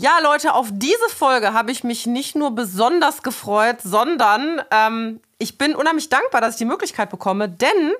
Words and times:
Ja, 0.00 0.18
Leute, 0.22 0.54
auf 0.54 0.68
diese 0.72 1.10
Folge 1.14 1.52
habe 1.52 1.70
ich 1.70 1.84
mich 1.84 2.06
nicht 2.06 2.34
nur 2.34 2.54
besonders 2.54 3.22
gefreut, 3.22 3.82
sondern 3.82 4.62
ähm, 4.70 5.20
ich 5.36 5.58
bin 5.58 5.76
unheimlich 5.76 6.08
dankbar, 6.08 6.40
dass 6.40 6.54
ich 6.54 6.58
die 6.58 6.64
Möglichkeit 6.64 7.10
bekomme, 7.10 7.50
denn 7.50 7.92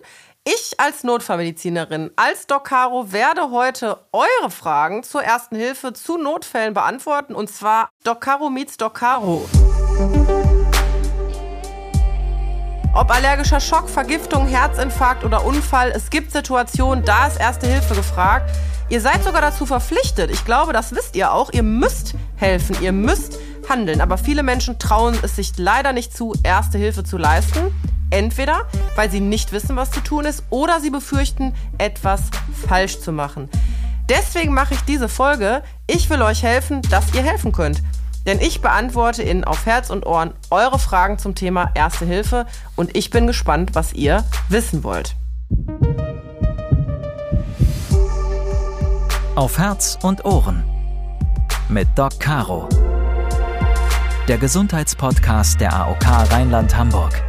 ich 0.42 0.80
als 0.80 1.04
Notfallmedizinerin, 1.04 2.10
als 2.16 2.46
Doc 2.46 2.64
Caro, 2.64 3.12
werde 3.12 3.50
heute 3.50 3.98
eure 4.12 4.50
Fragen 4.50 5.02
zur 5.02 5.22
ersten 5.22 5.56
Hilfe 5.56 5.92
zu 5.92 6.16
Notfällen 6.16 6.72
beantworten 6.72 7.34
und 7.34 7.50
zwar 7.50 7.90
Doc 8.02 8.22
Caro 8.22 8.48
meets 8.48 8.78
Doc 8.78 8.94
Caro. 8.94 9.46
Ob 12.92 13.14
allergischer 13.14 13.60
Schock, 13.60 13.88
Vergiftung, 13.88 14.48
Herzinfarkt 14.48 15.22
oder 15.24 15.44
Unfall, 15.44 15.92
es 15.94 16.10
gibt 16.10 16.32
Situationen, 16.32 17.04
da 17.04 17.28
ist 17.28 17.38
Erste 17.38 17.68
Hilfe 17.68 17.94
gefragt. 17.94 18.50
Ihr 18.88 19.00
seid 19.00 19.22
sogar 19.22 19.40
dazu 19.40 19.64
verpflichtet. 19.64 20.28
Ich 20.32 20.44
glaube, 20.44 20.72
das 20.72 20.92
wisst 20.92 21.14
ihr 21.14 21.32
auch. 21.32 21.52
Ihr 21.52 21.62
müsst 21.62 22.14
helfen, 22.34 22.76
ihr 22.82 22.90
müsst 22.90 23.38
handeln. 23.68 24.00
Aber 24.00 24.18
viele 24.18 24.42
Menschen 24.42 24.80
trauen 24.80 25.16
es 25.22 25.36
sich 25.36 25.52
leider 25.56 25.92
nicht 25.92 26.16
zu, 26.16 26.34
Erste 26.42 26.78
Hilfe 26.78 27.04
zu 27.04 27.16
leisten. 27.16 27.72
Entweder, 28.10 28.62
weil 28.96 29.08
sie 29.08 29.20
nicht 29.20 29.52
wissen, 29.52 29.76
was 29.76 29.92
zu 29.92 30.00
tun 30.00 30.24
ist, 30.24 30.42
oder 30.50 30.80
sie 30.80 30.90
befürchten, 30.90 31.54
etwas 31.78 32.22
falsch 32.66 32.98
zu 32.98 33.12
machen. 33.12 33.48
Deswegen 34.08 34.52
mache 34.52 34.74
ich 34.74 34.80
diese 34.80 35.08
Folge. 35.08 35.62
Ich 35.86 36.10
will 36.10 36.22
euch 36.22 36.42
helfen, 36.42 36.82
dass 36.90 37.14
ihr 37.14 37.22
helfen 37.22 37.52
könnt. 37.52 37.80
Denn 38.26 38.40
ich 38.40 38.60
beantworte 38.60 39.22
Ihnen 39.22 39.44
auf 39.44 39.66
Herz 39.66 39.90
und 39.90 40.06
Ohren 40.06 40.34
eure 40.50 40.78
Fragen 40.78 41.18
zum 41.18 41.34
Thema 41.34 41.70
Erste 41.74 42.04
Hilfe 42.04 42.46
und 42.76 42.96
ich 42.96 43.10
bin 43.10 43.26
gespannt, 43.26 43.70
was 43.74 43.92
ihr 43.92 44.24
wissen 44.48 44.84
wollt. 44.84 45.16
Auf 49.36 49.58
Herz 49.58 49.98
und 50.02 50.24
Ohren 50.24 50.64
mit 51.68 51.88
Doc 51.96 52.18
Caro. 52.20 52.68
Der 54.28 54.38
Gesundheitspodcast 54.38 55.60
der 55.60 55.72
AOK 55.72 56.04
Rheinland-Hamburg. 56.04 57.22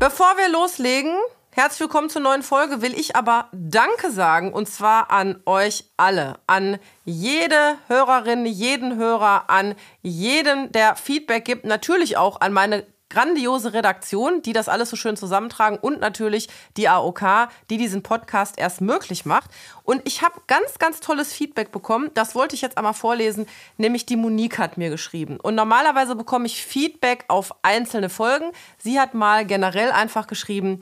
Bevor 0.00 0.34
wir 0.36 0.52
loslegen, 0.52 1.14
herzlich 1.56 1.80
willkommen 1.80 2.10
zur 2.10 2.20
neuen 2.20 2.42
Folge, 2.42 2.82
will 2.82 2.98
ich 2.98 3.14
aber 3.14 3.48
Danke 3.52 4.10
sagen 4.10 4.52
und 4.52 4.68
zwar 4.68 5.12
an 5.12 5.40
euch 5.46 5.84
alle, 5.96 6.40
an 6.48 6.78
jede 7.04 7.76
Hörerin, 7.86 8.44
jeden 8.44 8.96
Hörer, 8.96 9.48
an 9.48 9.76
jeden, 10.02 10.72
der 10.72 10.96
Feedback 10.96 11.44
gibt, 11.44 11.64
natürlich 11.64 12.16
auch 12.16 12.40
an 12.40 12.52
meine 12.52 12.84
grandiose 13.14 13.72
Redaktion, 13.72 14.42
die 14.42 14.52
das 14.52 14.68
alles 14.68 14.90
so 14.90 14.96
schön 14.96 15.16
zusammentragen 15.16 15.78
und 15.78 16.00
natürlich 16.00 16.48
die 16.76 16.88
AOK, 16.88 17.48
die 17.70 17.76
diesen 17.76 18.02
Podcast 18.02 18.58
erst 18.58 18.80
möglich 18.80 19.24
macht. 19.24 19.50
Und 19.84 20.02
ich 20.04 20.22
habe 20.22 20.40
ganz, 20.48 20.78
ganz 20.78 21.00
tolles 21.00 21.32
Feedback 21.32 21.70
bekommen. 21.70 22.10
Das 22.14 22.34
wollte 22.34 22.56
ich 22.56 22.62
jetzt 22.62 22.76
einmal 22.76 22.94
vorlesen, 22.94 23.46
nämlich 23.76 24.04
die 24.04 24.16
Monique 24.16 24.58
hat 24.58 24.76
mir 24.76 24.90
geschrieben. 24.90 25.38
Und 25.40 25.54
normalerweise 25.54 26.16
bekomme 26.16 26.46
ich 26.46 26.64
Feedback 26.64 27.24
auf 27.28 27.54
einzelne 27.62 28.08
Folgen. 28.08 28.50
Sie 28.78 28.98
hat 28.98 29.14
mal 29.14 29.46
generell 29.46 29.92
einfach 29.92 30.26
geschrieben, 30.26 30.80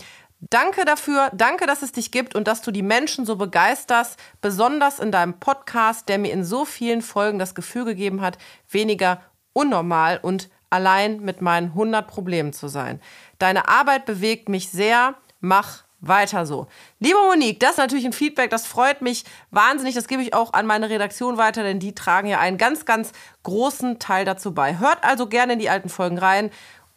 Danke 0.50 0.84
dafür, 0.84 1.30
danke, 1.32 1.66
dass 1.66 1.82
es 1.82 1.92
dich 1.92 2.10
gibt 2.10 2.34
und 2.34 2.48
dass 2.48 2.62
du 2.62 2.72
die 2.72 2.82
Menschen 2.82 3.24
so 3.24 3.36
begeisterst, 3.36 4.18
besonders 4.40 4.98
in 4.98 5.12
deinem 5.12 5.38
Podcast, 5.38 6.08
der 6.08 6.18
mir 6.18 6.32
in 6.32 6.42
so 6.42 6.64
vielen 6.64 7.00
Folgen 7.00 7.38
das 7.38 7.54
Gefühl 7.54 7.84
gegeben 7.84 8.20
hat, 8.22 8.38
weniger 8.68 9.20
unnormal 9.52 10.18
und 10.20 10.50
allein 10.68 11.20
mit 11.20 11.42
meinen 11.42 11.68
100 11.68 12.08
Problemen 12.08 12.52
zu 12.52 12.66
sein. 12.66 13.00
Deine 13.38 13.68
Arbeit 13.68 14.04
bewegt 14.04 14.48
mich 14.48 14.68
sehr. 14.70 15.14
Mach 15.38 15.84
weiter 16.00 16.44
so. 16.44 16.66
Liebe 16.98 17.18
Monique, 17.18 17.60
das 17.60 17.72
ist 17.72 17.78
natürlich 17.78 18.04
ein 18.04 18.12
Feedback, 18.12 18.50
das 18.50 18.66
freut 18.66 19.00
mich 19.00 19.24
wahnsinnig. 19.52 19.94
Das 19.94 20.08
gebe 20.08 20.22
ich 20.22 20.34
auch 20.34 20.52
an 20.54 20.66
meine 20.66 20.90
Redaktion 20.90 21.38
weiter, 21.38 21.62
denn 21.62 21.78
die 21.78 21.94
tragen 21.94 22.26
ja 22.26 22.40
einen 22.40 22.58
ganz, 22.58 22.84
ganz 22.84 23.12
großen 23.44 24.00
Teil 24.00 24.24
dazu 24.24 24.52
bei. 24.52 24.78
Hört 24.78 25.04
also 25.04 25.28
gerne 25.28 25.52
in 25.52 25.58
die 25.60 25.70
alten 25.70 25.88
Folgen 25.88 26.18
rein 26.18 26.50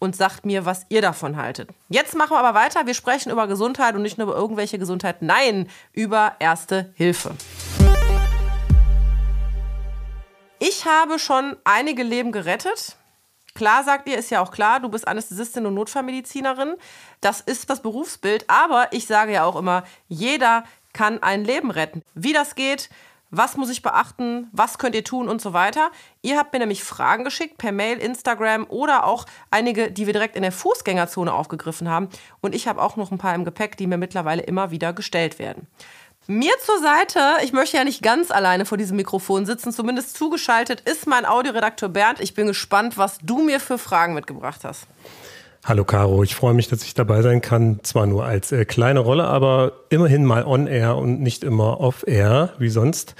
und 0.05 0.15
sagt 0.15 0.45
mir, 0.45 0.65
was 0.65 0.85
ihr 0.89 1.01
davon 1.01 1.35
haltet. 1.35 1.69
Jetzt 1.89 2.15
machen 2.15 2.31
wir 2.31 2.39
aber 2.39 2.57
weiter. 2.57 2.85
Wir 2.85 2.93
sprechen 2.93 3.31
über 3.31 3.47
Gesundheit 3.47 3.95
und 3.95 4.03
nicht 4.03 4.17
nur 4.17 4.27
über 4.27 4.37
irgendwelche 4.37 4.79
Gesundheit. 4.79 5.21
Nein, 5.21 5.67
über 5.91 6.35
Erste 6.39 6.93
Hilfe. 6.95 7.35
Ich 10.59 10.85
habe 10.85 11.19
schon 11.19 11.57
einige 11.63 12.03
Leben 12.03 12.31
gerettet. 12.31 12.95
Klar, 13.55 13.83
sagt 13.83 14.07
ihr, 14.07 14.17
ist 14.17 14.29
ja 14.29 14.41
auch 14.41 14.51
klar, 14.51 14.79
du 14.79 14.89
bist 14.89 15.07
Anästhesistin 15.07 15.65
und 15.65 15.73
Notfallmedizinerin. 15.73 16.75
Das 17.21 17.41
ist 17.41 17.69
das 17.69 17.81
Berufsbild. 17.81 18.49
Aber 18.49 18.87
ich 18.91 19.07
sage 19.07 19.33
ja 19.33 19.43
auch 19.43 19.55
immer, 19.55 19.83
jeder 20.07 20.63
kann 20.93 21.21
ein 21.23 21.43
Leben 21.43 21.71
retten. 21.71 22.03
Wie 22.13 22.33
das 22.33 22.55
geht, 22.55 22.89
was 23.31 23.57
muss 23.57 23.69
ich 23.69 23.81
beachten, 23.81 24.49
was 24.51 24.77
könnt 24.77 24.95
ihr 24.95 25.03
tun 25.03 25.27
und 25.27 25.41
so 25.41 25.53
weiter. 25.53 25.91
Ihr 26.21 26.37
habt 26.37 26.53
mir 26.53 26.59
nämlich 26.59 26.83
Fragen 26.83 27.23
geschickt 27.23 27.57
per 27.57 27.71
Mail, 27.71 27.97
Instagram 27.97 28.65
oder 28.69 29.05
auch 29.05 29.25
einige, 29.51 29.91
die 29.91 30.05
wir 30.05 30.13
direkt 30.13 30.35
in 30.35 30.41
der 30.41 30.51
Fußgängerzone 30.51 31.33
aufgegriffen 31.33 31.89
haben. 31.89 32.09
Und 32.41 32.55
ich 32.55 32.67
habe 32.67 32.81
auch 32.81 32.95
noch 32.95 33.11
ein 33.11 33.17
paar 33.17 33.35
im 33.35 33.45
Gepäck, 33.45 33.77
die 33.77 33.87
mir 33.87 33.97
mittlerweile 33.97 34.43
immer 34.43 34.71
wieder 34.71 34.93
gestellt 34.93 35.39
werden. 35.39 35.67
Mir 36.27 36.53
zur 36.59 36.79
Seite, 36.79 37.19
ich 37.43 37.53
möchte 37.53 37.77
ja 37.77 37.83
nicht 37.83 38.01
ganz 38.01 38.31
alleine 38.31 38.65
vor 38.65 38.79
diesem 38.79 38.97
Mikrofon 38.97 39.45
sitzen, 39.45 39.71
zumindest 39.71 40.17
zugeschaltet 40.17 40.81
ist 40.81 41.05
mein 41.05 41.23
Audioredakteur 41.23 41.89
Bernd. 41.89 42.19
Ich 42.19 42.33
bin 42.33 42.47
gespannt, 42.47 42.97
was 42.97 43.19
du 43.21 43.43
mir 43.43 43.59
für 43.59 43.77
Fragen 43.77 44.15
mitgebracht 44.15 44.63
hast. 44.63 44.87
Hallo 45.67 45.83
Caro, 45.83 46.21
ich 46.21 46.35
freue 46.35 46.53
mich, 46.53 46.67
dass 46.67 46.83
ich 46.83 46.93
dabei 46.93 47.23
sein 47.23 47.41
kann. 47.41 47.79
Zwar 47.81 48.05
nur 48.05 48.23
als 48.23 48.51
äh, 48.51 48.65
kleine 48.65 48.99
Rolle, 48.99 49.23
aber 49.23 49.71
immerhin 49.89 50.23
mal 50.23 50.45
on 50.45 50.67
air 50.67 50.95
und 50.95 51.21
nicht 51.21 51.43
immer 51.43 51.79
off 51.79 52.03
air 52.05 52.53
wie 52.59 52.69
sonst. 52.69 53.15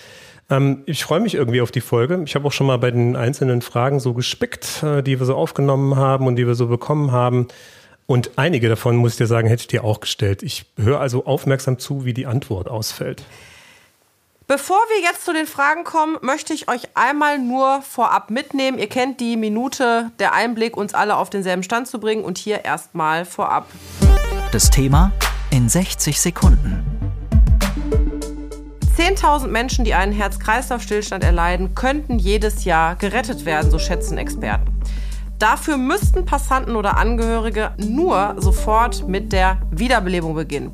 Ähm, 0.52 0.84
ich 0.86 1.04
freue 1.04 1.22
mich 1.22 1.34
irgendwie 1.34 1.62
auf 1.62 1.72
die 1.72 1.82
Folge. 1.82 2.22
Ich 2.24 2.36
habe 2.36 2.46
auch 2.46 2.52
schon 2.52 2.68
mal 2.68 2.78
bei 2.78 2.92
den 2.92 3.16
einzelnen 3.16 3.64
Fragen 3.64 4.00
so 4.00 4.14
gespickt, 4.14 4.84
äh, 4.84 5.02
die 5.02 5.18
wir 5.18 5.26
so 5.26 5.34
aufgenommen 5.34 5.96
haben 5.96 6.28
und 6.28 6.36
die 6.36 6.46
wir 6.46 6.54
so 6.54 6.68
bekommen 6.68 7.12
haben. 7.12 7.48
Und 8.06 8.30
einige 8.36 8.70
davon, 8.70 8.96
muss 8.96 9.14
ich 9.14 9.18
dir 9.18 9.26
sagen, 9.26 9.48
hätte 9.48 9.62
ich 9.62 9.68
dir 9.68 9.84
auch 9.84 10.00
gestellt. 10.00 10.44
Ich 10.44 10.66
höre 10.78 11.00
also 11.00 11.26
aufmerksam 11.26 11.80
zu, 11.80 12.06
wie 12.06 12.14
die 12.14 12.28
Antwort 12.28 12.68
ausfällt. 12.68 13.24
Bevor 14.48 14.78
wir 14.90 15.02
jetzt 15.02 15.26
zu 15.26 15.34
den 15.34 15.48
Fragen 15.48 15.84
kommen, 15.84 16.18
möchte 16.22 16.54
ich 16.54 16.70
euch 16.70 16.90
einmal 16.94 17.40
nur 17.40 17.82
vorab 17.82 18.30
mitnehmen. 18.30 18.78
Ihr 18.78 18.88
kennt 18.88 19.20
die 19.20 19.38
Minute, 19.38 20.12
der 20.20 20.34
Einblick, 20.34 20.78
uns 20.78 20.94
alle 20.94 21.16
auf 21.16 21.32
denselben 21.32 21.64
Stand 21.64 21.88
zu 21.88 22.00
bringen. 22.00 22.24
Und 22.24 22.38
hier 22.38 22.64
erstmal 22.64 23.26
vorab. 23.26 23.68
Das 24.52 24.70
Thema 24.70 25.12
in 25.50 25.68
60 25.68 26.22
Sekunden. 26.22 26.86
10.000 28.96 29.48
Menschen, 29.48 29.84
die 29.84 29.96
einen 29.96 30.12
Herz-Kreislauf-Stillstand 30.12 31.24
erleiden, 31.24 31.74
könnten 31.74 32.20
jedes 32.20 32.66
Jahr 32.66 32.98
gerettet 32.98 33.46
werden, 33.46 33.72
so 33.72 33.80
schätzen 33.80 34.20
Experten. 34.20 34.72
Dafür 35.40 35.78
müssten 35.78 36.24
Passanten 36.26 36.76
oder 36.76 36.98
Angehörige 36.98 37.74
nur 37.78 38.36
sofort 38.38 39.08
mit 39.08 39.34
der 39.34 39.58
Wiederbelebung 39.72 40.34
beginnen. 40.34 40.74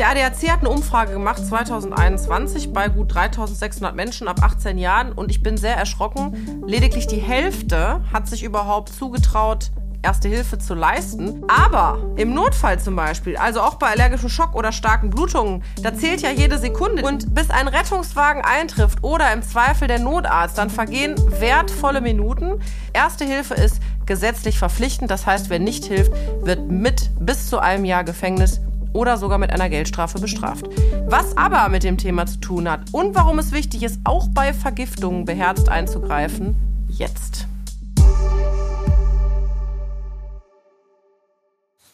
Der 0.00 0.08
ADAC 0.08 0.50
hat 0.50 0.60
eine 0.60 0.70
Umfrage 0.70 1.12
gemacht 1.12 1.46
2021 1.46 2.72
bei 2.72 2.88
gut 2.88 3.14
3600 3.14 3.94
Menschen 3.94 4.28
ab 4.28 4.42
18 4.42 4.78
Jahren 4.78 5.12
und 5.12 5.30
ich 5.30 5.42
bin 5.42 5.58
sehr 5.58 5.76
erschrocken. 5.76 6.62
Lediglich 6.66 7.06
die 7.06 7.18
Hälfte 7.18 8.00
hat 8.10 8.26
sich 8.26 8.42
überhaupt 8.42 8.88
zugetraut, 8.88 9.70
Erste 10.02 10.28
Hilfe 10.28 10.56
zu 10.56 10.72
leisten. 10.72 11.44
Aber 11.48 11.98
im 12.16 12.32
Notfall 12.32 12.80
zum 12.80 12.96
Beispiel, 12.96 13.36
also 13.36 13.60
auch 13.60 13.74
bei 13.74 13.88
allergischem 13.88 14.30
Schock 14.30 14.54
oder 14.54 14.72
starken 14.72 15.10
Blutungen, 15.10 15.62
da 15.82 15.92
zählt 15.92 16.22
ja 16.22 16.30
jede 16.30 16.56
Sekunde. 16.56 17.02
Und 17.02 17.34
bis 17.34 17.50
ein 17.50 17.68
Rettungswagen 17.68 18.42
eintrifft 18.42 19.04
oder 19.04 19.30
im 19.34 19.42
Zweifel 19.42 19.86
der 19.86 19.98
Notarzt, 19.98 20.56
dann 20.56 20.70
vergehen 20.70 21.16
wertvolle 21.38 22.00
Minuten. 22.00 22.62
Erste 22.94 23.26
Hilfe 23.26 23.52
ist 23.52 23.82
gesetzlich 24.06 24.58
verpflichtend. 24.58 25.10
Das 25.10 25.26
heißt, 25.26 25.50
wer 25.50 25.58
nicht 25.58 25.84
hilft, 25.84 26.12
wird 26.40 26.70
mit 26.70 27.10
bis 27.20 27.50
zu 27.50 27.58
einem 27.58 27.84
Jahr 27.84 28.04
Gefängnis 28.04 28.62
oder 28.92 29.16
sogar 29.16 29.38
mit 29.38 29.52
einer 29.52 29.68
Geldstrafe 29.68 30.18
bestraft. 30.18 30.66
Was 31.06 31.36
aber 31.36 31.68
mit 31.68 31.84
dem 31.84 31.98
Thema 31.98 32.26
zu 32.26 32.38
tun 32.40 32.70
hat 32.70 32.80
und 32.92 33.14
warum 33.14 33.38
es 33.38 33.52
wichtig 33.52 33.82
ist, 33.82 34.00
auch 34.04 34.28
bei 34.28 34.52
Vergiftungen 34.52 35.24
beherzt 35.24 35.68
einzugreifen, 35.68 36.56
jetzt. 36.88 37.46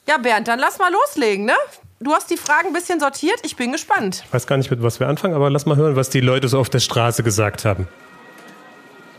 Ja, 0.08 0.18
Bernd, 0.18 0.46
dann 0.46 0.58
lass 0.58 0.78
mal 0.78 0.92
loslegen, 0.92 1.46
ne? 1.46 1.54
Du 1.98 2.12
hast 2.12 2.30
die 2.30 2.36
Fragen 2.36 2.68
ein 2.68 2.72
bisschen 2.72 3.00
sortiert. 3.00 3.40
Ich 3.42 3.56
bin 3.56 3.72
gespannt. 3.72 4.22
Ich 4.26 4.32
weiß 4.32 4.46
gar 4.46 4.56
nicht, 4.56 4.70
mit 4.70 4.82
was 4.82 5.00
wir 5.00 5.08
anfangen, 5.08 5.34
aber 5.34 5.50
lass 5.50 5.66
mal 5.66 5.76
hören, 5.76 5.96
was 5.96 6.10
die 6.10 6.20
Leute 6.20 6.48
so 6.48 6.58
auf 6.58 6.68
der 6.68 6.80
Straße 6.80 7.22
gesagt 7.22 7.64
haben. 7.64 7.88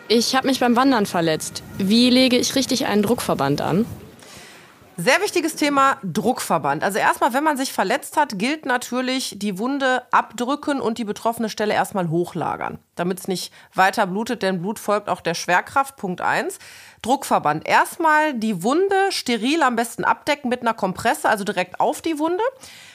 Ich 0.08 0.36
habe 0.36 0.48
mich 0.48 0.60
beim 0.60 0.76
Wandern 0.76 1.06
verletzt. 1.06 1.64
Wie 1.78 2.10
lege 2.10 2.38
ich 2.38 2.56
richtig 2.56 2.86
einen 2.86 3.02
Druckverband 3.02 3.62
an? 3.62 3.86
Sehr 5.00 5.22
wichtiges 5.22 5.56
Thema 5.56 6.00
Druckverband. 6.02 6.84
Also 6.84 6.98
erstmal, 6.98 7.32
wenn 7.32 7.44
man 7.44 7.56
sich 7.56 7.72
verletzt 7.72 8.18
hat, 8.18 8.40
gilt 8.40 8.66
natürlich 8.66 9.36
die 9.38 9.60
Wunde 9.60 10.02
abdrücken 10.10 10.82
und 10.82 10.98
die 10.98 11.04
betroffene 11.04 11.50
Stelle 11.50 11.76
erstmal 11.76 12.10
hochlagern. 12.10 12.80
damit 12.96 13.20
es 13.20 13.28
nicht 13.28 13.54
weiter 13.76 14.08
blutet, 14.08 14.42
denn 14.42 14.60
Blut 14.60 14.80
folgt 14.80 15.08
auch 15.08 15.22
der 15.22 15.36
Schwerkraft. 15.36 15.98
Punkt 15.98 16.20
1. 16.20 16.58
Druckverband. 17.04 17.68
Erstmal 17.68 18.34
die 18.34 18.64
Wunde 18.64 19.12
steril 19.12 19.62
am 19.62 19.76
besten 19.76 20.04
abdecken 20.04 20.50
mit 20.50 20.62
einer 20.62 20.74
Kompresse, 20.74 21.30
also 21.30 21.44
direkt 21.44 21.80
auf 21.80 22.02
die 22.02 22.18
Wunde. 22.18 22.44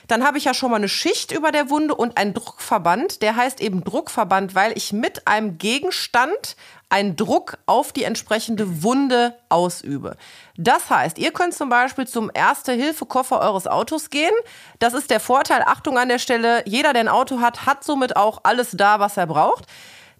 Dann 0.08 0.24
habe 0.24 0.38
ich 0.38 0.44
ja 0.44 0.54
schon 0.54 0.70
mal 0.70 0.78
eine 0.78 0.88
Schicht 0.88 1.30
über 1.30 1.52
der 1.52 1.70
Wunde 1.70 1.94
und 1.94 2.18
einen 2.18 2.34
Druckverband. 2.34 3.22
Der 3.22 3.36
heißt 3.36 3.60
eben 3.60 3.84
Druckverband, 3.84 4.56
weil 4.56 4.76
ich 4.76 4.92
mit 4.92 5.28
einem 5.28 5.56
Gegenstand 5.56 6.56
einen 6.92 7.16
Druck 7.16 7.56
auf 7.64 7.92
die 7.92 8.04
entsprechende 8.04 8.82
Wunde 8.82 9.34
ausübe. 9.48 10.16
Das 10.58 10.90
heißt, 10.90 11.18
ihr 11.18 11.32
könnt 11.32 11.54
zum 11.54 11.70
Beispiel 11.70 12.06
zum 12.06 12.30
Erste-Hilfe-Koffer 12.32 13.40
eures 13.40 13.66
Autos 13.66 14.10
gehen. 14.10 14.34
Das 14.78 14.92
ist 14.92 15.10
der 15.10 15.18
Vorteil. 15.18 15.62
Achtung 15.64 15.96
an 15.96 16.10
der 16.10 16.18
Stelle. 16.18 16.62
Jeder, 16.66 16.92
der 16.92 17.00
ein 17.00 17.08
Auto 17.08 17.40
hat, 17.40 17.64
hat 17.64 17.82
somit 17.82 18.16
auch 18.16 18.40
alles 18.42 18.72
da, 18.72 19.00
was 19.00 19.16
er 19.16 19.26
braucht. 19.26 19.64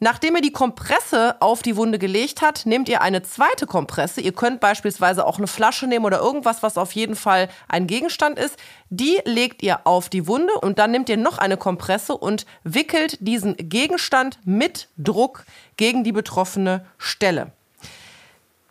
Nachdem 0.02 0.34
ihr 0.34 0.42
die 0.42 0.50
Kompresse 0.50 1.36
auf 1.38 1.62
die 1.62 1.76
Wunde 1.76 1.96
gelegt 1.96 2.42
habt, 2.42 2.66
nehmt 2.66 2.88
ihr 2.88 3.02
eine 3.02 3.22
zweite 3.22 3.66
Kompresse. 3.66 4.20
Ihr 4.20 4.32
könnt 4.32 4.58
beispielsweise 4.58 5.24
auch 5.24 5.38
eine 5.38 5.46
Flasche 5.46 5.86
nehmen 5.86 6.04
oder 6.04 6.18
irgendwas, 6.18 6.60
was 6.64 6.76
auf 6.76 6.90
jeden 6.90 7.14
Fall 7.14 7.48
ein 7.68 7.86
Gegenstand 7.86 8.36
ist. 8.36 8.56
Die 8.90 9.20
legt 9.26 9.62
ihr 9.62 9.86
auf 9.86 10.08
die 10.08 10.26
Wunde 10.26 10.54
und 10.54 10.80
dann 10.80 10.90
nehmt 10.90 11.08
ihr 11.08 11.18
noch 11.18 11.38
eine 11.38 11.56
Kompresse 11.56 12.16
und 12.16 12.46
wickelt 12.64 13.18
diesen 13.20 13.54
Gegenstand 13.56 14.40
mit 14.44 14.88
Druck 14.98 15.44
gegen 15.76 16.02
die 16.02 16.10
betroffene 16.10 16.84
Stelle. 16.98 17.52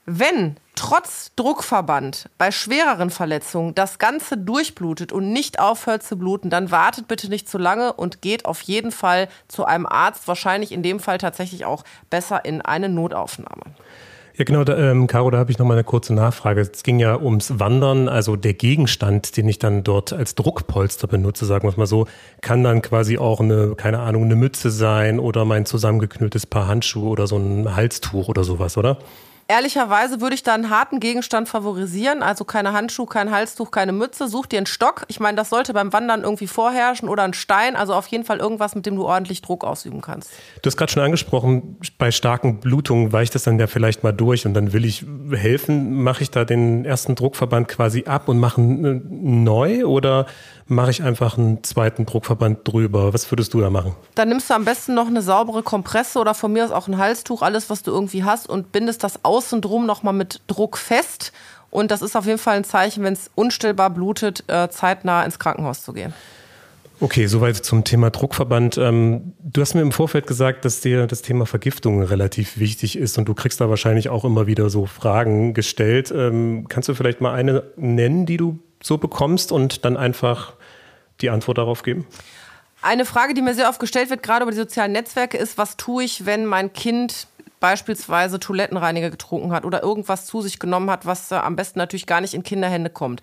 Wenn 0.06 0.58
trotz 0.76 1.32
Druckverband 1.36 2.30
bei 2.38 2.52
schwereren 2.52 3.10
Verletzungen 3.10 3.76
das 3.76 4.00
Ganze 4.00 4.38
durchblutet 4.38 5.12
und 5.12 5.32
nicht 5.32 5.60
aufhört 5.60 6.04
zu 6.04 6.18
bluten, 6.18 6.50
dann 6.50 6.72
wartet 6.72 7.08
bitte 7.08 7.30
nicht 7.30 7.50
zu 7.50 7.58
lange 7.58 7.94
und 7.94 8.22
geht 8.22 8.46
auf 8.46 8.62
jeden 8.62 8.92
Fall 8.92 9.28
zu 9.48 9.66
einem 9.66 9.86
Arzt, 9.86 10.28
wahrscheinlich 10.28 10.72
in 10.72 10.84
dem 10.84 11.00
Fall 11.00 11.18
tatsächlich 11.18 11.66
auch 11.66 11.84
besser 12.10 12.46
in 12.46 12.62
eine 12.62 12.90
Notaufnahme. 12.90 13.64
Ja, 14.38 14.46
genau, 14.46 14.64
da, 14.64 14.78
ähm, 14.78 15.08
Caro, 15.08 15.30
da 15.30 15.38
habe 15.38 15.52
ich 15.52 15.60
noch 15.60 15.66
mal 15.66 15.74
eine 15.74 15.84
kurze 15.84 16.14
Nachfrage. 16.14 16.62
Es 16.62 16.84
ging 16.84 17.00
ja 17.00 17.20
ums 17.20 17.60
Wandern, 17.60 18.08
also 18.08 18.38
der 18.38 18.54
Gegenstand, 18.54 19.36
den 19.36 19.48
ich 19.48 19.60
dann 19.60 19.84
dort 19.84 20.14
als 20.14 20.36
Druckpolster 20.36 21.08
benutze, 21.08 21.46
sagen 21.46 21.66
wir 21.66 21.70
es 21.70 21.78
mal 21.78 21.86
so, 21.86 22.08
kann 22.40 22.64
dann 22.64 22.82
quasi 22.82 23.18
auch 23.18 23.42
eine, 23.42 23.76
keine 23.76 24.00
Ahnung, 24.00 24.24
eine 24.24 24.36
Mütze 24.36 24.72
sein 24.72 25.20
oder 25.20 25.44
mein 25.44 25.66
zusammengeknülltes 25.66 26.48
Paar 26.48 26.68
Handschuhe 26.68 27.10
oder 27.10 27.28
so 27.28 27.38
ein 27.38 27.76
Halstuch 27.76 28.30
oder 28.30 28.44
sowas, 28.44 28.78
oder? 28.78 28.98
Ehrlicherweise 29.52 30.22
würde 30.22 30.34
ich 30.34 30.44
da 30.44 30.54
einen 30.54 30.70
harten 30.70 31.02
Gegenstand 31.02 31.50
favorisieren, 31.50 32.24
also 32.24 32.46
keine 32.46 32.72
Handschuhe, 32.72 33.06
kein 33.06 33.32
Halstuch, 33.32 33.70
keine 33.70 33.92
Mütze. 33.92 34.30
Such 34.30 34.46
dir 34.46 34.56
einen 34.56 34.66
Stock. 34.66 35.04
Ich 35.10 35.20
meine, 35.20 35.36
das 35.36 35.50
sollte 35.50 35.74
beim 35.74 35.92
Wandern 35.92 36.24
irgendwie 36.24 36.48
vorherrschen 36.48 37.10
oder 37.10 37.24
ein 37.24 37.34
Stein, 37.34 37.76
also 37.76 37.94
auf 37.94 38.08
jeden 38.08 38.24
Fall 38.24 38.38
irgendwas, 38.38 38.76
mit 38.76 38.86
dem 38.86 38.96
du 38.96 39.04
ordentlich 39.04 39.42
Druck 39.42 39.66
ausüben 39.66 40.00
kannst. 40.00 40.30
Du 40.62 40.68
hast 40.68 40.78
gerade 40.78 40.90
schon 40.90 41.04
angesprochen, 41.04 41.76
bei 41.98 42.12
starken 42.12 42.62
Blutungen 42.62 43.12
weicht 43.12 43.36
das 43.36 43.44
dann 43.44 43.60
ja 43.60 43.68
vielleicht 43.68 44.04
mal 44.04 44.14
durch 44.14 44.46
und 44.46 44.54
dann 44.54 44.72
will 44.72 44.86
ich 44.86 45.06
helfen. 45.34 46.02
Mache 46.02 46.24
ich 46.24 46.32
da 46.32 46.46
den 46.46 46.86
ersten 46.86 47.16
Druckverband 47.16 47.68
quasi 47.68 48.06
ab 48.06 48.30
und 48.30 48.40
mache 48.40 48.62
neu 48.62 49.84
oder 49.84 50.28
mache 50.72 50.90
ich 50.90 51.04
einfach 51.04 51.38
einen 51.38 51.64
zweiten 51.64 52.06
Druckverband 52.06 52.68
drüber. 52.68 53.14
Was 53.14 53.30
würdest 53.32 53.54
du 53.54 53.62
da 53.62 53.70
machen? 53.70 53.96
Dann 54.16 54.30
nimmst 54.30 54.50
du 54.50 54.54
am 54.54 54.66
besten 54.66 54.96
noch 54.96 55.08
eine 55.08 55.22
saubere 55.22 55.62
Kompresse 55.62 56.18
oder 56.18 56.34
von 56.34 56.52
mir 56.52 56.66
aus 56.66 56.72
auch 56.72 56.88
ein 56.88 56.98
Halstuch, 56.98 57.42
alles, 57.42 57.70
was 57.70 57.84
du 57.84 57.92
irgendwie 57.92 58.24
hast 58.24 58.50
und 58.50 58.72
bindest 58.72 59.04
das 59.04 59.24
außen 59.24 59.62
drum 59.62 59.86
nochmal 59.86 60.14
mit 60.14 60.42
Druck 60.48 60.78
fest. 60.78 61.34
Und 61.70 61.92
das 61.92 62.02
ist 62.02 62.16
auf 62.16 62.26
jeden 62.26 62.40
Fall 62.40 62.58
ein 62.58 62.64
Zeichen, 62.64 63.04
wenn 63.04 63.14
es 63.14 63.30
unstillbar 63.36 63.90
blutet, 63.90 64.44
äh, 64.48 64.70
zeitnah 64.70 65.24
ins 65.24 65.40
Krankenhaus 65.40 65.84
zu 65.84 65.94
gehen. 65.94 66.14
Okay, 67.00 67.26
soweit 67.26 67.58
zum 67.58 67.84
Thema 67.84 68.12
Druckverband. 68.12 68.78
Ähm, 68.78 69.34
du 69.40 69.62
hast 69.62 69.74
mir 69.74 69.82
im 69.82 69.92
Vorfeld 69.92 70.28
gesagt, 70.28 70.66
dass 70.66 70.82
dir 70.82 71.08
das 71.08 71.22
Thema 71.22 71.46
Vergiftung 71.46 72.04
relativ 72.04 72.60
wichtig 72.60 72.98
ist 72.98 73.18
und 73.18 73.28
du 73.28 73.34
kriegst 73.34 73.60
da 73.60 73.70
wahrscheinlich 73.70 74.10
auch 74.10 74.24
immer 74.24 74.48
wieder 74.48 74.70
so 74.70 74.86
Fragen 74.86 75.54
gestellt. 75.54 76.14
Ähm, 76.16 76.68
kannst 76.70 76.88
du 76.90 76.94
vielleicht 76.94 77.20
mal 77.20 77.34
eine 77.34 77.64
nennen, 77.76 78.26
die 78.26 78.38
du 78.38 78.60
so 78.84 78.98
bekommst 78.98 79.52
und 79.52 79.84
dann 79.86 79.98
einfach 79.98 80.54
die 81.22 81.30
Antwort 81.30 81.58
darauf 81.58 81.84
geben? 81.84 82.06
Eine 82.84 83.06
Frage, 83.06 83.36
die 83.36 83.44
mir 83.44 83.54
sehr 83.54 83.70
oft 83.70 83.80
gestellt 83.80 84.10
wird, 84.10 84.24
gerade 84.24 84.44
über 84.44 84.52
die 84.52 84.58
sozialen 84.58 84.92
Netzwerke, 84.92 85.38
ist, 85.38 85.58
was 85.58 85.78
tue 85.78 86.04
ich, 86.04 86.26
wenn 86.26 86.46
mein 86.46 86.74
Kind 86.74 87.28
beispielsweise 87.62 88.40
Toilettenreiniger 88.40 89.10
getrunken 89.10 89.54
hat 89.54 89.64
oder 89.64 89.82
irgendwas 89.82 90.26
zu 90.26 90.42
sich 90.42 90.60
genommen 90.60 90.92
hat, 90.92 91.06
was 91.06 91.32
äh, 91.32 91.36
am 91.36 91.56
besten 91.56 91.80
natürlich 91.80 92.06
gar 92.06 92.20
nicht 92.20 92.34
in 92.34 92.44
Kinderhände 92.44 92.90
kommt. 92.90 93.22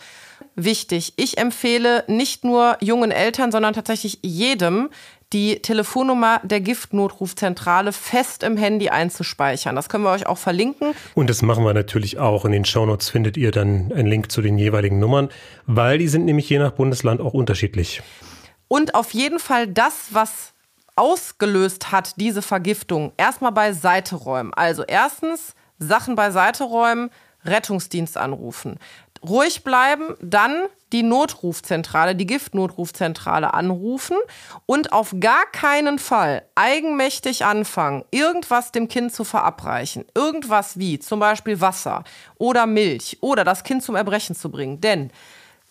Wichtig, 0.54 1.12
ich 1.16 1.36
empfehle 1.36 2.04
nicht 2.06 2.44
nur 2.44 2.78
jungen 2.80 3.10
Eltern, 3.10 3.52
sondern 3.52 3.74
tatsächlich 3.74 4.20
jedem, 4.22 4.88
die 5.32 5.60
Telefonnummer 5.60 6.40
der 6.42 6.60
Giftnotrufzentrale 6.60 7.92
fest 7.92 8.42
im 8.42 8.56
Handy 8.56 8.88
einzuspeichern. 8.88 9.76
Das 9.76 9.88
können 9.88 10.04
wir 10.04 10.12
euch 10.12 10.26
auch 10.26 10.38
verlinken. 10.38 10.94
Und 11.14 11.28
das 11.28 11.42
machen 11.42 11.64
wir 11.64 11.74
natürlich 11.74 12.18
auch. 12.18 12.46
In 12.46 12.52
den 12.52 12.64
Shownotes 12.64 13.10
findet 13.10 13.36
ihr 13.36 13.50
dann 13.50 13.92
einen 13.92 14.08
Link 14.08 14.32
zu 14.32 14.40
den 14.40 14.56
jeweiligen 14.56 14.98
Nummern, 14.98 15.28
weil 15.66 15.98
die 15.98 16.08
sind 16.08 16.24
nämlich 16.24 16.48
je 16.48 16.58
nach 16.58 16.72
Bundesland 16.72 17.20
auch 17.20 17.34
unterschiedlich. 17.34 18.00
Und 18.68 18.94
auf 18.94 19.12
jeden 19.12 19.38
Fall 19.38 19.66
das, 19.66 20.08
was 20.12 20.54
ausgelöst 20.98 21.92
hat, 21.92 22.14
diese 22.16 22.42
Vergiftung, 22.42 23.12
erstmal 23.16 23.52
beiseite 23.52 24.16
räumen. 24.16 24.52
Also 24.54 24.84
erstens 24.84 25.54
Sachen 25.78 26.14
beiseite 26.14 26.64
räumen, 26.64 27.10
Rettungsdienst 27.44 28.16
anrufen 28.16 28.78
ruhig 29.26 29.64
bleiben, 29.64 30.14
dann 30.20 30.64
die 30.92 31.02
Notrufzentrale, 31.02 32.16
die 32.16 32.26
Giftnotrufzentrale 32.26 33.52
anrufen 33.52 34.16
und 34.64 34.92
auf 34.92 35.14
gar 35.20 35.44
keinen 35.52 35.98
Fall 35.98 36.42
eigenmächtig 36.54 37.44
anfangen, 37.44 38.04
irgendwas 38.10 38.72
dem 38.72 38.88
Kind 38.88 39.12
zu 39.12 39.24
verabreichen. 39.24 40.04
Irgendwas 40.14 40.78
wie 40.78 40.98
zum 40.98 41.20
Beispiel 41.20 41.60
Wasser 41.60 42.04
oder 42.38 42.66
Milch 42.66 43.18
oder 43.20 43.44
das 43.44 43.64
Kind 43.64 43.82
zum 43.82 43.96
Erbrechen 43.96 44.34
zu 44.34 44.50
bringen. 44.50 44.80
Denn 44.80 45.10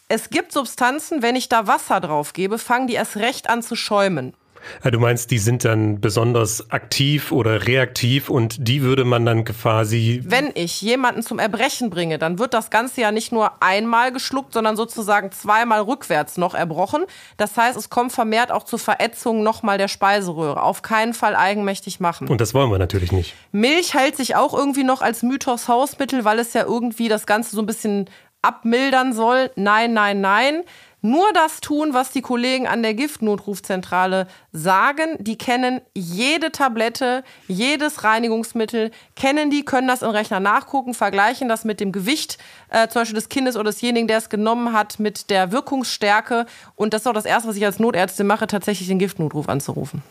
es 0.08 0.30
gibt 0.30 0.52
Substanzen, 0.52 1.22
wenn 1.22 1.36
ich 1.36 1.50
da 1.50 1.68
Wasser 1.68 2.00
drauf 2.00 2.34
gebe, 2.34 2.60
fangen 2.60 2.88
die 2.88 2.94
erst 2.94 3.18
recht 3.18 3.50
an 3.50 3.64
zu 3.64 3.76
schäumen. 3.76 4.36
Ja, 4.84 4.92
du 4.92 5.00
meinst, 5.00 5.32
die 5.32 5.38
sind 5.38 5.66
dann 5.66 6.02
besonders 6.02 6.72
aktiv 6.72 7.32
oder 7.32 7.68
reaktiv 7.68 8.30
und 8.30 8.68
die 8.68 8.82
würde 8.82 9.06
man 9.06 9.26
dann 9.26 9.44
quasi. 9.44 10.22
Wenn 10.26 10.52
ich 10.56 10.82
jemanden 10.82 11.24
zum 11.24 11.40
Erbrechen 11.40 11.90
bringe, 11.90 12.18
dann 12.18 12.40
wird 12.40 12.54
das 12.54 12.70
Ganze 12.70 13.02
ja 13.02 13.12
nicht 13.12 13.32
nur 13.32 13.62
einmal 13.62 14.12
geschluckt, 14.12 14.54
sondern 14.54 14.76
sozusagen 14.76 15.32
zweimal 15.32 15.82
rückwärts 15.82 16.38
noch 16.38 16.54
erbrochen. 16.54 17.06
Das 17.38 17.58
heißt, 17.58 17.78
es 17.78 17.90
kommt 17.90 18.12
vermehrt 18.12 18.52
auch 18.52 18.64
zur 18.64 18.80
Verätzung 18.80 19.44
nochmal 19.44 19.78
der 19.78 19.88
Speiseröhre. 19.88 20.62
Auf 20.62 20.82
keinen 20.82 21.14
Fall 21.14 21.36
eigenmächtig 21.36 22.00
machen. 22.00 22.28
Und 22.28 22.42
das 22.42 22.54
wollen 22.54 22.72
wir 22.72 22.80
natürlich 22.80 23.12
nicht. 23.12 23.36
Milch 23.52 23.94
hält 23.94 24.16
sich 24.16 24.36
auch 24.36 24.54
irgendwie 24.54 24.84
noch 24.84 25.02
als 25.02 25.24
Mythos 25.24 25.68
Hausmittel, 25.68 26.26
weil 26.26 26.40
es 26.40 26.54
ja 26.54 26.64
irgendwie 26.64 27.10
das 27.10 27.26
Ganze 27.26 27.56
so 27.56 27.62
ein 27.62 27.66
bisschen 27.66 28.10
abmildern 28.42 29.14
soll. 29.14 29.52
Nein, 29.56 29.94
nein, 29.94 30.22
nein 30.22 30.64
nur 31.02 31.32
das 31.34 31.62
tun, 31.62 31.94
was 31.94 32.12
die 32.12 32.22
Kollegen 32.22 32.68
an 32.68 32.82
der 32.82 32.94
Giftnotrufzentrale 32.94 34.28
sagen. 34.52 35.16
Die 35.20 35.38
kennen 35.38 35.82
jede 35.94 36.52
Tablette, 36.52 37.24
jedes 37.48 38.04
Reinigungsmittel, 38.04 38.92
kennen 39.16 39.52
die, 39.52 39.64
können 39.64 39.88
das 39.88 40.02
im 40.02 40.10
Rechner 40.10 40.40
nachgucken, 40.40 40.94
vergleichen 40.94 41.48
das 41.48 41.66
mit 41.66 41.80
dem 41.80 41.92
Gewicht 41.92 42.40
äh, 42.70 42.88
zum 42.88 43.02
Beispiel 43.02 43.16
des 43.16 43.30
Kindes 43.30 43.56
oder 43.56 43.72
desjenigen, 43.72 44.08
der 44.08 44.18
es 44.18 44.30
genommen 44.30 44.74
hat, 44.74 45.00
mit 45.00 45.30
der 45.30 45.52
Wirkungsstärke. 45.52 46.46
Und 46.76 46.94
das 46.94 47.02
ist 47.02 47.08
auch 47.08 47.14
das 47.14 47.26
Erste, 47.26 47.50
was 47.50 47.56
ich 47.56 47.66
als 47.66 47.80
Notärztin 47.80 48.26
mache, 48.26 48.48
tatsächlich 48.48 48.88
den 48.88 49.00
Giftnotruf 49.00 49.50
anzurufen. 49.50 50.02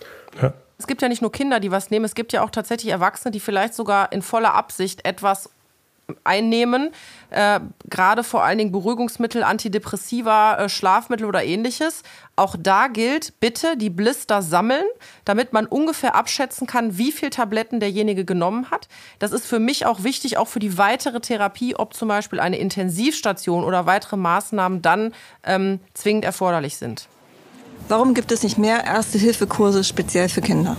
Ja. 0.41 0.53
Es 0.79 0.87
gibt 0.87 1.01
ja 1.01 1.09
nicht 1.09 1.23
nur 1.23 1.33
Kinder, 1.33 1.59
die 1.59 1.71
was 1.71 1.91
nehmen, 1.91 2.05
es 2.05 2.15
gibt 2.15 2.33
ja 2.35 2.43
auch 2.43 2.51
tatsächlich 2.51 2.93
Erwachsene, 2.93 3.33
die 3.33 3.41
vielleicht 3.41 3.75
sogar 3.75 4.13
in 4.13 4.21
voller 4.21 4.55
Absicht 4.55 5.07
etwas 5.07 5.49
einnehmen, 6.23 6.91
äh, 7.31 7.61
gerade 7.91 8.23
vor 8.23 8.45
allen 8.45 8.59
Dingen 8.59 8.73
Beruhigungsmittel, 8.73 9.43
Antidepressiva, 9.43 10.57
äh, 10.57 10.69
Schlafmittel 10.69 11.27
oder 11.27 11.45
ähnliches. 11.45 12.03
Auch 12.37 12.55
da 12.59 12.87
gilt, 12.87 13.41
bitte 13.41 13.77
die 13.77 13.91
Blister 13.91 14.43
sammeln, 14.43 14.85
damit 15.25 15.53
man 15.53 15.67
ungefähr 15.67 16.15
abschätzen 16.15 16.67
kann, 16.67 16.97
wie 16.97 17.11
viel 17.11 17.31
Tabletten 17.31 17.81
derjenige 17.81 18.25
genommen 18.25 18.71
hat. 18.71 18.89
Das 19.19 19.33
ist 19.33 19.47
für 19.47 19.59
mich 19.59 19.87
auch 19.87 20.05
wichtig, 20.05 20.39
auch 20.39 20.49
für 20.49 20.61
die 20.61 20.79
weitere 20.79 21.21
Therapie, 21.21 21.75
ob 21.75 21.95
zum 21.95 22.09
Beispiel 22.09 22.39
eine 22.39 22.59
Intensivstation 22.59 23.65
oder 23.65 23.87
weitere 23.87 24.17
Maßnahmen 24.17 24.83
dann 24.83 25.13
ähm, 25.45 25.81
zwingend 25.95 26.25
erforderlich 26.25 26.77
sind. 26.77 27.09
Warum 27.89 28.15
gibt 28.15 28.33
es 28.33 28.43
nicht 28.43 28.59
mehr 28.59 28.85
Erste-Hilfe-Kurse 28.85 29.85
speziell 29.85 30.29
für 30.29 30.41
Kinder? 30.41 30.77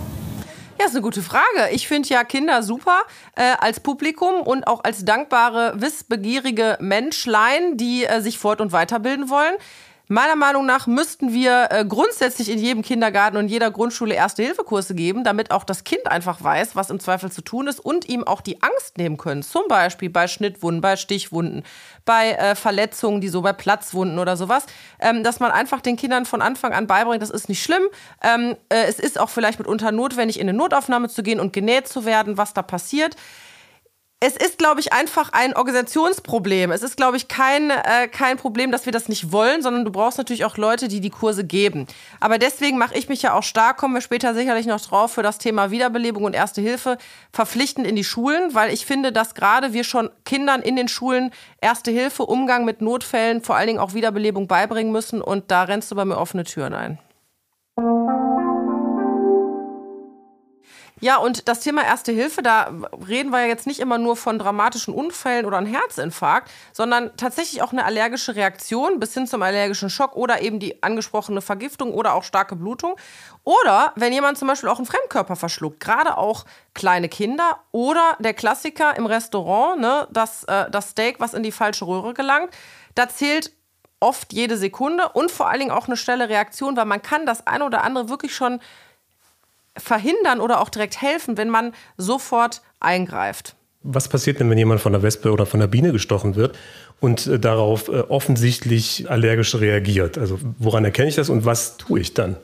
Ja, 0.78 0.86
ist 0.86 0.92
eine 0.92 1.02
gute 1.02 1.22
Frage. 1.22 1.70
Ich 1.72 1.88
finde 1.88 2.08
ja 2.08 2.22
Kinder 2.22 2.62
super 2.62 3.00
äh, 3.34 3.54
als 3.58 3.80
Publikum 3.80 4.42
und 4.42 4.68
auch 4.68 4.84
als 4.84 5.04
dankbare, 5.04 5.72
wissbegierige 5.80 6.76
Menschlein, 6.80 7.76
die 7.76 8.04
äh, 8.04 8.20
sich 8.20 8.38
fort- 8.38 8.60
und 8.60 8.70
weiterbilden 8.70 9.28
wollen. 9.28 9.54
Meiner 10.10 10.36
Meinung 10.36 10.64
nach 10.64 10.86
müssten 10.86 11.34
wir 11.34 11.68
äh, 11.70 11.84
grundsätzlich 11.84 12.50
in 12.50 12.58
jedem 12.58 12.80
Kindergarten 12.80 13.36
und 13.36 13.48
jeder 13.48 13.70
Grundschule 13.70 14.14
Erste-Hilfe-Kurse 14.14 14.94
geben, 14.94 15.22
damit 15.22 15.50
auch 15.50 15.64
das 15.64 15.84
Kind 15.84 16.06
einfach 16.06 16.42
weiß, 16.42 16.74
was 16.74 16.88
im 16.88 16.98
Zweifel 16.98 17.30
zu 17.30 17.42
tun 17.42 17.66
ist 17.66 17.78
und 17.78 18.08
ihm 18.08 18.24
auch 18.24 18.40
die 18.40 18.62
Angst 18.62 18.96
nehmen 18.96 19.18
können. 19.18 19.42
Zum 19.42 19.68
Beispiel 19.68 20.08
bei 20.08 20.26
Schnittwunden, 20.26 20.80
bei 20.80 20.96
Stichwunden, 20.96 21.62
bei 22.06 22.30
äh, 22.30 22.54
Verletzungen, 22.54 23.20
die 23.20 23.28
so 23.28 23.42
bei 23.42 23.52
Platzwunden 23.52 24.18
oder 24.18 24.38
sowas, 24.38 24.64
ähm, 24.98 25.22
dass 25.22 25.40
man 25.40 25.50
einfach 25.50 25.82
den 25.82 25.96
Kindern 25.96 26.24
von 26.24 26.40
Anfang 26.40 26.72
an 26.72 26.86
beibringt, 26.86 27.20
das 27.20 27.28
ist 27.28 27.50
nicht 27.50 27.62
schlimm. 27.62 27.82
Ähm, 28.22 28.56
äh, 28.70 28.84
es 28.88 28.98
ist 28.98 29.20
auch 29.20 29.28
vielleicht 29.28 29.58
mitunter 29.58 29.92
notwendig, 29.92 30.40
in 30.40 30.48
eine 30.48 30.56
Notaufnahme 30.56 31.10
zu 31.10 31.22
gehen 31.22 31.38
und 31.38 31.52
genäht 31.52 31.86
zu 31.86 32.06
werden, 32.06 32.38
was 32.38 32.54
da 32.54 32.62
passiert 32.62 33.14
es 34.20 34.36
ist, 34.36 34.58
glaube 34.58 34.80
ich, 34.80 34.92
einfach 34.92 35.30
ein 35.32 35.54
Organisationsproblem. 35.54 36.72
Es 36.72 36.82
ist, 36.82 36.96
glaube 36.96 37.16
ich, 37.16 37.28
kein, 37.28 37.70
äh, 37.70 38.08
kein 38.10 38.36
Problem, 38.36 38.72
dass 38.72 38.84
wir 38.84 38.92
das 38.92 39.08
nicht 39.08 39.30
wollen, 39.30 39.62
sondern 39.62 39.84
du 39.84 39.92
brauchst 39.92 40.18
natürlich 40.18 40.44
auch 40.44 40.56
Leute, 40.56 40.88
die 40.88 41.00
die 41.00 41.10
Kurse 41.10 41.44
geben. 41.44 41.86
Aber 42.18 42.38
deswegen 42.38 42.78
mache 42.78 42.98
ich 42.98 43.08
mich 43.08 43.22
ja 43.22 43.34
auch 43.34 43.44
stark, 43.44 43.76
kommen 43.76 43.94
wir 43.94 44.00
später 44.00 44.34
sicherlich 44.34 44.66
noch 44.66 44.80
drauf, 44.80 45.12
für 45.12 45.22
das 45.22 45.38
Thema 45.38 45.70
Wiederbelebung 45.70 46.24
und 46.24 46.34
Erste 46.34 46.60
Hilfe 46.60 46.98
verpflichtend 47.32 47.86
in 47.86 47.94
die 47.94 48.02
Schulen, 48.02 48.54
weil 48.54 48.72
ich 48.72 48.86
finde, 48.86 49.12
dass 49.12 49.34
gerade 49.34 49.72
wir 49.72 49.84
schon 49.84 50.10
Kindern 50.24 50.62
in 50.62 50.74
den 50.74 50.88
Schulen 50.88 51.30
Erste 51.60 51.92
Hilfe, 51.92 52.24
Umgang 52.24 52.64
mit 52.64 52.80
Notfällen, 52.80 53.42
vor 53.42 53.54
allen 53.54 53.68
Dingen 53.68 53.78
auch 53.78 53.94
Wiederbelebung 53.94 54.48
beibringen 54.48 54.92
müssen. 54.92 55.22
Und 55.22 55.50
da 55.52 55.62
rennst 55.62 55.92
du 55.92 55.94
bei 55.94 56.04
mir 56.04 56.18
offene 56.18 56.42
Türen 56.42 56.74
ein. 56.74 56.98
Ja, 61.00 61.18
und 61.18 61.48
das 61.48 61.60
Thema 61.60 61.84
Erste 61.84 62.10
Hilfe, 62.10 62.42
da 62.42 62.70
reden 63.06 63.30
wir 63.30 63.40
ja 63.40 63.46
jetzt 63.46 63.66
nicht 63.66 63.78
immer 63.78 63.98
nur 63.98 64.16
von 64.16 64.38
dramatischen 64.38 64.92
Unfällen 64.92 65.46
oder 65.46 65.58
einem 65.58 65.72
Herzinfarkt, 65.72 66.50
sondern 66.72 67.16
tatsächlich 67.16 67.62
auch 67.62 67.72
eine 67.72 67.84
allergische 67.84 68.34
Reaktion 68.34 68.98
bis 68.98 69.14
hin 69.14 69.26
zum 69.26 69.42
allergischen 69.42 69.90
Schock 69.90 70.16
oder 70.16 70.42
eben 70.42 70.58
die 70.58 70.82
angesprochene 70.82 71.40
Vergiftung 71.40 71.94
oder 71.94 72.14
auch 72.14 72.24
starke 72.24 72.56
Blutung. 72.56 72.96
Oder 73.44 73.92
wenn 73.94 74.12
jemand 74.12 74.38
zum 74.38 74.48
Beispiel 74.48 74.68
auch 74.68 74.78
einen 74.78 74.86
Fremdkörper 74.86 75.36
verschluckt, 75.36 75.80
gerade 75.80 76.18
auch 76.18 76.44
kleine 76.74 77.08
Kinder 77.08 77.60
oder 77.70 78.16
der 78.18 78.34
Klassiker 78.34 78.96
im 78.96 79.06
Restaurant, 79.06 79.80
ne, 79.80 80.08
das, 80.10 80.44
äh, 80.44 80.68
das 80.70 80.90
Steak, 80.90 81.20
was 81.20 81.32
in 81.32 81.44
die 81.44 81.52
falsche 81.52 81.86
Röhre 81.86 82.12
gelangt, 82.12 82.50
da 82.94 83.08
zählt 83.08 83.52
oft 84.00 84.32
jede 84.32 84.56
Sekunde 84.56 85.08
und 85.10 85.30
vor 85.30 85.48
allen 85.48 85.60
Dingen 85.60 85.70
auch 85.72 85.86
eine 85.86 85.96
schnelle 85.96 86.28
Reaktion, 86.28 86.76
weil 86.76 86.84
man 86.84 87.02
kann 87.02 87.26
das 87.26 87.46
eine 87.46 87.64
oder 87.64 87.82
andere 87.82 88.08
wirklich 88.08 88.34
schon 88.34 88.60
verhindern 89.78 90.40
oder 90.40 90.60
auch 90.60 90.68
direkt 90.68 91.00
helfen, 91.00 91.36
wenn 91.36 91.50
man 91.50 91.72
sofort 91.96 92.62
eingreift. 92.80 93.54
Was 93.82 94.08
passiert 94.08 94.40
denn, 94.40 94.50
wenn 94.50 94.58
jemand 94.58 94.80
von 94.80 94.92
der 94.92 95.02
Wespe 95.02 95.32
oder 95.32 95.46
von 95.46 95.60
der 95.60 95.68
Biene 95.68 95.92
gestochen 95.92 96.36
wird 96.36 96.58
und 97.00 97.26
äh, 97.26 97.38
darauf 97.38 97.88
äh, 97.88 98.00
offensichtlich 98.00 99.08
allergisch 99.08 99.54
reagiert? 99.54 100.18
Also 100.18 100.38
woran 100.58 100.84
erkenne 100.84 101.08
ich 101.08 101.14
das 101.14 101.30
und 101.30 101.44
was 101.44 101.76
tue 101.76 102.00
ich 102.00 102.14
dann? 102.14 102.36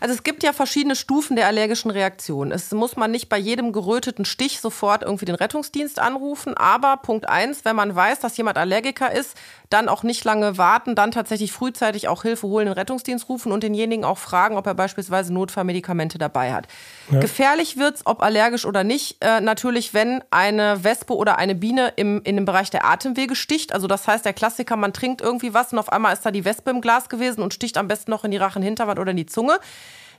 Also 0.00 0.14
es 0.14 0.22
gibt 0.22 0.42
ja 0.42 0.52
verschiedene 0.52 0.96
Stufen 0.96 1.36
der 1.36 1.46
allergischen 1.46 1.90
Reaktion. 1.90 2.52
Es 2.52 2.70
muss 2.72 2.96
man 2.96 3.10
nicht 3.10 3.28
bei 3.28 3.38
jedem 3.38 3.72
geröteten 3.72 4.24
Stich 4.24 4.60
sofort 4.60 5.02
irgendwie 5.02 5.24
den 5.24 5.34
Rettungsdienst 5.34 5.98
anrufen. 5.98 6.56
Aber 6.56 6.96
Punkt 6.98 7.28
eins, 7.28 7.64
wenn 7.64 7.76
man 7.76 7.94
weiß, 7.94 8.20
dass 8.20 8.36
jemand 8.36 8.58
Allergiker 8.58 9.12
ist, 9.12 9.36
dann 9.70 9.88
auch 9.88 10.02
nicht 10.02 10.24
lange 10.24 10.58
warten, 10.58 10.94
dann 10.94 11.10
tatsächlich 11.10 11.52
frühzeitig 11.52 12.08
auch 12.08 12.22
Hilfe 12.22 12.46
holen, 12.46 12.66
den 12.66 12.74
Rettungsdienst 12.74 13.28
rufen 13.28 13.52
und 13.52 13.62
denjenigen 13.62 14.04
auch 14.04 14.18
fragen, 14.18 14.56
ob 14.56 14.66
er 14.66 14.74
beispielsweise 14.74 15.32
Notfallmedikamente 15.32 16.18
dabei 16.18 16.52
hat. 16.52 16.68
Ja. 17.10 17.20
Gefährlich 17.20 17.76
wird's, 17.76 18.02
ob 18.04 18.22
allergisch 18.22 18.64
oder 18.64 18.84
nicht, 18.84 19.16
äh, 19.20 19.40
natürlich, 19.40 19.94
wenn 19.94 20.22
eine 20.30 20.84
Wespe 20.84 21.16
oder 21.16 21.38
eine 21.38 21.54
Biene 21.54 21.92
im, 21.96 22.22
in 22.22 22.36
dem 22.36 22.44
Bereich 22.44 22.70
der 22.70 22.84
Atemwege 22.84 23.34
sticht. 23.34 23.72
Also 23.72 23.86
das 23.86 24.06
heißt, 24.06 24.24
der 24.24 24.32
Klassiker, 24.32 24.76
man 24.76 24.92
trinkt 24.92 25.20
irgendwie 25.20 25.54
was 25.54 25.72
und 25.72 25.78
auf 25.78 25.92
einmal 25.92 26.12
ist 26.12 26.24
da 26.24 26.30
die 26.30 26.44
Wespe 26.44 26.70
im 26.70 26.80
Glas 26.80 27.08
gewesen 27.08 27.42
und 27.42 27.52
sticht 27.52 27.76
am 27.76 27.88
besten 27.88 28.10
noch 28.10 28.24
in 28.24 28.30
die 28.30 28.36
Rachenhinterwand 28.36 28.98
oder 28.98 29.10
in 29.10 29.16
die 29.16 29.26
Zunge. 29.26 29.58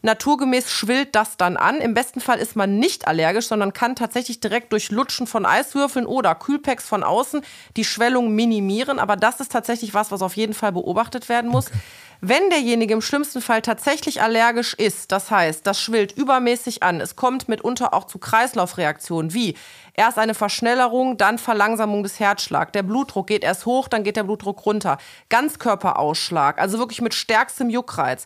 Naturgemäß 0.01 0.71
schwillt 0.71 1.15
das 1.15 1.37
dann 1.37 1.57
an. 1.57 1.81
Im 1.81 1.93
besten 1.93 2.19
Fall 2.19 2.39
ist 2.39 2.55
man 2.55 2.79
nicht 2.79 3.07
allergisch, 3.07 3.47
sondern 3.47 3.73
kann 3.73 3.95
tatsächlich 3.95 4.39
direkt 4.39 4.71
durch 4.71 4.91
Lutschen 4.91 5.27
von 5.27 5.45
Eiswürfeln 5.45 6.05
oder 6.05 6.35
Kühlpacks 6.35 6.87
von 6.87 7.03
außen 7.03 7.41
die 7.75 7.85
Schwellung 7.85 8.33
minimieren. 8.33 8.99
Aber 8.99 9.15
das 9.15 9.39
ist 9.39 9.51
tatsächlich 9.51 9.93
was, 9.93 10.11
was 10.11 10.21
auf 10.21 10.37
jeden 10.37 10.53
Fall 10.53 10.71
beobachtet 10.71 11.29
werden 11.29 11.49
muss. 11.49 11.67
Okay. 11.67 11.79
Wenn 12.19 12.49
derjenige 12.49 12.95
im 12.95 13.01
schlimmsten 13.01 13.41
Fall 13.41 13.61
tatsächlich 13.61 14.23
allergisch 14.23 14.73
ist, 14.73 15.11
das 15.11 15.29
heißt, 15.29 15.67
das 15.67 15.79
schwillt 15.79 16.13
übermäßig 16.13 16.81
an, 16.81 16.99
es 16.99 17.15
kommt 17.15 17.47
mitunter 17.47 17.93
auch 17.93 18.05
zu 18.05 18.17
Kreislaufreaktionen 18.17 19.35
wie 19.35 19.55
erst 19.93 20.17
eine 20.17 20.33
Verschnellerung, 20.33 21.17
dann 21.17 21.37
Verlangsamung 21.37 22.01
des 22.01 22.19
Herzschlags, 22.19 22.71
der 22.71 22.81
Blutdruck 22.81 23.27
geht 23.27 23.43
erst 23.43 23.67
hoch, 23.67 23.87
dann 23.87 24.03
geht 24.03 24.15
der 24.15 24.23
Blutdruck 24.23 24.65
runter, 24.65 24.97
Ganzkörperausschlag, 25.29 26.59
also 26.59 26.79
wirklich 26.79 27.01
mit 27.01 27.13
stärkstem 27.13 27.69
Juckreiz. 27.69 28.25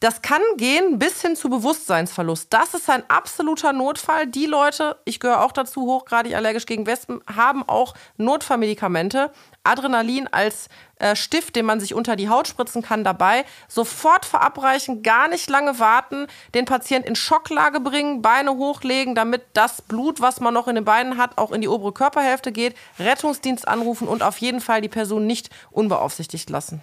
Das 0.00 0.22
kann 0.22 0.42
gehen 0.56 0.98
bis 0.98 1.20
hin 1.22 1.34
zu 1.34 1.50
Bewusstseinsverlust. 1.50 2.52
Das 2.52 2.74
ist 2.74 2.88
ein 2.88 3.02
absoluter 3.08 3.72
Notfall. 3.72 4.28
Die 4.28 4.46
Leute, 4.46 4.96
ich 5.04 5.18
gehöre 5.18 5.42
auch 5.42 5.50
dazu, 5.50 5.82
hochgradig 5.82 6.36
allergisch 6.36 6.66
gegen 6.66 6.86
Wespen, 6.86 7.20
haben 7.26 7.68
auch 7.68 7.94
Notfallmedikamente. 8.16 9.32
Adrenalin 9.64 10.28
als 10.28 10.68
äh, 10.96 11.16
Stift, 11.16 11.56
den 11.56 11.66
man 11.66 11.80
sich 11.80 11.94
unter 11.94 12.14
die 12.14 12.28
Haut 12.28 12.46
spritzen 12.46 12.80
kann, 12.80 13.02
dabei. 13.02 13.44
Sofort 13.66 14.24
verabreichen, 14.24 15.02
gar 15.02 15.28
nicht 15.28 15.50
lange 15.50 15.80
warten, 15.80 16.28
den 16.54 16.64
Patient 16.64 17.04
in 17.04 17.16
Schocklage 17.16 17.80
bringen, 17.80 18.22
Beine 18.22 18.54
hochlegen, 18.54 19.16
damit 19.16 19.42
das 19.52 19.82
Blut, 19.82 20.20
was 20.20 20.40
man 20.40 20.54
noch 20.54 20.68
in 20.68 20.76
den 20.76 20.84
Beinen 20.84 21.18
hat, 21.18 21.38
auch 21.38 21.50
in 21.50 21.60
die 21.60 21.68
obere 21.68 21.92
Körperhälfte 21.92 22.52
geht. 22.52 22.76
Rettungsdienst 23.00 23.66
anrufen 23.66 24.06
und 24.06 24.22
auf 24.22 24.38
jeden 24.38 24.60
Fall 24.60 24.80
die 24.80 24.88
Person 24.88 25.26
nicht 25.26 25.50
unbeaufsichtigt 25.70 26.48
lassen. 26.50 26.82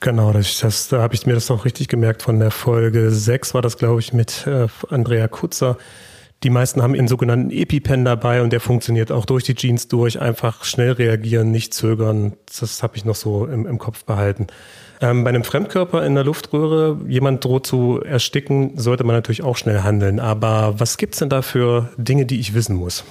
Genau, 0.00 0.32
das, 0.32 0.58
das, 0.58 0.88
da 0.88 1.00
habe 1.00 1.14
ich 1.14 1.26
mir 1.26 1.34
das 1.34 1.50
auch 1.50 1.64
richtig 1.64 1.88
gemerkt. 1.88 2.22
Von 2.22 2.38
der 2.38 2.50
Folge 2.50 3.10
6 3.10 3.54
war 3.54 3.62
das, 3.62 3.78
glaube 3.78 4.00
ich, 4.00 4.12
mit 4.12 4.46
äh, 4.46 4.68
Andrea 4.90 5.26
Kutzer. 5.26 5.78
Die 6.42 6.50
meisten 6.50 6.82
haben 6.82 6.94
einen 6.94 7.08
sogenannten 7.08 7.50
EpiPen 7.50 8.04
dabei 8.04 8.42
und 8.42 8.52
der 8.52 8.60
funktioniert 8.60 9.10
auch 9.10 9.24
durch 9.24 9.44
die 9.44 9.54
Jeans 9.54 9.88
durch. 9.88 10.20
Einfach 10.20 10.64
schnell 10.64 10.92
reagieren, 10.92 11.50
nicht 11.50 11.72
zögern. 11.72 12.34
Das 12.60 12.82
habe 12.82 12.96
ich 12.96 13.06
noch 13.06 13.14
so 13.14 13.46
im, 13.46 13.66
im 13.66 13.78
Kopf 13.78 14.04
behalten. 14.04 14.48
Ähm, 15.00 15.24
bei 15.24 15.30
einem 15.30 15.44
Fremdkörper 15.44 16.04
in 16.04 16.14
der 16.14 16.24
Luftröhre, 16.24 16.98
jemand 17.08 17.42
droht 17.44 17.66
zu 17.66 18.02
ersticken, 18.02 18.78
sollte 18.78 19.04
man 19.04 19.16
natürlich 19.16 19.42
auch 19.42 19.56
schnell 19.56 19.82
handeln. 19.82 20.20
Aber 20.20 20.74
was 20.78 20.98
gibt's 20.98 21.18
denn 21.18 21.30
da 21.30 21.40
für 21.40 21.90
Dinge, 21.96 22.26
die 22.26 22.38
ich 22.38 22.52
wissen 22.52 22.76
muss? 22.76 23.02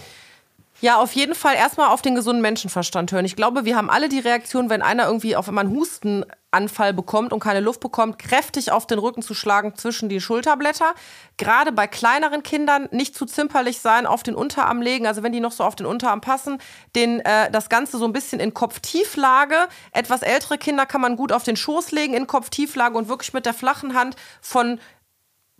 Ja, 0.85 0.97
auf 0.97 1.13
jeden 1.13 1.33
Fall 1.33 1.55
erstmal 1.55 1.89
auf 1.89 2.03
den 2.03 2.13
gesunden 2.13 2.43
Menschenverstand 2.43 3.11
hören. 3.11 3.25
Ich 3.25 3.35
glaube, 3.35 3.65
wir 3.65 3.75
haben 3.75 3.89
alle 3.89 4.07
die 4.07 4.19
Reaktion, 4.19 4.69
wenn 4.69 4.83
einer 4.83 5.07
irgendwie 5.07 5.35
auf 5.35 5.47
einmal 5.47 5.65
einen 5.65 5.75
Hustenanfall 5.75 6.93
bekommt 6.93 7.33
und 7.33 7.39
keine 7.39 7.59
Luft 7.59 7.79
bekommt, 7.79 8.19
kräftig 8.19 8.71
auf 8.71 8.85
den 8.85 8.99
Rücken 8.99 9.23
zu 9.23 9.33
schlagen 9.33 9.73
zwischen 9.73 10.09
die 10.09 10.21
Schulterblätter. 10.21 10.93
Gerade 11.37 11.71
bei 11.71 11.87
kleineren 11.87 12.43
Kindern 12.43 12.87
nicht 12.91 13.15
zu 13.15 13.25
zimperlich 13.25 13.79
sein, 13.79 14.05
auf 14.05 14.21
den 14.21 14.35
Unterarm 14.35 14.79
legen. 14.79 15.07
Also 15.07 15.23
wenn 15.23 15.31
die 15.31 15.39
noch 15.39 15.53
so 15.53 15.63
auf 15.63 15.75
den 15.75 15.87
Unterarm 15.87 16.21
passen, 16.21 16.59
den, 16.95 17.19
äh, 17.21 17.49
das 17.49 17.69
Ganze 17.69 17.97
so 17.97 18.05
ein 18.05 18.13
bisschen 18.13 18.39
in 18.39 18.53
Kopftieflage. 18.53 19.55
Etwas 19.91 20.21
ältere 20.21 20.59
Kinder 20.59 20.85
kann 20.85 21.01
man 21.01 21.15
gut 21.15 21.31
auf 21.31 21.41
den 21.41 21.55
Schoß 21.55 21.93
legen 21.93 22.13
in 22.13 22.27
Kopftieflage 22.27 22.95
und 22.95 23.09
wirklich 23.09 23.33
mit 23.33 23.47
der 23.47 23.55
flachen 23.55 23.95
Hand 23.95 24.17
von 24.39 24.79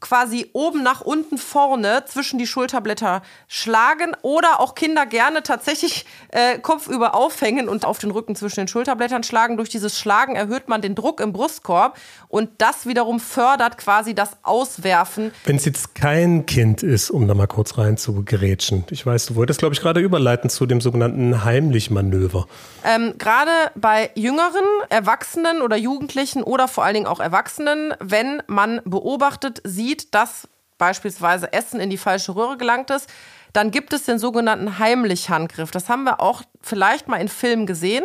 quasi 0.02 0.50
oben 0.54 0.84
nach 0.84 1.02
unten 1.02 1.38
vorne 1.38 2.04
zwischen 2.06 2.38
die 2.38 2.48
Schulterblätter 2.48 3.22
schlagen 3.48 4.12
oder 4.24 4.60
auch 4.60 4.76
Kinder 4.76 5.06
gerne 5.06 5.42
tatsächlich 5.42 6.06
äh, 6.30 6.60
kopfüber 6.60 7.16
aufhängen 7.16 7.70
und 7.70 7.86
auf 7.86 7.98
den 7.98 8.12
Rücken 8.12 8.36
zwischen 8.36 8.62
den 8.62 8.68
Schulterblättern 8.68 9.24
schlagen. 9.24 9.56
Durch 9.56 9.70
dieses 9.70 9.98
Schlagen 9.98 10.36
erhöht 10.36 10.68
man 10.68 10.82
den 10.82 10.96
Druck 10.96 11.22
im 11.22 11.32
Brustkorb 11.32 11.98
und 12.28 12.50
das 12.58 12.86
wiederum 12.86 13.22
fördert 13.22 13.78
quasi 13.78 14.14
das 14.14 14.32
Auswerfen. 14.44 15.32
Wenn 15.46 15.56
es 15.56 15.66
jetzt 15.66 15.96
kein 15.96 16.46
Kind 16.46 16.84
ist, 16.84 17.10
um 17.10 17.28
da 17.28 17.34
mal 17.34 17.48
kurz 17.48 17.78
rein 17.78 17.98
zu 17.98 18.26
gerätschen. 18.26 18.84
Ich 18.92 19.06
weiß, 19.06 19.28
du 19.28 19.36
wolltest, 19.36 19.60
glaube 19.60 19.76
ich, 19.76 19.82
gerade 19.82 20.02
überleiten 20.02 20.50
zu 20.50 20.66
dem 20.66 20.82
sogenannten 20.82 21.46
Heimlich-Manöver. 21.46 22.48
Ähm, 22.84 23.14
gerade 23.18 23.52
bei 23.76 24.12
jüngeren 24.16 24.66
Erwachsenen 24.90 25.62
oder 25.62 25.78
Jugendlichen 25.78 26.44
oder 26.44 26.68
vor 26.68 26.84
allen 26.84 26.96
Dingen 26.96 27.08
auch 27.08 27.22
Erwachsenen, 27.22 27.94
wenn 28.00 28.44
man 28.48 28.82
beobachtet, 28.84 29.62
sieht, 29.64 29.85
sieht, 29.86 30.16
dass 30.16 30.48
beispielsweise 30.78 31.54
Essen 31.54 31.80
in 31.80 31.90
die 31.90 31.98
falsche 31.98 32.36
Röhre 32.36 32.58
gelangt 32.58 32.90
ist, 32.90 33.08
dann 33.54 33.72
gibt 33.72 33.94
es 33.94 34.04
den 34.04 34.20
sogenannten 34.20 34.80
Heimlich-Handgriff. 34.80 35.72
Das 35.72 35.88
haben 35.88 36.04
wir 36.04 36.20
auch 36.20 36.42
vielleicht 36.62 37.08
mal 37.08 37.22
in 37.22 37.30
Filmen 37.30 37.66
gesehen. 37.66 38.04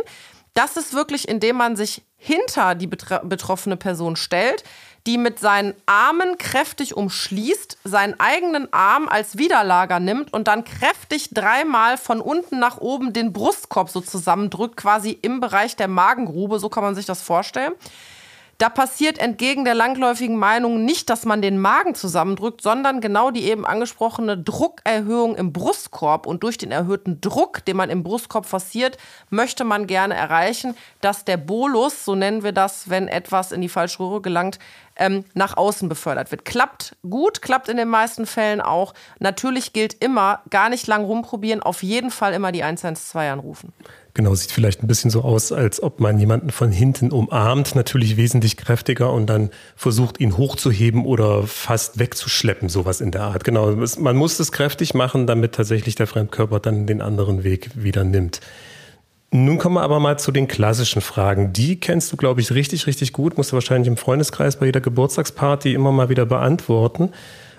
Das 0.54 0.76
ist 0.76 0.94
wirklich, 0.94 1.28
indem 1.28 1.56
man 1.56 1.76
sich 1.76 2.02
hinter 2.16 2.74
die 2.74 2.86
betroffene 2.86 3.76
Person 3.76 4.14
stellt, 4.16 4.62
die 5.06 5.16
mit 5.16 5.38
seinen 5.38 5.74
Armen 5.86 6.36
kräftig 6.36 6.94
umschließt, 6.94 7.78
seinen 7.84 8.20
eigenen 8.20 8.70
Arm 8.72 9.08
als 9.08 9.38
Widerlager 9.38 9.98
nimmt 9.98 10.32
und 10.32 10.46
dann 10.46 10.64
kräftig 10.64 11.30
dreimal 11.32 11.96
von 11.96 12.20
unten 12.20 12.58
nach 12.58 12.78
oben 12.78 13.14
den 13.14 13.32
Brustkorb 13.32 13.88
so 13.88 14.02
zusammendrückt, 14.02 14.76
quasi 14.76 15.18
im 15.22 15.40
Bereich 15.40 15.76
der 15.76 15.88
Magengrube, 15.88 16.58
so 16.58 16.68
kann 16.68 16.84
man 16.84 16.94
sich 16.94 17.06
das 17.06 17.22
vorstellen. 17.22 17.72
Da 18.60 18.68
passiert 18.68 19.16
entgegen 19.16 19.64
der 19.64 19.72
langläufigen 19.72 20.36
Meinung 20.36 20.84
nicht, 20.84 21.08
dass 21.08 21.24
man 21.24 21.40
den 21.40 21.58
Magen 21.58 21.94
zusammendrückt, 21.94 22.60
sondern 22.60 23.00
genau 23.00 23.30
die 23.30 23.44
eben 23.44 23.64
angesprochene 23.64 24.36
Druckerhöhung 24.36 25.34
im 25.36 25.54
Brustkorb. 25.54 26.26
Und 26.26 26.42
durch 26.42 26.58
den 26.58 26.70
erhöhten 26.70 27.22
Druck, 27.22 27.64
den 27.64 27.78
man 27.78 27.88
im 27.88 28.02
Brustkorb 28.02 28.44
forciert, 28.44 28.98
möchte 29.30 29.64
man 29.64 29.86
gerne 29.86 30.12
erreichen, 30.12 30.76
dass 31.00 31.24
der 31.24 31.38
Bolus, 31.38 32.04
so 32.04 32.14
nennen 32.14 32.42
wir 32.42 32.52
das, 32.52 32.90
wenn 32.90 33.08
etwas 33.08 33.50
in 33.50 33.62
die 33.62 33.70
falsche 33.70 34.00
Röhre 34.00 34.20
gelangt, 34.20 34.58
ähm, 35.00 35.24
nach 35.34 35.56
außen 35.56 35.88
befördert 35.88 36.30
wird. 36.30 36.44
Klappt 36.44 36.94
gut, 37.08 37.42
klappt 37.42 37.68
in 37.68 37.76
den 37.76 37.88
meisten 37.88 38.26
Fällen 38.26 38.60
auch. 38.60 38.94
Natürlich 39.18 39.72
gilt 39.72 39.94
immer, 40.04 40.40
gar 40.50 40.68
nicht 40.68 40.86
lang 40.86 41.04
rumprobieren, 41.04 41.62
auf 41.62 41.82
jeden 41.82 42.10
Fall 42.10 42.34
immer 42.34 42.52
die 42.52 42.62
112 42.62 43.32
anrufen. 43.32 43.72
Genau, 44.12 44.34
sieht 44.34 44.50
vielleicht 44.50 44.82
ein 44.82 44.88
bisschen 44.88 45.10
so 45.10 45.22
aus, 45.22 45.52
als 45.52 45.82
ob 45.82 46.00
man 46.00 46.18
jemanden 46.18 46.50
von 46.50 46.70
hinten 46.72 47.12
umarmt, 47.12 47.74
natürlich 47.74 48.16
wesentlich 48.16 48.56
kräftiger 48.56 49.12
und 49.12 49.26
dann 49.26 49.50
versucht, 49.76 50.20
ihn 50.20 50.36
hochzuheben 50.36 51.06
oder 51.06 51.44
fast 51.44 51.98
wegzuschleppen, 51.98 52.68
sowas 52.68 53.00
in 53.00 53.12
der 53.12 53.22
Art. 53.22 53.44
Genau, 53.44 53.74
man 53.98 54.16
muss 54.16 54.38
es 54.38 54.52
kräftig 54.52 54.94
machen, 54.94 55.26
damit 55.26 55.54
tatsächlich 55.54 55.94
der 55.94 56.06
Fremdkörper 56.06 56.60
dann 56.60 56.86
den 56.86 57.02
anderen 57.02 57.44
Weg 57.44 57.70
wieder 57.74 58.04
nimmt. 58.04 58.40
Nun 59.32 59.58
kommen 59.58 59.76
wir 59.76 59.82
aber 59.82 60.00
mal 60.00 60.18
zu 60.18 60.32
den 60.32 60.48
klassischen 60.48 61.00
Fragen. 61.00 61.52
Die 61.52 61.78
kennst 61.78 62.12
du, 62.12 62.16
glaube 62.16 62.40
ich, 62.40 62.52
richtig, 62.52 62.88
richtig 62.88 63.12
gut, 63.12 63.36
musst 63.36 63.52
du 63.52 63.54
wahrscheinlich 63.54 63.86
im 63.86 63.96
Freundeskreis 63.96 64.56
bei 64.56 64.66
jeder 64.66 64.80
Geburtstagsparty 64.80 65.72
immer 65.72 65.92
mal 65.92 66.08
wieder 66.08 66.26
beantworten. 66.26 67.10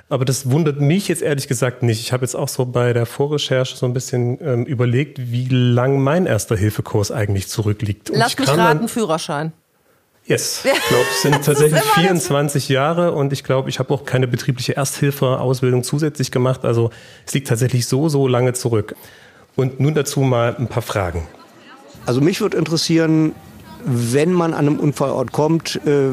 Aber 0.10 0.26
das 0.26 0.52
wundert 0.52 0.82
mich 0.82 1.08
jetzt 1.08 1.22
ehrlich 1.22 1.48
gesagt 1.48 1.84
nicht. 1.84 2.02
Ich 2.02 2.12
habe 2.12 2.26
jetzt 2.26 2.36
auch 2.36 2.50
so 2.50 2.66
bei 2.66 2.92
der 2.92 3.06
Vorrecherche 3.06 3.78
so 3.78 3.86
ein 3.86 3.94
bisschen 3.94 4.38
ähm, 4.42 4.66
überlegt, 4.66 5.32
wie 5.32 5.48
lang 5.48 6.02
mein 6.02 6.26
erster 6.26 6.58
Hilfekurs 6.58 7.12
eigentlich 7.12 7.48
zurückliegt. 7.48 8.10
Und 8.10 8.18
Lass 8.18 8.38
mich 8.38 8.50
raten, 8.50 8.90
Führerschein. 8.90 9.54
Yes, 10.26 10.62
ich 10.66 10.88
glaube, 10.90 11.06
es 11.10 11.22
sind 11.22 11.46
tatsächlich 11.46 11.82
24 11.82 12.68
Jahre 12.68 13.14
und 13.14 13.32
ich 13.32 13.46
glaube, 13.46 13.70
ich 13.70 13.80
habe 13.80 13.94
auch 13.94 14.04
keine 14.04 14.28
betriebliche 14.28 14.76
Ersthilfe-Ausbildung 14.76 15.84
zusätzlich 15.84 16.32
gemacht. 16.32 16.66
Also 16.66 16.90
es 17.26 17.34
liegt 17.34 17.48
tatsächlich 17.48 17.88
so, 17.88 18.10
so 18.10 18.28
lange 18.28 18.52
zurück. 18.52 18.98
Und 19.56 19.80
nun 19.80 19.94
dazu 19.94 20.20
mal 20.20 20.54
ein 20.58 20.68
paar 20.68 20.84
Fragen. 20.84 21.26
Also 22.06 22.22
mich 22.22 22.42
würde 22.42 22.58
interessieren, 22.58 23.34
wenn 23.84 24.32
man 24.34 24.54
an 24.54 24.68
einem 24.68 24.80
Unfallort 24.80 25.32
kommt, 25.32 25.80
äh, 25.86 26.10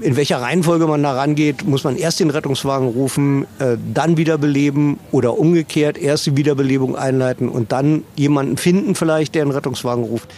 in 0.00 0.16
welcher 0.16 0.40
Reihenfolge 0.40 0.86
man 0.86 1.02
da 1.02 1.12
rangeht, 1.12 1.64
muss 1.64 1.84
man 1.84 1.96
erst 1.96 2.20
den 2.20 2.30
Rettungswagen 2.30 2.88
rufen, 2.88 3.46
äh, 3.58 3.76
dann 3.92 4.16
wiederbeleben 4.16 4.98
oder 5.10 5.38
umgekehrt 5.38 5.98
erst 5.98 6.26
die 6.26 6.36
Wiederbelebung 6.36 6.96
einleiten 6.96 7.48
und 7.48 7.72
dann 7.72 8.04
jemanden 8.16 8.56
finden 8.56 8.94
vielleicht, 8.94 9.34
der 9.34 9.42
einen 9.42 9.50
Rettungswagen 9.50 10.04
ruft. 10.04 10.32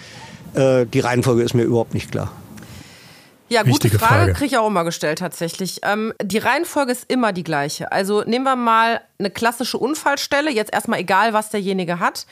Äh, 0.55 0.87
die 0.87 1.01
Reihenfolge 1.01 1.43
ist 1.43 1.55
mir 1.55 1.63
überhaupt 1.63 1.95
nicht 1.95 2.11
klar. 2.11 2.33
Ja, 3.49 3.63
gute 3.63 3.89
Frage, 3.91 3.99
Frage. 3.99 4.33
kriege 4.33 4.47
ich 4.47 4.59
auch 4.59 4.67
immer 4.67 4.83
gestellt 4.83 5.21
tatsächlich. 5.21 5.81
Ähm, 5.85 6.13
die 6.21 6.39
Reihenfolge 6.39 6.91
ist 6.91 7.05
immer 7.09 7.33
die 7.33 7.45
gleiche. 7.45 7.93
Also 7.93 8.25
nehmen 8.25 8.45
wir 8.45 8.57
mal 8.57 9.01
eine 9.21 9.31
klassische 9.31 9.79
Unfallstelle, 9.79 10.51
jetzt 10.51 10.73
erstmal 10.73 10.99
egal, 10.99 11.33
was 11.33 11.51
derjenige 11.51 12.01
hat. 12.01 12.27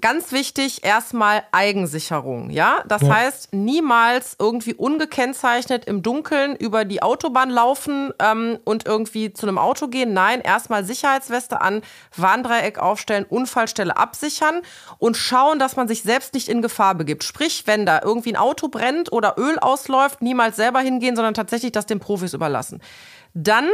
Ganz 0.00 0.32
wichtig, 0.32 0.84
erstmal 0.84 1.42
Eigensicherung, 1.52 2.48
ja? 2.48 2.82
Das 2.88 3.02
ja. 3.02 3.14
heißt, 3.14 3.52
niemals 3.52 4.36
irgendwie 4.38 4.72
ungekennzeichnet 4.72 5.84
im 5.84 6.02
Dunkeln 6.02 6.56
über 6.56 6.86
die 6.86 7.02
Autobahn 7.02 7.50
laufen 7.50 8.10
ähm, 8.18 8.58
und 8.64 8.86
irgendwie 8.86 9.34
zu 9.34 9.46
einem 9.46 9.58
Auto 9.58 9.88
gehen. 9.88 10.14
Nein, 10.14 10.40
erstmal 10.40 10.86
Sicherheitsweste 10.86 11.60
an, 11.60 11.82
Warndreieck 12.16 12.78
aufstellen, 12.78 13.26
Unfallstelle 13.28 13.94
absichern 13.94 14.62
und 14.96 15.18
schauen, 15.18 15.58
dass 15.58 15.76
man 15.76 15.88
sich 15.88 16.02
selbst 16.02 16.32
nicht 16.32 16.48
in 16.48 16.62
Gefahr 16.62 16.94
begibt. 16.94 17.22
Sprich, 17.22 17.64
wenn 17.66 17.84
da 17.84 18.00
irgendwie 18.02 18.32
ein 18.32 18.36
Auto 18.36 18.68
brennt 18.68 19.12
oder 19.12 19.34
Öl 19.36 19.58
ausläuft, 19.58 20.22
niemals 20.22 20.56
selber 20.56 20.80
hingehen, 20.80 21.16
sondern 21.16 21.34
tatsächlich 21.34 21.72
das 21.72 21.84
den 21.84 22.00
Profis 22.00 22.32
überlassen. 22.32 22.80
Dann 23.34 23.68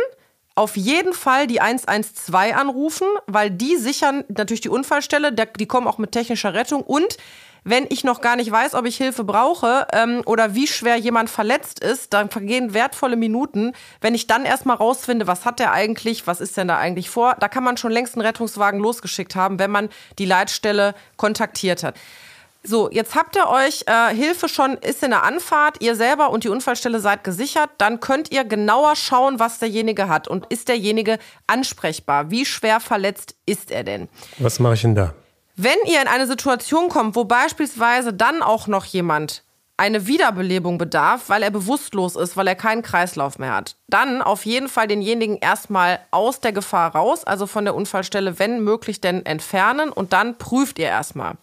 auf 0.58 0.76
jeden 0.76 1.12
Fall 1.12 1.46
die 1.46 1.60
112 1.60 2.54
anrufen, 2.54 3.06
weil 3.26 3.50
die 3.50 3.76
sichern 3.76 4.24
natürlich 4.28 4.60
die 4.60 4.68
Unfallstelle, 4.68 5.32
die 5.32 5.66
kommen 5.66 5.86
auch 5.86 5.98
mit 5.98 6.12
technischer 6.12 6.52
Rettung 6.52 6.82
und 6.82 7.16
wenn 7.64 7.86
ich 7.90 8.02
noch 8.02 8.20
gar 8.20 8.36
nicht 8.36 8.50
weiß, 8.50 8.74
ob 8.74 8.86
ich 8.86 8.96
Hilfe 8.96 9.24
brauche 9.24 9.86
ähm, 9.92 10.22
oder 10.24 10.54
wie 10.54 10.66
schwer 10.66 10.96
jemand 10.96 11.28
verletzt 11.28 11.80
ist, 11.80 12.14
dann 12.14 12.30
vergehen 12.30 12.72
wertvolle 12.72 13.16
Minuten. 13.16 13.72
Wenn 14.00 14.14
ich 14.14 14.26
dann 14.26 14.44
erstmal 14.44 14.76
rausfinde, 14.76 15.26
was 15.26 15.44
hat 15.44 15.58
der 15.58 15.72
eigentlich, 15.72 16.26
was 16.26 16.40
ist 16.40 16.56
denn 16.56 16.68
da 16.68 16.78
eigentlich 16.78 17.10
vor, 17.10 17.36
da 17.38 17.48
kann 17.48 17.64
man 17.64 17.76
schon 17.76 17.92
längst 17.92 18.14
einen 18.14 18.24
Rettungswagen 18.24 18.80
losgeschickt 18.80 19.36
haben, 19.36 19.58
wenn 19.58 19.70
man 19.70 19.90
die 20.18 20.24
Leitstelle 20.24 20.94
kontaktiert 21.16 21.82
hat. 21.82 21.94
So, 22.64 22.90
jetzt 22.90 23.14
habt 23.14 23.36
ihr 23.36 23.48
euch 23.48 23.84
äh, 23.86 24.14
Hilfe 24.14 24.48
schon, 24.48 24.74
ist 24.74 25.02
in 25.02 25.10
der 25.10 25.22
Anfahrt, 25.22 25.80
ihr 25.80 25.94
selber 25.94 26.30
und 26.30 26.44
die 26.44 26.48
Unfallstelle 26.48 27.00
seid 27.00 27.22
gesichert, 27.22 27.70
dann 27.78 28.00
könnt 28.00 28.32
ihr 28.32 28.44
genauer 28.44 28.96
schauen, 28.96 29.38
was 29.38 29.58
derjenige 29.58 30.08
hat 30.08 30.26
und 30.28 30.46
ist 30.46 30.68
derjenige 30.68 31.18
ansprechbar. 31.46 32.30
Wie 32.30 32.44
schwer 32.44 32.80
verletzt 32.80 33.36
ist 33.46 33.70
er 33.70 33.84
denn? 33.84 34.08
Was 34.38 34.58
mache 34.58 34.74
ich 34.74 34.82
denn 34.82 34.96
da? 34.96 35.14
Wenn 35.56 35.76
ihr 35.86 36.00
in 36.02 36.08
eine 36.08 36.26
Situation 36.26 36.88
kommt, 36.88 37.16
wo 37.16 37.24
beispielsweise 37.24 38.12
dann 38.12 38.42
auch 38.42 38.66
noch 38.66 38.84
jemand 38.84 39.44
eine 39.76 40.08
Wiederbelebung 40.08 40.76
bedarf, 40.76 41.28
weil 41.28 41.44
er 41.44 41.50
bewusstlos 41.50 42.16
ist, 42.16 42.36
weil 42.36 42.48
er 42.48 42.56
keinen 42.56 42.82
Kreislauf 42.82 43.38
mehr 43.38 43.54
hat, 43.54 43.76
dann 43.86 44.20
auf 44.20 44.44
jeden 44.44 44.68
Fall 44.68 44.88
denjenigen 44.88 45.36
erstmal 45.36 46.00
aus 46.10 46.40
der 46.40 46.52
Gefahr 46.52 46.94
raus, 46.94 47.22
also 47.24 47.46
von 47.46 47.64
der 47.64 47.76
Unfallstelle, 47.76 48.40
wenn 48.40 48.62
möglich, 48.62 49.00
denn 49.00 49.24
entfernen 49.24 49.90
und 49.90 50.12
dann 50.12 50.36
prüft 50.36 50.80
ihr 50.80 50.86
erstmal. 50.86 51.34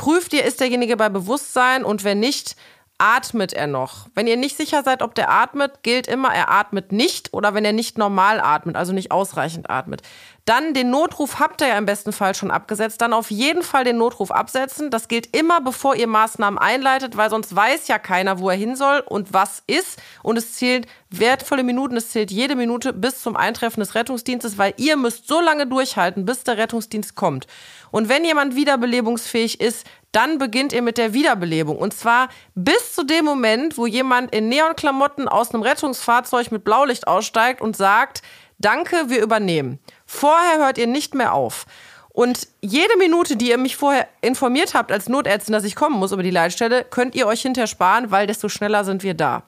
Prüft 0.00 0.32
ihr, 0.32 0.46
ist 0.46 0.60
derjenige 0.60 0.96
bei 0.96 1.10
Bewusstsein 1.10 1.84
und 1.84 2.04
wenn 2.04 2.20
nicht, 2.20 2.56
atmet 2.96 3.52
er 3.52 3.66
noch. 3.66 4.06
Wenn 4.14 4.26
ihr 4.26 4.38
nicht 4.38 4.56
sicher 4.56 4.82
seid, 4.82 5.02
ob 5.02 5.14
der 5.14 5.30
atmet, 5.30 5.82
gilt 5.82 6.06
immer, 6.06 6.34
er 6.34 6.50
atmet 6.50 6.90
nicht 6.90 7.34
oder 7.34 7.52
wenn 7.52 7.66
er 7.66 7.74
nicht 7.74 7.98
normal 7.98 8.40
atmet, 8.40 8.76
also 8.76 8.94
nicht 8.94 9.10
ausreichend 9.10 9.68
atmet. 9.68 10.00
Dann 10.46 10.74
den 10.74 10.90
Notruf 10.90 11.38
habt 11.38 11.60
ihr 11.60 11.68
ja 11.68 11.78
im 11.78 11.86
besten 11.86 12.12
Fall 12.12 12.34
schon 12.34 12.50
abgesetzt. 12.50 13.00
Dann 13.00 13.12
auf 13.12 13.30
jeden 13.30 13.62
Fall 13.62 13.84
den 13.84 13.98
Notruf 13.98 14.30
absetzen. 14.30 14.90
Das 14.90 15.06
gilt 15.06 15.36
immer, 15.36 15.60
bevor 15.60 15.94
ihr 15.94 16.06
Maßnahmen 16.06 16.58
einleitet, 16.58 17.16
weil 17.16 17.30
sonst 17.30 17.54
weiß 17.54 17.88
ja 17.88 17.98
keiner, 17.98 18.38
wo 18.38 18.50
er 18.50 18.56
hin 18.56 18.74
soll 18.74 19.00
und 19.06 19.32
was 19.32 19.62
ist. 19.66 20.00
Und 20.22 20.38
es 20.38 20.54
zählt 20.54 20.86
wertvolle 21.10 21.62
Minuten, 21.62 21.96
es 21.96 22.10
zählt 22.10 22.30
jede 22.30 22.56
Minute 22.56 22.92
bis 22.92 23.22
zum 23.22 23.36
Eintreffen 23.36 23.80
des 23.80 23.94
Rettungsdienstes, 23.94 24.58
weil 24.58 24.74
ihr 24.76 24.96
müsst 24.96 25.28
so 25.28 25.40
lange 25.40 25.66
durchhalten, 25.66 26.24
bis 26.24 26.42
der 26.42 26.56
Rettungsdienst 26.56 27.14
kommt. 27.14 27.46
Und 27.90 28.08
wenn 28.08 28.24
jemand 28.24 28.56
wiederbelebungsfähig 28.56 29.60
ist, 29.60 29.86
dann 30.12 30.38
beginnt 30.38 30.72
ihr 30.72 30.82
mit 30.82 30.98
der 30.98 31.12
Wiederbelebung. 31.12 31.76
Und 31.76 31.94
zwar 31.94 32.28
bis 32.54 32.94
zu 32.94 33.04
dem 33.04 33.24
Moment, 33.24 33.78
wo 33.78 33.86
jemand 33.86 34.34
in 34.34 34.48
Neonklamotten 34.48 35.28
aus 35.28 35.52
einem 35.52 35.62
Rettungsfahrzeug 35.62 36.50
mit 36.50 36.64
Blaulicht 36.64 37.06
aussteigt 37.06 37.60
und 37.60 37.76
sagt, 37.76 38.22
danke, 38.58 39.08
wir 39.08 39.22
übernehmen. 39.22 39.78
Vorher 40.06 40.58
hört 40.58 40.78
ihr 40.78 40.86
nicht 40.86 41.14
mehr 41.14 41.32
auf. 41.32 41.66
Und 42.12 42.48
jede 42.60 42.96
Minute, 42.98 43.36
die 43.36 43.50
ihr 43.50 43.58
mich 43.58 43.76
vorher 43.76 44.08
informiert 44.20 44.74
habt 44.74 44.90
als 44.90 45.08
Notärztin, 45.08 45.52
dass 45.52 45.64
ich 45.64 45.76
kommen 45.76 45.96
muss 45.96 46.12
über 46.12 46.24
die 46.24 46.30
Leitstelle, 46.30 46.84
könnt 46.84 47.14
ihr 47.14 47.26
euch 47.26 47.42
hinterher 47.42 47.68
sparen, 47.68 48.10
weil 48.10 48.26
desto 48.26 48.48
schneller 48.48 48.84
sind 48.84 49.04
wir 49.04 49.14
da. 49.14 49.44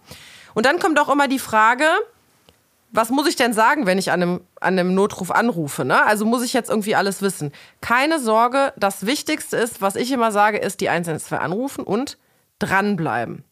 Und 0.54 0.66
dann 0.66 0.78
kommt 0.78 1.00
auch 1.00 1.08
immer 1.08 1.26
die 1.26 1.40
Frage, 1.40 1.86
was 2.92 3.08
muss 3.08 3.26
ich 3.26 3.36
denn 3.36 3.54
sagen, 3.54 3.86
wenn 3.86 3.98
ich 3.98 4.12
an 4.12 4.22
einem, 4.22 4.40
an 4.60 4.78
einem 4.78 4.94
Notruf 4.94 5.30
anrufe? 5.30 5.84
Ne? 5.84 6.04
Also 6.04 6.26
muss 6.26 6.44
ich 6.44 6.52
jetzt 6.52 6.68
irgendwie 6.68 6.94
alles 6.94 7.22
wissen. 7.22 7.50
Keine 7.80 8.20
Sorge, 8.20 8.72
das 8.76 9.06
Wichtigste 9.06 9.56
ist, 9.56 9.80
was 9.80 9.96
ich 9.96 10.12
immer 10.12 10.30
sage, 10.30 10.58
ist 10.58 10.80
die 10.80 10.90
112 10.90 11.40
anrufen 11.40 11.84
und 11.84 12.18
dranbleiben. 12.58 13.44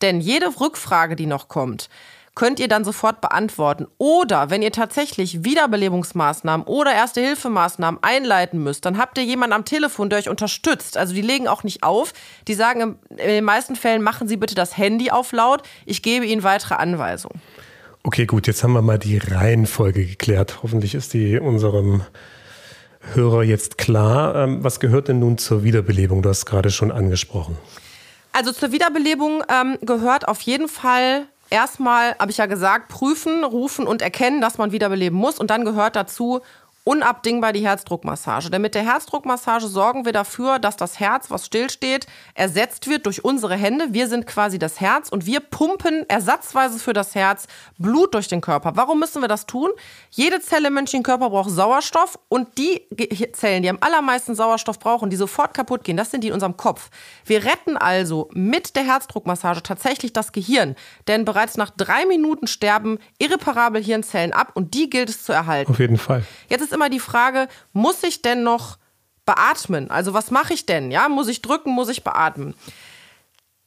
Denn 0.00 0.20
jede 0.20 0.58
Rückfrage, 0.58 1.16
die 1.16 1.26
noch 1.26 1.48
kommt, 1.48 1.88
könnt 2.34 2.60
ihr 2.60 2.68
dann 2.68 2.84
sofort 2.84 3.20
beantworten. 3.20 3.86
Oder 3.98 4.50
wenn 4.50 4.62
ihr 4.62 4.72
tatsächlich 4.72 5.44
Wiederbelebungsmaßnahmen 5.44 6.66
oder 6.66 6.92
Erste-Hilfemaßnahmen 6.92 8.02
einleiten 8.02 8.62
müsst, 8.62 8.84
dann 8.84 8.98
habt 8.98 9.18
ihr 9.18 9.24
jemanden 9.24 9.54
am 9.54 9.64
Telefon, 9.64 10.10
der 10.10 10.18
euch 10.18 10.28
unterstützt. 10.28 10.96
Also 10.98 11.14
die 11.14 11.22
legen 11.22 11.48
auch 11.48 11.62
nicht 11.62 11.82
auf. 11.82 12.12
Die 12.46 12.54
sagen 12.54 12.98
in 13.10 13.16
den 13.16 13.44
meisten 13.44 13.74
Fällen, 13.74 14.02
machen 14.02 14.28
Sie 14.28 14.36
bitte 14.36 14.54
das 14.54 14.76
Handy 14.76 15.10
auf 15.10 15.32
laut. 15.32 15.62
Ich 15.86 16.02
gebe 16.02 16.26
Ihnen 16.26 16.42
weitere 16.42 16.74
Anweisungen. 16.74 17.40
Okay, 18.06 18.24
gut, 18.24 18.46
jetzt 18.46 18.62
haben 18.62 18.72
wir 18.72 18.82
mal 18.82 19.00
die 19.00 19.18
Reihenfolge 19.18 20.06
geklärt. 20.06 20.60
Hoffentlich 20.62 20.94
ist 20.94 21.12
die 21.12 21.40
unserem 21.40 22.02
Hörer 23.14 23.42
jetzt 23.42 23.78
klar. 23.78 24.36
Ähm, 24.36 24.62
was 24.62 24.78
gehört 24.78 25.08
denn 25.08 25.18
nun 25.18 25.38
zur 25.38 25.64
Wiederbelebung? 25.64 26.22
Du 26.22 26.28
hast 26.28 26.38
es 26.38 26.46
gerade 26.46 26.70
schon 26.70 26.92
angesprochen. 26.92 27.58
Also 28.30 28.52
zur 28.52 28.70
Wiederbelebung 28.70 29.42
ähm, 29.48 29.76
gehört 29.82 30.28
auf 30.28 30.40
jeden 30.42 30.68
Fall 30.68 31.24
erstmal, 31.50 32.14
habe 32.20 32.30
ich 32.30 32.36
ja 32.36 32.46
gesagt, 32.46 32.90
prüfen, 32.90 33.42
rufen 33.42 33.88
und 33.88 34.02
erkennen, 34.02 34.40
dass 34.40 34.56
man 34.56 34.70
wiederbeleben 34.70 35.18
muss. 35.18 35.40
Und 35.40 35.50
dann 35.50 35.64
gehört 35.64 35.96
dazu 35.96 36.42
unabdingbar 36.86 37.52
die 37.52 37.66
Herzdruckmassage. 37.66 38.48
Denn 38.48 38.62
mit 38.62 38.76
der 38.76 38.84
Herzdruckmassage 38.84 39.66
sorgen 39.66 40.04
wir 40.04 40.12
dafür, 40.12 40.60
dass 40.60 40.76
das 40.76 41.00
Herz, 41.00 41.30
was 41.30 41.46
stillsteht, 41.46 42.06
ersetzt 42.34 42.88
wird 42.88 43.06
durch 43.06 43.24
unsere 43.24 43.56
Hände. 43.56 43.88
Wir 43.90 44.06
sind 44.06 44.24
quasi 44.24 44.60
das 44.60 44.80
Herz 44.80 45.08
und 45.08 45.26
wir 45.26 45.40
pumpen 45.40 46.08
ersatzweise 46.08 46.78
für 46.78 46.92
das 46.92 47.16
Herz 47.16 47.48
Blut 47.76 48.14
durch 48.14 48.28
den 48.28 48.40
Körper. 48.40 48.76
Warum 48.76 49.00
müssen 49.00 49.20
wir 49.20 49.26
das 49.26 49.46
tun? 49.46 49.70
Jede 50.10 50.40
Zelle 50.40 50.68
im 50.68 50.74
menschlichen 50.74 51.02
Körper 51.02 51.28
braucht 51.28 51.50
Sauerstoff 51.50 52.20
und 52.28 52.56
die 52.56 52.82
Zellen, 53.32 53.64
die 53.64 53.68
am 53.68 53.78
allermeisten 53.80 54.36
Sauerstoff 54.36 54.78
brauchen, 54.78 55.10
die 55.10 55.16
sofort 55.16 55.54
kaputt 55.54 55.82
gehen, 55.82 55.96
das 55.96 56.12
sind 56.12 56.22
die 56.22 56.28
in 56.28 56.34
unserem 56.34 56.56
Kopf. 56.56 56.90
Wir 57.24 57.44
retten 57.44 57.76
also 57.76 58.30
mit 58.32 58.76
der 58.76 58.84
Herzdruckmassage 58.84 59.64
tatsächlich 59.64 60.12
das 60.12 60.30
Gehirn. 60.30 60.76
Denn 61.08 61.24
bereits 61.24 61.56
nach 61.56 61.70
drei 61.70 62.06
Minuten 62.06 62.46
sterben 62.46 63.00
irreparabel 63.18 63.82
Hirnzellen 63.82 64.32
ab 64.32 64.52
und 64.54 64.74
die 64.74 64.88
gilt 64.88 65.08
es 65.08 65.24
zu 65.24 65.32
erhalten. 65.32 65.72
Auf 65.72 65.80
jeden 65.80 65.98
Fall. 65.98 66.22
Jetzt 66.48 66.62
ist 66.62 66.75
immer 66.76 66.88
die 66.88 67.00
Frage, 67.00 67.48
muss 67.72 68.02
ich 68.04 68.22
denn 68.22 68.44
noch 68.44 68.78
beatmen? 69.24 69.90
Also 69.90 70.14
was 70.14 70.30
mache 70.30 70.54
ich 70.54 70.66
denn? 70.66 70.92
Ja, 70.92 71.08
muss 71.08 71.26
ich 71.26 71.42
drücken, 71.42 71.72
muss 71.72 71.88
ich 71.88 72.04
beatmen? 72.04 72.54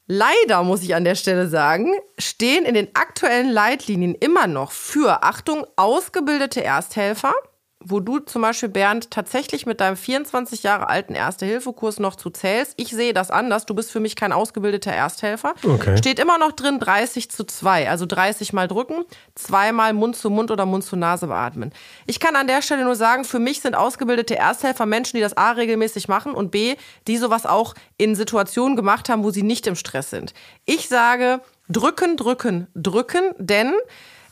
Leider 0.07 0.63
muss 0.63 0.81
ich 0.81 0.95
an 0.95 1.03
der 1.03 1.15
Stelle 1.15 1.47
sagen, 1.47 1.93
stehen 2.17 2.65
in 2.65 2.73
den 2.73 2.95
aktuellen 2.95 3.49
Leitlinien 3.49 4.15
immer 4.15 4.47
noch 4.47 4.71
für, 4.71 5.23
Achtung, 5.23 5.67
ausgebildete 5.75 6.63
Ersthelfer 6.63 7.33
wo 7.81 8.01
du 8.01 8.19
zum 8.19 8.41
Beispiel, 8.41 8.67
Bernd, 8.67 9.09
tatsächlich 9.09 9.65
mit 9.65 9.79
deinem 9.79 9.95
24 9.95 10.63
Jahre 10.63 10.89
alten 10.89 11.15
Erste-Hilfe-Kurs 11.15 11.99
noch 11.99 12.15
zu 12.15 12.29
zählst. 12.29 12.73
Ich 12.75 12.89
sehe 12.89 13.13
das 13.13 13.31
anders. 13.31 13.65
Du 13.65 13.73
bist 13.73 13.89
für 13.89 14.01
mich 14.01 14.17
kein 14.17 14.33
ausgebildeter 14.33 14.91
Ersthelfer. 14.91 15.53
Okay. 15.63 15.97
Steht 15.97 16.19
immer 16.19 16.37
noch 16.37 16.51
drin 16.51 16.79
30 16.79 17.31
zu 17.31 17.45
2, 17.45 17.89
also 17.89 18.05
30 18.05 18.51
mal 18.51 18.67
drücken, 18.67 19.05
zweimal 19.35 19.93
Mund 19.93 20.17
zu 20.17 20.29
Mund 20.29 20.51
oder 20.51 20.65
Mund 20.65 20.83
zu 20.83 20.97
Nase 20.97 21.27
beatmen. 21.27 21.71
Ich 22.05 22.19
kann 22.19 22.35
an 22.35 22.47
der 22.47 22.61
Stelle 22.61 22.83
nur 22.83 22.95
sagen, 22.95 23.23
für 23.23 23.39
mich 23.39 23.61
sind 23.61 23.75
ausgebildete 23.75 24.35
Ersthelfer 24.35 24.85
Menschen, 24.85 25.15
die 25.15 25.21
das 25.21 25.37
A 25.37 25.51
regelmäßig 25.51 26.09
machen 26.09 26.33
und 26.33 26.51
B, 26.51 26.75
die 27.07 27.17
sowas 27.17 27.45
auch 27.45 27.75
in 27.97 28.13
Situationen 28.13 28.75
gemacht 28.75 29.07
haben, 29.07 29.23
wo 29.23 29.31
sie 29.31 29.43
nicht 29.43 29.67
im 29.67 29.75
Stress 29.75 30.09
sind. 30.09 30.33
Ich 30.65 30.89
sage, 30.89 31.39
drücken, 31.69 32.17
drücken, 32.17 32.67
drücken, 32.75 33.31
denn 33.37 33.73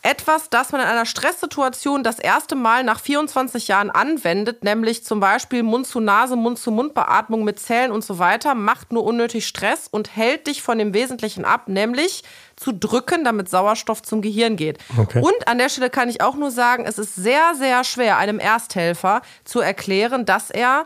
etwas, 0.01 0.49
das 0.49 0.71
man 0.71 0.81
in 0.81 0.88
einer 0.88 1.05
Stresssituation 1.05 2.03
das 2.03 2.19
erste 2.19 2.55
Mal 2.55 2.83
nach 2.83 2.99
24 2.99 3.67
Jahren 3.67 3.89
anwendet, 3.89 4.63
nämlich 4.63 5.03
zum 5.03 5.19
Beispiel 5.19 5.63
Mund-zu-Nase, 5.63 6.36
Mund-zu-Mund-Beatmung 6.36 7.43
mit 7.43 7.60
Zellen 7.60 7.91
und 7.91 8.03
so 8.03 8.19
weiter, 8.19 8.55
macht 8.55 8.91
nur 8.91 9.03
unnötig 9.03 9.47
Stress 9.47 9.88
und 9.89 10.15
hält 10.15 10.47
dich 10.47 10.62
von 10.62 10.77
dem 10.77 10.93
Wesentlichen 10.93 11.45
ab, 11.45 11.67
nämlich 11.67 12.23
zu 12.55 12.71
drücken, 12.71 13.23
damit 13.23 13.49
Sauerstoff 13.49 14.01
zum 14.01 14.21
Gehirn 14.21 14.55
geht. 14.55 14.79
Okay. 14.97 15.21
Und 15.21 15.47
an 15.47 15.57
der 15.57 15.69
Stelle 15.69 15.89
kann 15.89 16.10
ich 16.10 16.21
auch 16.21 16.36
nur 16.36 16.51
sagen, 16.51 16.86
es 16.86 16.97
ist 16.97 17.15
sehr, 17.15 17.53
sehr 17.55 17.83
schwer, 17.83 18.17
einem 18.17 18.39
Ersthelfer 18.39 19.21
zu 19.43 19.60
erklären, 19.60 20.25
dass 20.25 20.49
er 20.49 20.86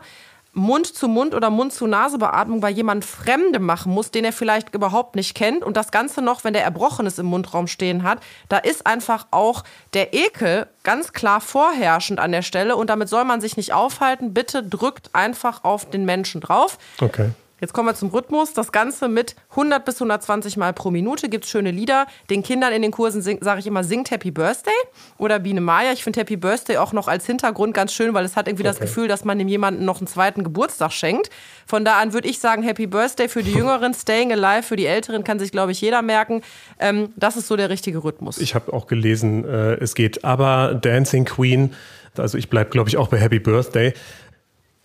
Mund-zu-Mund- 0.54 1.34
oder 1.34 1.48
Mund-zu-Nase-Beatmung 1.48 2.60
bei 2.60 2.70
jemandem 2.70 3.08
Fremdem 3.08 3.62
machen 3.62 3.92
muss, 3.92 4.10
den 4.10 4.24
er 4.24 4.32
vielleicht 4.32 4.74
überhaupt 4.74 5.16
nicht 5.16 5.34
kennt. 5.34 5.64
Und 5.64 5.76
das 5.76 5.90
Ganze 5.90 6.20
noch, 6.20 6.44
wenn 6.44 6.52
der 6.52 6.62
Erbrochenes 6.62 7.18
im 7.18 7.26
Mundraum 7.26 7.66
stehen 7.66 8.02
hat, 8.02 8.20
da 8.48 8.58
ist 8.58 8.86
einfach 8.86 9.26
auch 9.30 9.64
der 9.94 10.12
Ekel 10.12 10.66
ganz 10.82 11.12
klar 11.12 11.40
vorherrschend 11.40 12.20
an 12.20 12.32
der 12.32 12.42
Stelle. 12.42 12.76
Und 12.76 12.90
damit 12.90 13.08
soll 13.08 13.24
man 13.24 13.40
sich 13.40 13.56
nicht 13.56 13.72
aufhalten. 13.72 14.34
Bitte 14.34 14.62
drückt 14.62 15.14
einfach 15.14 15.64
auf 15.64 15.88
den 15.88 16.04
Menschen 16.04 16.42
drauf. 16.42 16.78
Okay. 17.00 17.30
Jetzt 17.62 17.74
kommen 17.74 17.88
wir 17.88 17.94
zum 17.94 18.08
Rhythmus. 18.08 18.54
Das 18.54 18.72
Ganze 18.72 19.06
mit 19.06 19.36
100 19.50 19.84
bis 19.84 19.94
120 19.94 20.56
Mal 20.56 20.72
pro 20.72 20.90
Minute 20.90 21.28
gibt 21.28 21.44
es 21.44 21.50
schöne 21.50 21.70
Lieder. 21.70 22.08
Den 22.28 22.42
Kindern 22.42 22.72
in 22.72 22.82
den 22.82 22.90
Kursen 22.90 23.22
sage 23.22 23.60
ich 23.60 23.68
immer, 23.68 23.84
singt 23.84 24.10
Happy 24.10 24.32
Birthday 24.32 24.74
oder 25.16 25.38
Biene 25.38 25.60
Maya. 25.60 25.92
Ich 25.92 26.02
finde 26.02 26.18
Happy 26.18 26.36
Birthday 26.36 26.78
auch 26.78 26.92
noch 26.92 27.06
als 27.06 27.24
Hintergrund 27.24 27.72
ganz 27.72 27.92
schön, 27.92 28.14
weil 28.14 28.24
es 28.24 28.34
hat 28.34 28.48
irgendwie 28.48 28.64
okay. 28.64 28.76
das 28.76 28.80
Gefühl, 28.80 29.06
dass 29.06 29.24
man 29.24 29.38
dem 29.38 29.46
jemanden 29.46 29.84
noch 29.84 29.98
einen 29.98 30.08
zweiten 30.08 30.42
Geburtstag 30.42 30.90
schenkt. 30.90 31.30
Von 31.64 31.84
da 31.84 32.00
an 32.00 32.12
würde 32.12 32.26
ich 32.26 32.40
sagen, 32.40 32.64
Happy 32.64 32.88
Birthday 32.88 33.28
für 33.28 33.44
die 33.44 33.52
Jüngeren, 33.54 33.94
Staying 33.94 34.32
Alive 34.32 34.64
für 34.64 34.74
die 34.74 34.86
Älteren, 34.86 35.22
kann 35.22 35.38
sich, 35.38 35.52
glaube 35.52 35.70
ich, 35.70 35.80
jeder 35.80 36.02
merken. 36.02 36.42
Ähm, 36.80 37.10
das 37.14 37.36
ist 37.36 37.46
so 37.46 37.54
der 37.54 37.70
richtige 37.70 38.02
Rhythmus. 38.02 38.38
Ich 38.38 38.56
habe 38.56 38.72
auch 38.72 38.88
gelesen, 38.88 39.44
äh, 39.44 39.74
es 39.74 39.94
geht 39.94 40.24
aber 40.24 40.74
Dancing 40.74 41.26
Queen. 41.26 41.76
Also 42.18 42.36
ich 42.36 42.50
bleibe, 42.50 42.70
glaube 42.70 42.88
ich, 42.88 42.96
auch 42.96 43.08
bei 43.08 43.18
Happy 43.18 43.38
Birthday. 43.38 43.94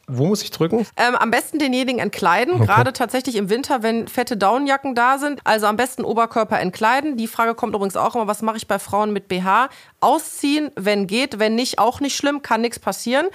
Wo 0.10 0.26
muss 0.26 0.41
ich 0.41 0.52
drücken? 0.52 0.88
Ähm, 0.96 1.15
am 1.15 1.32
besten 1.32 1.60
denjenigen 1.60 2.00
entkleiden, 2.00 2.56
okay. 2.56 2.65
gerade 2.65 2.93
tatsächlich 2.93 3.36
im 3.36 3.50
Winter, 3.50 3.84
wenn 3.84 4.08
fette 4.08 4.38
Downjacken 4.38 4.96
da 4.96 5.17
sind. 5.17 5.41
Also 5.43 5.67
am 5.67 5.76
besten 5.76 6.06
Oberkörper 6.06 6.60
entkleiden. 6.60 7.17
Die 7.17 7.28
Frage 7.28 7.56
kommt 7.56 7.76
übrigens 7.76 7.98
auch 7.98 8.15
immer, 8.15 8.26
was 8.26 8.41
mache 8.41 8.56
ich 8.56 8.67
bei 8.67 8.80
Frauen 8.80 9.12
mit 9.12 9.28
BH? 9.28 9.70
Ausziehen, 10.00 10.72
wenn 10.76 11.08
geht, 11.08 11.39
wenn 11.39 11.56
nicht, 11.56 11.78
auch 11.78 12.00
nicht 12.00 12.15
schlimm, 12.15 12.41
kann 12.41 12.62
nichts 12.62 12.80
passieren 12.80 13.28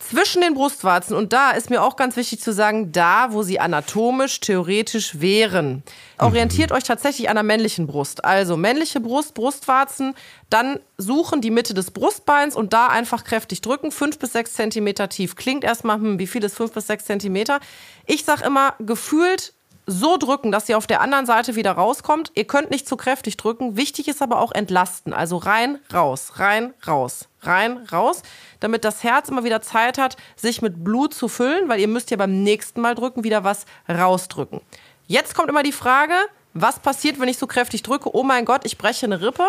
zwischen 0.00 0.42
den 0.42 0.54
Brustwarzen. 0.54 1.14
Und 1.14 1.32
da 1.32 1.52
ist 1.52 1.70
mir 1.70 1.82
auch 1.82 1.94
ganz 1.94 2.16
wichtig 2.16 2.40
zu 2.40 2.52
sagen, 2.52 2.90
da, 2.90 3.32
wo 3.32 3.42
sie 3.42 3.60
anatomisch, 3.60 4.40
theoretisch 4.40 5.20
wären. 5.20 5.84
Orientiert 6.18 6.70
mhm. 6.70 6.76
euch 6.76 6.84
tatsächlich 6.84 7.28
an 7.28 7.36
der 7.36 7.44
männlichen 7.44 7.86
Brust. 7.86 8.24
Also 8.24 8.56
männliche 8.56 9.00
Brust, 9.00 9.34
Brustwarzen, 9.34 10.14
dann 10.48 10.80
suchen 10.96 11.40
die 11.40 11.50
Mitte 11.50 11.74
des 11.74 11.92
Brustbeins 11.92 12.56
und 12.56 12.72
da 12.72 12.88
einfach 12.88 13.24
kräftig 13.24 13.60
drücken. 13.60 13.92
Fünf 13.92 14.18
bis 14.18 14.32
sechs 14.32 14.54
Zentimeter 14.54 15.08
tief. 15.08 15.36
Klingt 15.36 15.62
erstmal, 15.62 15.98
hm, 15.98 16.18
wie 16.18 16.26
viel 16.26 16.42
ist 16.42 16.56
fünf 16.56 16.72
bis 16.72 16.86
sechs 16.86 17.04
Zentimeter? 17.04 17.60
Ich 18.06 18.24
sag 18.24 18.40
immer, 18.44 18.74
gefühlt 18.80 19.52
so 19.90 20.16
drücken, 20.16 20.52
dass 20.52 20.66
sie 20.66 20.74
auf 20.74 20.86
der 20.86 21.00
anderen 21.00 21.26
Seite 21.26 21.56
wieder 21.56 21.72
rauskommt. 21.72 22.30
Ihr 22.34 22.46
könnt 22.46 22.70
nicht 22.70 22.88
zu 22.88 22.96
kräftig 22.96 23.36
drücken. 23.36 23.76
Wichtig 23.76 24.08
ist 24.08 24.22
aber 24.22 24.40
auch 24.40 24.52
entlasten. 24.52 25.12
Also 25.12 25.36
rein, 25.36 25.78
raus, 25.92 26.32
rein, 26.36 26.72
raus, 26.86 27.28
rein, 27.42 27.86
raus, 27.92 28.22
damit 28.60 28.84
das 28.84 29.02
Herz 29.02 29.28
immer 29.28 29.44
wieder 29.44 29.62
Zeit 29.62 29.98
hat, 29.98 30.16
sich 30.36 30.62
mit 30.62 30.84
Blut 30.84 31.12
zu 31.12 31.28
füllen, 31.28 31.68
weil 31.68 31.80
ihr 31.80 31.88
müsst 31.88 32.10
ja 32.10 32.16
beim 32.16 32.42
nächsten 32.42 32.80
Mal 32.80 32.94
drücken 32.94 33.24
wieder 33.24 33.44
was 33.44 33.66
rausdrücken. 33.88 34.60
Jetzt 35.06 35.34
kommt 35.34 35.48
immer 35.48 35.62
die 35.62 35.72
Frage, 35.72 36.14
was 36.54 36.78
passiert, 36.78 37.20
wenn 37.20 37.28
ich 37.28 37.38
so 37.38 37.46
kräftig 37.46 37.82
drücke? 37.82 38.14
Oh 38.14 38.22
mein 38.22 38.44
Gott, 38.44 38.64
ich 38.64 38.78
breche 38.78 39.06
eine 39.06 39.20
Rippe. 39.20 39.44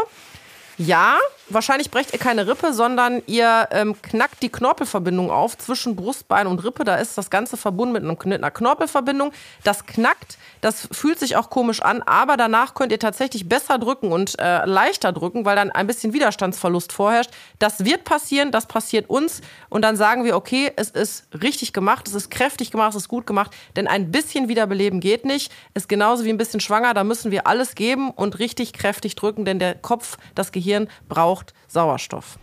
Ja, 0.77 1.17
wahrscheinlich 1.49 1.91
brecht 1.91 2.13
ihr 2.13 2.19
keine 2.19 2.47
Rippe, 2.47 2.73
sondern 2.73 3.21
ihr 3.27 3.67
ähm, 3.71 4.01
knackt 4.01 4.41
die 4.41 4.49
Knorpelverbindung 4.49 5.29
auf 5.29 5.57
zwischen 5.57 5.95
Brustbein 5.95 6.47
und 6.47 6.63
Rippe. 6.63 6.83
Da 6.83 6.95
ist 6.95 7.17
das 7.17 7.29
Ganze 7.29 7.57
verbunden 7.57 7.93
mit, 7.93 8.03
einem, 8.03 8.17
mit 8.25 8.41
einer 8.41 8.51
Knorpelverbindung. 8.51 9.31
Das 9.63 9.85
knackt, 9.85 10.37
das 10.61 10.87
fühlt 10.91 11.19
sich 11.19 11.35
auch 11.35 11.49
komisch 11.49 11.81
an, 11.81 12.01
aber 12.01 12.37
danach 12.37 12.73
könnt 12.73 12.91
ihr 12.91 12.99
tatsächlich 12.99 13.47
besser 13.47 13.77
drücken 13.77 14.11
und 14.11 14.39
äh, 14.39 14.65
leichter 14.65 15.11
drücken, 15.11 15.45
weil 15.45 15.55
dann 15.55 15.71
ein 15.71 15.87
bisschen 15.87 16.13
Widerstandsverlust 16.13 16.93
vorherrscht. 16.93 17.31
Das 17.59 17.85
wird 17.85 18.03
passieren, 18.03 18.51
das 18.51 18.65
passiert 18.65 19.09
uns 19.09 19.41
und 19.69 19.83
dann 19.83 19.95
sagen 19.95 20.23
wir, 20.23 20.35
okay, 20.35 20.71
es 20.77 20.89
ist 20.89 21.27
richtig 21.43 21.73
gemacht, 21.73 22.07
es 22.07 22.13
ist 22.13 22.31
kräftig 22.31 22.71
gemacht, 22.71 22.91
es 22.91 23.03
ist 23.03 23.07
gut 23.07 23.27
gemacht, 23.27 23.51
denn 23.75 23.87
ein 23.87 24.11
bisschen 24.11 24.47
wiederbeleben 24.47 24.99
geht 24.99 25.25
nicht. 25.25 25.51
Ist 25.73 25.89
genauso 25.89 26.23
wie 26.23 26.29
ein 26.29 26.37
bisschen 26.37 26.59
schwanger, 26.59 26.93
da 26.93 27.03
müssen 27.03 27.31
wir 27.31 27.45
alles 27.45 27.75
geben 27.75 28.09
und 28.11 28.39
richtig 28.39 28.73
kräftig 28.73 29.15
drücken, 29.15 29.45
denn 29.45 29.59
der 29.59 29.75
Kopf, 29.75 30.17
das 30.33 30.51
Gehirn 30.51 30.60
braucht 31.07 31.53
Sauerstoff. 31.67 32.37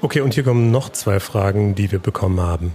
Okay, 0.00 0.20
und 0.20 0.34
hier 0.34 0.44
kommen 0.44 0.70
noch 0.70 0.90
zwei 0.90 1.18
Fragen, 1.18 1.74
die 1.74 1.90
wir 1.90 1.98
bekommen 1.98 2.40
haben. 2.40 2.72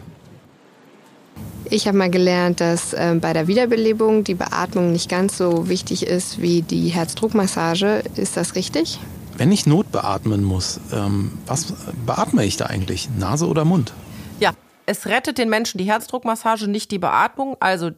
Ich 1.70 1.88
habe 1.88 1.98
mal 1.98 2.10
gelernt, 2.10 2.60
dass 2.60 2.94
äh, 2.94 3.16
bei 3.20 3.34
der 3.34 3.48
Wiederbelebung 3.48 4.24
die 4.24 4.36
Beatmung 4.36 4.92
nicht 4.92 5.10
ganz 5.10 5.38
so 5.38 5.70
wichtig 5.70 6.06
ist 6.06 6.42
wie 6.42 6.62
die 6.62 6.90
Herzdruckmassage. 6.90 8.04
Ist 8.16 8.36
das 8.36 8.56
richtig? 8.56 9.00
Wenn 9.38 9.52
ich 9.52 9.66
notbeatmen 9.66 10.44
muss, 10.44 10.80
ähm, 10.92 11.32
was 11.48 11.74
beatme 12.06 12.46
ich 12.46 12.58
da 12.58 12.66
eigentlich? 12.66 13.10
Nase 13.18 13.48
oder 13.48 13.66
Mund? 13.66 13.94
Ja, 14.40 14.52
es 14.86 15.08
rettet 15.08 15.38
den 15.38 15.50
Menschen 15.50 15.78
die 15.78 15.86
Herzdruckmassage, 15.86 16.68
nicht 16.68 16.92
die 16.92 17.00
Beatmung. 17.00 17.56
Also 17.60 17.92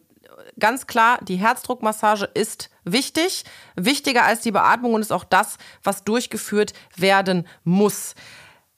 ganz 0.60 0.88
klar, 0.88 1.20
die 1.24 1.36
Herzdruckmassage 1.36 2.30
ist 2.34 2.70
wichtig, 2.84 3.44
wichtiger 3.76 4.24
als 4.24 4.42
die 4.42 4.52
Beatmung 4.52 4.94
und 4.94 5.02
ist 5.02 5.14
auch 5.14 5.24
das, 5.24 5.58
was 5.84 6.04
durchgeführt 6.04 6.74
werden 6.96 7.48
muss. 7.64 8.16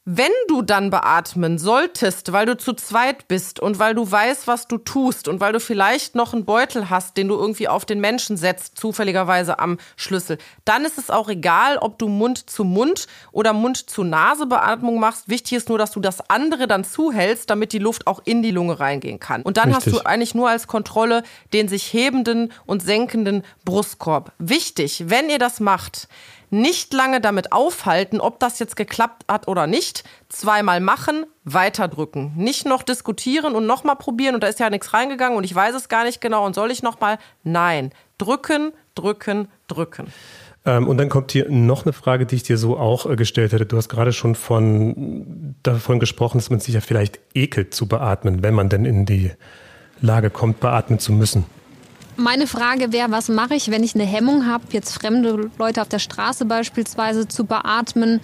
Wenn 0.09 0.31
du 0.47 0.61
dann 0.61 0.89
beatmen 0.89 1.57
solltest, 1.57 2.31
weil 2.31 2.45
du 2.45 2.55
zu 2.55 2.71
zweit 2.71 3.27
bist 3.27 3.59
und 3.59 3.77
weil 3.77 3.93
du 3.93 4.09
weißt, 4.09 4.47
was 4.47 4.65
du 4.65 4.77
tust 4.77 5.27
und 5.27 5.41
weil 5.41 5.51
du 5.51 5.59
vielleicht 5.59 6.15
noch 6.15 6.31
einen 6.31 6.45
Beutel 6.45 6.89
hast, 6.89 7.17
den 7.17 7.27
du 7.27 7.35
irgendwie 7.35 7.67
auf 7.67 7.83
den 7.83 7.99
Menschen 7.99 8.37
setzt, 8.37 8.77
zufälligerweise 8.77 9.59
am 9.59 9.77
Schlüssel, 9.97 10.37
dann 10.63 10.85
ist 10.85 10.97
es 10.97 11.09
auch 11.09 11.27
egal, 11.27 11.77
ob 11.77 11.99
du 11.99 12.07
Mund 12.07 12.49
zu 12.49 12.63
Mund 12.63 13.07
oder 13.33 13.51
Mund 13.51 13.89
zu 13.89 14.05
Nase 14.05 14.45
Beatmung 14.45 14.97
machst. 14.97 15.27
Wichtig 15.27 15.57
ist 15.57 15.67
nur, 15.67 15.77
dass 15.77 15.91
du 15.91 15.99
das 15.99 16.29
andere 16.29 16.67
dann 16.67 16.85
zuhältst, 16.85 17.49
damit 17.49 17.73
die 17.73 17.79
Luft 17.79 18.07
auch 18.07 18.21
in 18.23 18.41
die 18.41 18.51
Lunge 18.51 18.79
reingehen 18.79 19.19
kann. 19.19 19.41
Und 19.41 19.57
dann 19.57 19.73
Richtig. 19.73 19.93
hast 19.93 20.05
du 20.05 20.05
eigentlich 20.05 20.33
nur 20.33 20.49
als 20.49 20.67
Kontrolle 20.67 21.23
den 21.51 21.67
sich 21.67 21.91
hebenden 21.91 22.53
und 22.65 22.81
senkenden 22.81 23.43
Brustkorb. 23.65 24.31
Wichtig, 24.39 25.03
wenn 25.07 25.29
ihr 25.29 25.39
das 25.39 25.59
macht, 25.59 26.07
nicht 26.49 26.93
lange 26.93 27.21
damit 27.21 27.51
aufhalten, 27.51 28.19
ob 28.21 28.39
das 28.39 28.59
jetzt 28.59 28.75
geklappt 28.75 29.25
hat 29.27 29.47
oder 29.47 29.67
nicht. 29.67 30.03
Zweimal 30.29 30.79
machen, 30.79 31.25
weiterdrücken. 31.43 32.33
Nicht 32.35 32.65
noch 32.65 32.83
diskutieren 32.83 33.55
und 33.55 33.65
nochmal 33.65 33.95
probieren 33.95 34.35
und 34.35 34.43
da 34.43 34.47
ist 34.47 34.59
ja 34.59 34.69
nichts 34.69 34.93
reingegangen 34.93 35.37
und 35.37 35.43
ich 35.43 35.53
weiß 35.53 35.75
es 35.75 35.89
gar 35.89 36.03
nicht 36.03 36.21
genau 36.21 36.45
und 36.45 36.55
soll 36.55 36.71
ich 36.71 36.83
nochmal? 36.83 37.17
Nein. 37.43 37.91
Drücken, 38.17 38.71
drücken, 38.95 39.47
drücken. 39.67 40.07
Ähm, 40.65 40.87
und 40.87 40.97
dann 40.97 41.09
kommt 41.09 41.31
hier 41.31 41.49
noch 41.49 41.85
eine 41.85 41.93
Frage, 41.93 42.25
die 42.25 42.35
ich 42.35 42.43
dir 42.43 42.57
so 42.57 42.77
auch 42.77 43.09
äh, 43.09 43.15
gestellt 43.15 43.53
hätte. 43.53 43.65
Du 43.65 43.77
hast 43.77 43.89
gerade 43.89 44.11
schon 44.11 44.35
von, 44.35 45.55
davon 45.63 45.99
gesprochen, 45.99 46.37
dass 46.37 46.49
man 46.49 46.59
sich 46.59 46.73
ja 46.75 46.81
vielleicht 46.81 47.19
ekelt 47.33 47.73
zu 47.73 47.87
beatmen, 47.87 48.43
wenn 48.43 48.53
man 48.53 48.69
denn 48.69 48.83
in 48.83 49.05
die 49.05 49.31
Lage 50.01 50.29
kommt, 50.29 50.59
beatmen 50.59 50.99
zu 50.99 51.11
müssen. 51.13 51.45
Meine 52.19 52.47
Frage 52.47 52.91
wäre, 52.91 53.11
was 53.11 53.29
mache 53.29 53.53
ich, 53.53 53.69
wenn 53.69 53.83
ich 53.83 53.93
eine 53.93 54.03
Hemmung 54.03 54.47
habe, 54.47 54.63
jetzt 54.71 54.91
fremde 54.91 55.51
Leute 55.59 55.83
auf 55.83 55.87
der 55.87 55.99
Straße 55.99 56.45
beispielsweise 56.45 57.27
zu 57.27 57.45
beatmen? 57.45 58.21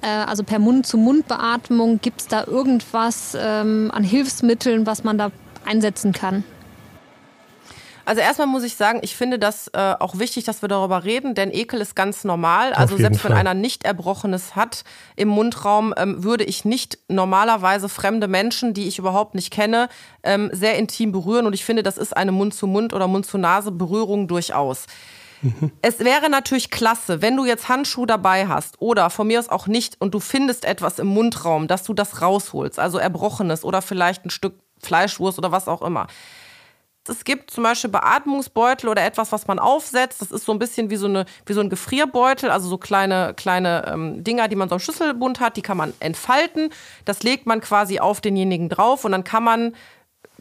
Äh, 0.00 0.06
also 0.06 0.44
per 0.44 0.58
Mund-zu-Mund-Beatmung. 0.58 2.00
Gibt 2.00 2.22
es 2.22 2.28
da 2.28 2.46
irgendwas 2.46 3.36
ähm, 3.38 3.90
an 3.92 4.02
Hilfsmitteln, 4.02 4.86
was 4.86 5.04
man 5.04 5.18
da 5.18 5.30
einsetzen 5.66 6.12
kann? 6.12 6.42
Also 8.04 8.20
erstmal 8.20 8.46
muss 8.46 8.64
ich 8.64 8.76
sagen, 8.76 9.00
ich 9.02 9.16
finde 9.16 9.38
das 9.38 9.68
äh, 9.68 9.94
auch 9.98 10.18
wichtig, 10.18 10.44
dass 10.44 10.62
wir 10.62 10.68
darüber 10.68 11.04
reden, 11.04 11.34
denn 11.34 11.50
Ekel 11.50 11.80
ist 11.80 11.96
ganz 11.96 12.24
normal. 12.24 12.72
Also 12.74 12.96
selbst 12.96 13.20
Fall. 13.20 13.30
wenn 13.30 13.38
einer 13.38 13.54
nicht 13.54 13.84
Erbrochenes 13.84 14.54
hat 14.56 14.84
im 15.16 15.28
Mundraum, 15.28 15.94
ähm, 15.96 16.22
würde 16.22 16.44
ich 16.44 16.64
nicht 16.64 16.98
normalerweise 17.08 17.88
fremde 17.88 18.28
Menschen, 18.28 18.74
die 18.74 18.88
ich 18.88 18.98
überhaupt 18.98 19.34
nicht 19.34 19.50
kenne, 19.50 19.88
ähm, 20.22 20.50
sehr 20.52 20.76
intim 20.76 21.12
berühren. 21.12 21.46
Und 21.46 21.54
ich 21.54 21.64
finde, 21.64 21.82
das 21.82 21.96
ist 21.96 22.16
eine 22.16 22.32
Mund-zu-Mund- 22.32 22.92
-Mund 22.92 22.94
oder 22.94 23.08
Mund-zu-Nase-Berührung 23.08 24.28
durchaus. 24.28 24.86
Es 25.82 25.98
wäre 25.98 26.30
natürlich 26.30 26.70
klasse, 26.70 27.20
wenn 27.20 27.36
du 27.36 27.44
jetzt 27.44 27.68
Handschuhe 27.68 28.06
dabei 28.06 28.48
hast 28.48 28.80
oder 28.80 29.10
von 29.10 29.26
mir 29.26 29.38
aus 29.38 29.48
auch 29.48 29.66
nicht 29.66 30.00
und 30.00 30.14
du 30.14 30.20
findest 30.20 30.64
etwas 30.64 30.98
im 30.98 31.06
Mundraum, 31.06 31.68
dass 31.68 31.82
du 31.82 31.92
das 31.92 32.22
rausholst, 32.22 32.78
also 32.78 32.98
Erbrochenes 32.98 33.64
oder 33.64 33.82
vielleicht 33.82 34.24
ein 34.24 34.30
Stück 34.30 34.54
Fleischwurst 34.82 35.38
oder 35.38 35.52
was 35.52 35.68
auch 35.68 35.82
immer. 35.82 36.06
Es 37.06 37.24
gibt 37.24 37.50
zum 37.50 37.64
Beispiel 37.64 37.90
Beatmungsbeutel 37.90 38.88
oder 38.88 39.04
etwas, 39.04 39.30
was 39.30 39.46
man 39.46 39.58
aufsetzt. 39.58 40.22
Das 40.22 40.32
ist 40.32 40.46
so 40.46 40.52
ein 40.52 40.58
bisschen 40.58 40.88
wie 40.88 40.96
so, 40.96 41.06
eine, 41.06 41.26
wie 41.44 41.52
so 41.52 41.60
ein 41.60 41.68
Gefrierbeutel, 41.68 42.50
also 42.50 42.68
so 42.68 42.78
kleine, 42.78 43.34
kleine 43.36 43.84
ähm, 43.92 44.24
Dinger, 44.24 44.48
die 44.48 44.56
man 44.56 44.70
so 44.70 44.76
am 44.76 44.78
Schlüsselbund 44.78 45.38
hat, 45.38 45.58
die 45.58 45.62
kann 45.62 45.76
man 45.76 45.92
entfalten. 46.00 46.70
Das 47.04 47.22
legt 47.22 47.46
man 47.46 47.60
quasi 47.60 47.98
auf 47.98 48.22
denjenigen 48.22 48.70
drauf 48.70 49.04
und 49.04 49.12
dann 49.12 49.22
kann 49.22 49.44
man 49.44 49.74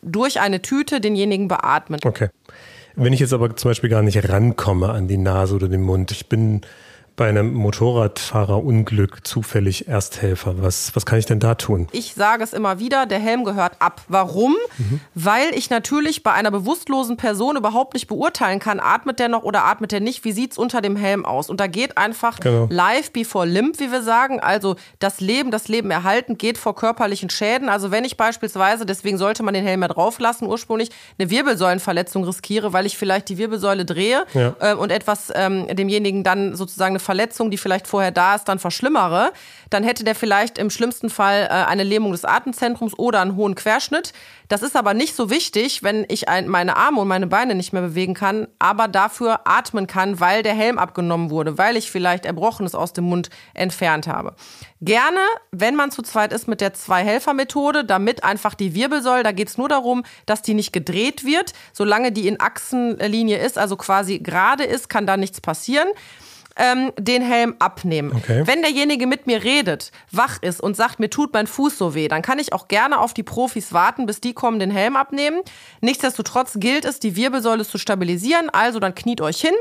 durch 0.02 0.40
eine 0.40 0.62
Tüte 0.62 1.02
denjenigen 1.02 1.50
beatmen. 1.50 2.00
Okay. 2.06 2.30
Wenn 2.96 3.12
ich 3.12 3.20
jetzt 3.20 3.34
aber 3.34 3.56
zum 3.56 3.72
Beispiel 3.72 3.90
gar 3.90 4.02
nicht 4.02 4.30
rankomme 4.30 4.90
an 4.90 5.08
die 5.08 5.18
Nase 5.18 5.56
oder 5.56 5.68
den 5.68 5.82
Mund, 5.82 6.12
ich 6.12 6.30
bin 6.30 6.62
bei 7.16 7.30
einem 7.30 7.54
Motorradfahrerunglück 7.54 9.26
zufällig 9.26 9.88
Ersthelfer? 9.88 10.62
Was, 10.62 10.96
was 10.96 11.06
kann 11.06 11.20
ich 11.20 11.26
denn 11.26 11.40
da 11.40 11.56
tun? 11.56 11.88
Ich 11.92 12.16
sage 12.16 12.44
es 12.44 12.54
immer 12.54 12.80
wieder, 12.80 13.06
der 13.06 13.20
Helm 13.20 13.44
gehört 13.44 13.74
ab. 13.80 14.02
Warum? 14.08 14.56
Mhm. 14.78 15.00
Weil 15.14 15.54
ich 15.54 15.70
natürlich 15.70 16.24
bei 16.24 16.32
einer 16.32 16.50
bewusstlosen 16.50 17.18
Person 17.18 17.56
überhaupt 17.56 17.94
nicht 17.94 18.08
beurteilen 18.08 18.60
kann, 18.60 18.80
atmet 18.80 19.20
der 19.20 19.30
noch 19.30 19.44
oder 19.44 19.66
atmet 19.66 19.92
der 19.92 20.00
nicht, 20.00 20.26
wie 20.26 20.32
sieht 20.32 20.54
es 20.54 20.58
unter 20.58 20.82
dem 20.82 20.96
Helm 20.96 21.26
aus? 21.26 21.50
Und 21.50 21.60
da 21.60 21.68
geht 21.68 21.98
einfach 21.98 22.40
genau. 22.40 22.68
live 22.72 23.12
before 23.12 23.46
limp, 23.46 23.80
wie 23.80 23.92
wir 23.92 24.02
sagen. 24.02 24.40
Also 24.40 24.76
das 25.00 25.22
Leben, 25.22 25.52
das 25.52 25.68
Leben 25.68 25.92
erhalten 25.92 26.38
geht 26.38 26.58
vor 26.58 26.76
körperlichen 26.76 27.30
Schäden. 27.30 27.70
Also 27.70 27.92
wenn 27.92 28.06
ich 28.06 28.18
beispielsweise, 28.18 28.86
deswegen 28.86 29.18
sollte 29.18 29.44
man 29.44 29.54
den 29.54 29.66
Helm 29.66 29.84
ja 29.84 29.88
drauf 29.88 30.20
lassen, 30.20 30.48
ursprünglich 30.48 30.90
eine 31.20 31.30
Wirbelsäulenverletzung 31.30 32.24
riskiere, 32.24 32.74
weil 32.74 32.88
ich 32.88 32.98
vielleicht 32.98 33.30
die 33.30 33.38
Wirbelsäule 33.38 33.86
drehe 33.86 34.26
ja. 34.34 34.56
äh, 34.60 34.74
und 34.74 34.92
etwas 34.92 35.32
ähm, 35.36 35.68
demjenigen 35.76 36.24
dann 36.24 36.56
sozusagen 36.56 36.94
eine 36.94 37.03
Verletzung, 37.04 37.52
die 37.52 37.58
vielleicht 37.58 37.88
vorher 37.88 38.12
da 38.12 38.34
ist, 38.34 38.46
dann 38.46 38.58
verschlimmere, 38.58 39.32
dann 39.70 39.84
hätte 39.84 40.04
der 40.04 40.16
vielleicht 40.16 40.58
im 40.58 40.72
schlimmsten 40.72 41.12
Fall 41.12 41.48
äh, 41.50 41.50
eine 41.50 41.84
Lähmung 41.84 42.12
des 42.12 42.26
Atemzentrums 42.26 42.98
oder 42.98 43.22
einen 43.22 43.36
hohen 43.36 43.54
Querschnitt. 43.54 44.14
Das 44.48 44.62
ist 44.62 44.76
aber 44.76 44.94
nicht 44.94 45.16
so 45.16 45.30
wichtig, 45.30 45.84
wenn 45.84 46.06
ich 46.10 46.30
ein, 46.30 46.48
meine 46.48 46.78
Arme 46.78 47.02
und 47.02 47.08
meine 47.08 47.28
Beine 47.28 47.56
nicht 47.56 47.74
mehr 47.74 47.82
bewegen 47.82 48.14
kann, 48.14 48.48
aber 48.60 48.88
dafür 48.88 49.42
atmen 49.46 49.88
kann, 49.88 50.20
weil 50.20 50.44
der 50.44 50.54
Helm 50.54 50.78
abgenommen 50.78 51.30
wurde, 51.30 51.58
weil 51.58 51.78
ich 51.78 51.92
vielleicht 51.92 52.26
Erbrochenes 52.26 52.76
aus 52.76 52.94
dem 52.94 53.06
Mund 53.06 53.30
entfernt 53.54 54.08
habe. 54.08 54.36
Gerne, 54.82 55.20
wenn 55.52 55.76
man 55.76 55.92
zu 55.92 56.02
zweit 56.02 56.34
ist, 56.34 56.48
mit 56.48 56.60
der 56.60 56.74
Zwei-Helfer-Methode, 56.74 57.86
damit 57.86 58.24
einfach 58.24 58.54
die 58.54 58.76
Wirbelsäule, 58.76 59.24
da 59.24 59.32
geht 59.32 59.48
es 59.48 59.58
nur 59.58 59.70
darum, 59.70 60.04
dass 60.26 60.42
die 60.42 60.54
nicht 60.54 60.74
gedreht 60.74 61.24
wird. 61.24 61.54
Solange 61.72 62.12
die 62.12 62.28
in 62.28 62.40
Achsenlinie 62.40 63.38
ist, 63.38 63.58
also 63.58 63.78
quasi 63.78 64.20
gerade 64.20 64.66
ist, 64.66 64.90
kann 64.90 65.08
da 65.08 65.18
nichts 65.18 65.42
passieren 65.42 65.88
ähm, 66.56 66.92
den 66.98 67.22
Helm 67.22 67.56
abnehmen. 67.60 68.14
Okay. 68.16 68.44
Wenn 68.46 68.62
derjenige 68.62 69.08
mit 69.08 69.28
mir 69.28 69.44
redet, 69.44 69.92
wach 70.12 70.42
ist 70.42 70.62
und 70.62 70.76
sagt, 70.76 71.00
mir 71.00 71.10
tut 71.10 71.34
mein 71.34 71.48
Fuß 71.48 71.78
so 71.78 71.96
weh, 71.96 72.08
dann 72.08 72.22
kann 72.22 72.40
ich 72.40 72.54
auch 72.54 72.68
gerne 72.68 73.00
auf 73.00 73.14
die 73.14 73.24
Profis 73.24 73.74
warten, 73.74 74.06
bis 74.06 74.22
die 74.22 74.34
kommen, 74.34 74.60
den 74.60 74.72
Helm 74.72 74.96
abnehmen. 74.96 75.42
Nichtsdestotrotz 75.82 76.54
gilt 76.60 76.86
es, 76.86 77.00
die 77.00 77.16
Wirbelsäule 77.16 77.66
zu 77.66 77.78
stabilisieren. 77.78 78.50
Also 78.50 78.80
dann 78.80 78.94
kniet 78.94 79.22
euch 79.22 79.42
hin, 79.42 79.56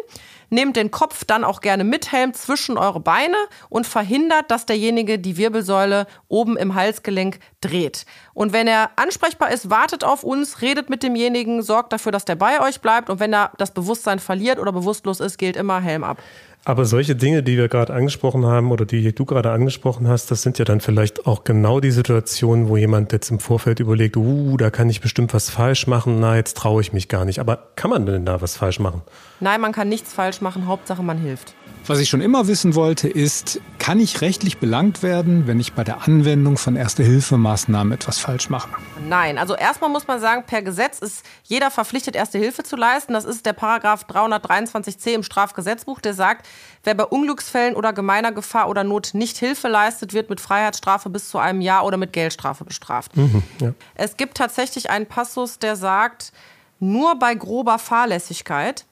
nehmt 0.51 0.77
den 0.77 0.91
Kopf 0.91 1.25
dann 1.25 1.45
auch 1.45 1.61
gerne 1.61 1.85
mit 1.85 2.13
Helm 2.13 2.35
zwischen 2.35 2.77
eure 2.77 3.01
Beine 3.01 3.37
und 3.69 3.87
verhindert, 3.87 4.51
dass 4.51 4.67
derjenige 4.67 5.19
die 5.19 5.37
Wirbelsäule 5.37 6.07
oben 6.29 6.57
im 6.57 6.75
Halsgelenk 6.75 7.39
dreht. 7.61 8.05
Und 8.35 8.53
wenn 8.53 8.67
er 8.67 8.91
ansprechbar 8.97 9.51
ist, 9.51 9.71
wartet 9.71 10.05
auf 10.05 10.25
uns, 10.25 10.63
redet 10.63 10.91
mit 10.91 11.03
demjenigen, 11.03 11.63
sorgt 11.63 11.93
dafür, 11.93 12.13
dass 12.13 12.25
der 12.25 12.37
bei 12.37 12.61
euch 12.61 12.81
bleibt. 12.81 13.09
Und 13.09 13.21
wenn 13.21 13.33
er 13.33 13.53
das 13.59 13.73
Bewusstsein 13.73 14.19
verliert 14.19 14.59
oder 14.59 14.73
bewusstlos 14.73 15.21
ist, 15.21 15.39
gilt 15.39 15.57
immer 15.57 15.81
Helm 15.81 16.05
ab. 16.05 16.19
Aber 16.65 16.85
solche 16.85 17.17
Dinge, 17.17 17.43
die 17.43 17.57
wir 17.57 17.69
gerade 17.69 17.93
angesprochen 17.93 18.47
haben 18.47 18.71
oder 18.71 18.85
die 18.85 19.13
du 19.13 19.25
gerade 19.25 19.51
angesprochen 19.51 20.07
hast, 20.07 20.31
das 20.31 20.43
sind 20.43 20.59
ja 20.59 20.65
dann 20.65 20.81
vielleicht 20.81 21.27
auch 21.27 21.43
genau 21.43 21.81
die 21.81 21.91
Situationen, 21.91 22.69
wo 22.69 22.77
jemand 22.77 23.13
jetzt 23.13 23.33
im 23.33 23.41
Vorfeld 23.41 23.81
überlegt, 23.81 24.17
uh, 24.17 24.57
da 24.57 24.71
kann 24.71 24.89
ich 24.89 25.01
bestimmt 25.01 25.35
was 25.35 25.51
falsch 25.51 25.89
machen, 25.89 26.21
na, 26.21 26.37
jetzt 26.37 26.57
traue 26.57 26.81
ich 26.81 26.93
mich 26.93 27.09
gar 27.09 27.25
nicht. 27.25 27.41
Aber 27.41 27.71
kann 27.75 27.91
man 27.91 28.07
denn 28.07 28.25
da 28.25 28.41
was 28.41 28.57
falsch 28.57 28.79
machen? 28.79 29.03
Nein, 29.41 29.61
man 29.61 29.73
kann 29.73 29.89
nichts 29.89 30.13
falsch 30.13 30.41
machen, 30.41 30.69
Hauptsache 30.69 31.03
man 31.03 31.19
hilft. 31.19 31.55
Was 31.85 31.99
ich 31.99 32.09
schon 32.09 32.21
immer 32.21 32.47
wissen 32.47 32.77
wollte, 32.77 33.09
ist, 33.09 33.61
kann 33.81 33.99
ich 33.99 34.21
rechtlich 34.21 34.59
belangt 34.59 35.03
werden, 35.03 35.49
wenn 35.49 35.59
ich 35.59 35.73
bei 35.73 35.83
der 35.83 36.03
Anwendung 36.03 36.57
von 36.57 36.77
Erste-Hilfe-Maßnahmen 36.77 37.93
etwas 37.93 38.21
falsch 38.21 38.49
mache? 38.51 38.71
Nein, 39.09 39.37
also 39.37 39.57
erstmal 39.57 39.91
muss 39.91 40.07
man 40.07 40.21
sagen, 40.21 40.45
per 40.47 40.63
Gesetz 40.63 41.01
ist 41.01 41.25
jeder 41.43 41.73
verpflichtet, 41.73 42.15
Erste 42.15 42.39
Hilfe 42.39 42.63
zu 42.63 42.77
leisten. 42.77 43.15
Das 43.15 43.25
ist 43.25 43.47
der 43.47 43.53
Paragraph 43.53 44.05
323c 44.05 45.13
im 45.13 45.25
Strafgesetzbuch, 45.25 46.01
der 46.01 46.15
sagt, 46.15 46.47
wer 46.85 46.95
bei 46.95 47.05
Unglücksfällen 47.05 47.75
oder 47.75 47.93
gemeiner 47.93 48.31
Gefahr 48.31 48.69
oder 48.69 48.85
Not 48.85 49.11
nicht 49.15 49.39
Hilfe 49.39 49.67
leistet, 49.67 50.13
wird 50.13 50.31
mit 50.31 50.41
Freiheitsstrafe 50.41 51.11
bis 51.11 51.31
zu 51.31 51.39
einem 51.39 51.61
Jahr 51.61 51.85
oder 51.85 51.97
mit 51.97 52.13
Geldstrafe 52.13 52.65
bestraft. 52.65 53.17
Mhm, 53.17 53.43
ja. 53.61 53.73
Es 53.97 54.17
gibt 54.17 54.37
tatsächlich 54.37 54.89
einen 54.89 55.07
Passus, 55.07 55.59
der 55.59 55.75
sagt, 55.75 56.33
nur 56.79 57.17
bei 57.19 57.35
grober 57.35 57.79
Fahrlässigkeit 57.79 58.85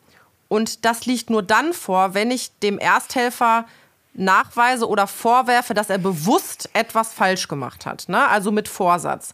und 0.51 0.85
das 0.85 1.07
liegt 1.07 1.31
nur 1.31 1.45
dann 1.45 1.73
vor, 1.73 2.13
wenn 2.13 2.33
ich 2.33 2.59
dem 2.59 2.81
Ersthelfer 2.81 3.67
nachweise 4.15 4.89
oder 4.89 5.07
vorwerfe, 5.07 5.75
dass 5.75 5.91
er 5.91 5.99
bewusst 5.99 6.69
etwas 6.73 7.13
falsch 7.13 7.47
gemacht 7.47 7.87
hat. 7.87 8.09
Ne? 8.09 8.29
Also 8.29 8.51
mit 8.51 8.67
Vorsatz. 8.67 9.33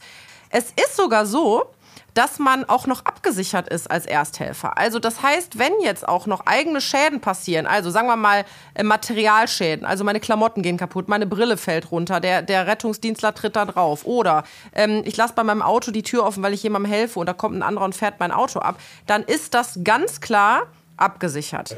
Es 0.51 0.67
ist 0.73 0.95
sogar 0.95 1.25
so, 1.25 1.73
dass 2.13 2.39
man 2.39 2.65
auch 2.65 2.87
noch 2.87 3.07
abgesichert 3.07 3.67
ist 3.71 3.91
als 3.91 4.05
Ersthelfer. 4.05 4.77
Also 4.77 4.99
das 4.99 5.23
heißt, 5.23 5.59
wenn 5.59 5.73
jetzt 5.83 6.07
auch 6.07 6.27
noch 6.27 6.45
eigene 6.45 6.83
Schäden 6.83 7.23
passieren, 7.23 7.67
also 7.67 7.91
sagen 7.91 8.09
wir 8.09 8.17
mal 8.17 8.45
äh, 8.75 8.83
Materialschäden, 8.83 9.87
also 9.87 10.05
meine 10.05 10.21
Klamotten 10.21 10.61
gehen 10.61 10.77
kaputt, 10.77 11.09
meine 11.09 11.27
Brille 11.27 11.57
fällt 11.57 11.91
runter, 11.91 12.21
der, 12.21 12.43
der 12.43 12.67
Rettungsdienstler 12.67 13.35
tritt 13.35 13.57
da 13.57 13.65
drauf 13.65 14.05
oder 14.05 14.45
ähm, 14.75 15.01
ich 15.07 15.17
lasse 15.17 15.33
bei 15.33 15.45
meinem 15.45 15.63
Auto 15.63 15.93
die 15.93 16.03
Tür 16.03 16.25
offen, 16.25 16.43
weil 16.43 16.53
ich 16.53 16.63
jemandem 16.63 16.93
helfe 16.93 17.19
und 17.21 17.27
da 17.27 17.33
kommt 17.33 17.57
ein 17.57 17.63
anderer 17.63 17.87
und 17.87 17.95
fährt 17.95 18.21
mein 18.21 18.33
Auto 18.33 18.61
ab, 18.61 18.79
dann 19.07 19.23
ist 19.23 19.55
das 19.55 19.81
ganz 19.83 20.21
klar 20.21 20.67
abgesichert. 20.97 21.77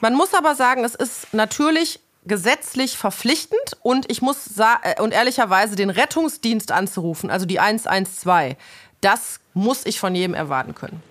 Man 0.00 0.14
muss 0.14 0.34
aber 0.34 0.54
sagen, 0.54 0.84
es 0.84 0.94
ist 0.94 1.32
natürlich 1.32 2.00
gesetzlich 2.26 2.96
verpflichtend 2.96 3.76
und 3.82 4.10
ich 4.10 4.22
muss 4.22 4.58
äh, 4.58 5.00
und 5.00 5.12
ehrlicherweise 5.12 5.76
den 5.76 5.90
Rettungsdienst 5.90 6.72
anzurufen, 6.72 7.30
also 7.30 7.46
die 7.46 7.60
112. 7.60 8.56
Das 9.00 9.40
muss 9.54 9.86
ich 9.86 9.98
von 9.98 10.14
jedem 10.14 10.34
erwarten 10.34 10.74
können. 10.74 11.02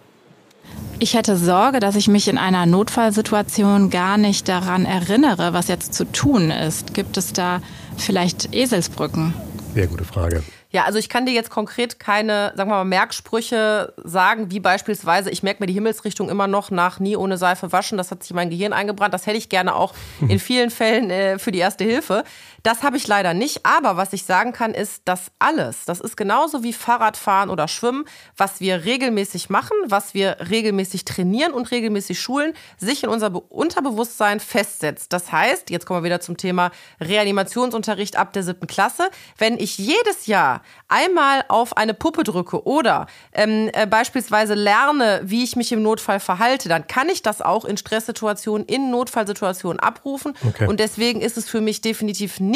Ich 0.99 1.15
hätte 1.15 1.37
Sorge, 1.37 1.79
dass 1.79 1.95
ich 1.95 2.07
mich 2.07 2.27
in 2.27 2.37
einer 2.37 2.65
Notfallsituation 2.65 3.89
gar 3.89 4.17
nicht 4.17 4.47
daran 4.47 4.85
erinnere, 4.85 5.53
was 5.53 5.67
jetzt 5.67 5.93
zu 5.93 6.05
tun 6.05 6.51
ist. 6.51 6.93
Gibt 6.93 7.17
es 7.17 7.33
da 7.33 7.61
vielleicht 7.97 8.53
Eselsbrücken? 8.53 9.33
Sehr 9.73 9.87
gute 9.87 10.03
Frage. 10.03 10.43
Ja, 10.71 10.83
also 10.83 10.99
ich 10.99 11.09
kann 11.09 11.25
dir 11.25 11.33
jetzt 11.33 11.49
konkret 11.49 11.99
keine, 11.99 12.53
sagen 12.55 12.69
wir 12.69 12.75
mal, 12.75 12.85
Merksprüche 12.85 13.91
sagen, 14.03 14.51
wie 14.51 14.59
beispielsweise, 14.59 15.31
ich 15.31 15.41
merke 15.41 15.63
mir 15.63 15.67
die 15.67 15.73
Himmelsrichtung 15.73 16.29
immer 16.29 16.45
noch 16.45 16.69
nach 16.69 16.99
nie 16.99 17.15
ohne 17.15 17.37
Seife 17.37 17.71
waschen, 17.71 17.97
das 17.97 18.11
hat 18.11 18.21
sich 18.21 18.29
in 18.29 18.35
mein 18.35 18.51
Gehirn 18.51 18.71
eingebrannt. 18.71 19.11
Das 19.13 19.25
hätte 19.25 19.37
ich 19.37 19.49
gerne 19.49 19.73
auch 19.73 19.95
in 20.27 20.39
vielen 20.39 20.69
Fällen 20.69 21.09
äh, 21.09 21.39
für 21.39 21.51
die 21.51 21.57
Erste 21.57 21.83
Hilfe. 21.85 22.23
Das 22.63 22.83
habe 22.83 22.97
ich 22.97 23.07
leider 23.07 23.33
nicht, 23.33 23.65
aber 23.65 23.97
was 23.97 24.13
ich 24.13 24.23
sagen 24.23 24.51
kann, 24.53 24.73
ist, 24.73 25.03
dass 25.05 25.31
alles, 25.39 25.85
das 25.85 25.99
ist 25.99 26.17
genauso 26.17 26.63
wie 26.63 26.73
Fahrradfahren 26.73 27.49
oder 27.49 27.67
Schwimmen, 27.67 28.05
was 28.35 28.59
wir 28.59 28.85
regelmäßig 28.85 29.49
machen, 29.49 29.75
was 29.85 30.13
wir 30.13 30.37
regelmäßig 30.49 31.05
trainieren 31.05 31.53
und 31.53 31.71
regelmäßig 31.71 32.19
schulen, 32.19 32.53
sich 32.77 33.03
in 33.03 33.09
unser 33.09 33.33
Unterbewusstsein 33.51 34.39
festsetzt. 34.39 35.13
Das 35.13 35.31
heißt, 35.31 35.69
jetzt 35.69 35.85
kommen 35.85 36.01
wir 36.01 36.05
wieder 36.05 36.19
zum 36.19 36.37
Thema 36.37 36.71
Reanimationsunterricht 36.99 38.17
ab 38.17 38.33
der 38.33 38.43
siebten 38.43 38.67
Klasse, 38.67 39.09
wenn 39.37 39.57
ich 39.57 39.77
jedes 39.77 40.27
Jahr 40.27 40.61
einmal 40.87 41.45
auf 41.47 41.77
eine 41.77 41.93
Puppe 41.93 42.23
drücke 42.23 42.65
oder 42.65 43.07
ähm, 43.31 43.69
äh, 43.73 43.87
beispielsweise 43.87 44.53
lerne, 44.53 45.21
wie 45.23 45.43
ich 45.43 45.55
mich 45.55 45.71
im 45.71 45.81
Notfall 45.81 46.19
verhalte, 46.19 46.67
dann 46.67 46.87
kann 46.87 47.09
ich 47.09 47.21
das 47.21 47.41
auch 47.41 47.63
in 47.63 47.77
Stresssituationen, 47.77 48.67
in 48.67 48.91
Notfallsituationen 48.91 49.79
abrufen. 49.79 50.33
Okay. 50.45 50.67
Und 50.67 50.79
deswegen 50.79 51.21
ist 51.21 51.37
es 51.37 51.49
für 51.49 51.61
mich 51.61 51.81
definitiv 51.81 52.39
nicht 52.39 52.48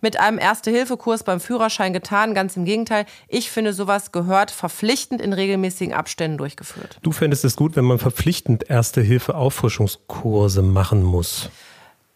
mit 0.00 0.18
einem 0.18 0.38
Erste-Hilfe-Kurs 0.38 1.22
beim 1.22 1.40
Führerschein 1.40 1.92
getan. 1.92 2.34
Ganz 2.34 2.56
im 2.56 2.64
Gegenteil. 2.64 3.06
Ich 3.28 3.50
finde, 3.50 3.72
sowas 3.72 4.12
gehört 4.12 4.50
verpflichtend 4.50 5.20
in 5.20 5.32
regelmäßigen 5.32 5.94
Abständen 5.94 6.38
durchgeführt. 6.38 6.98
Du 7.02 7.12
fändest 7.12 7.44
es 7.44 7.56
gut, 7.56 7.76
wenn 7.76 7.84
man 7.84 7.98
verpflichtend 7.98 8.68
Erste-Hilfe-Auffrischungskurse 8.68 10.62
machen 10.62 11.02
muss 11.02 11.50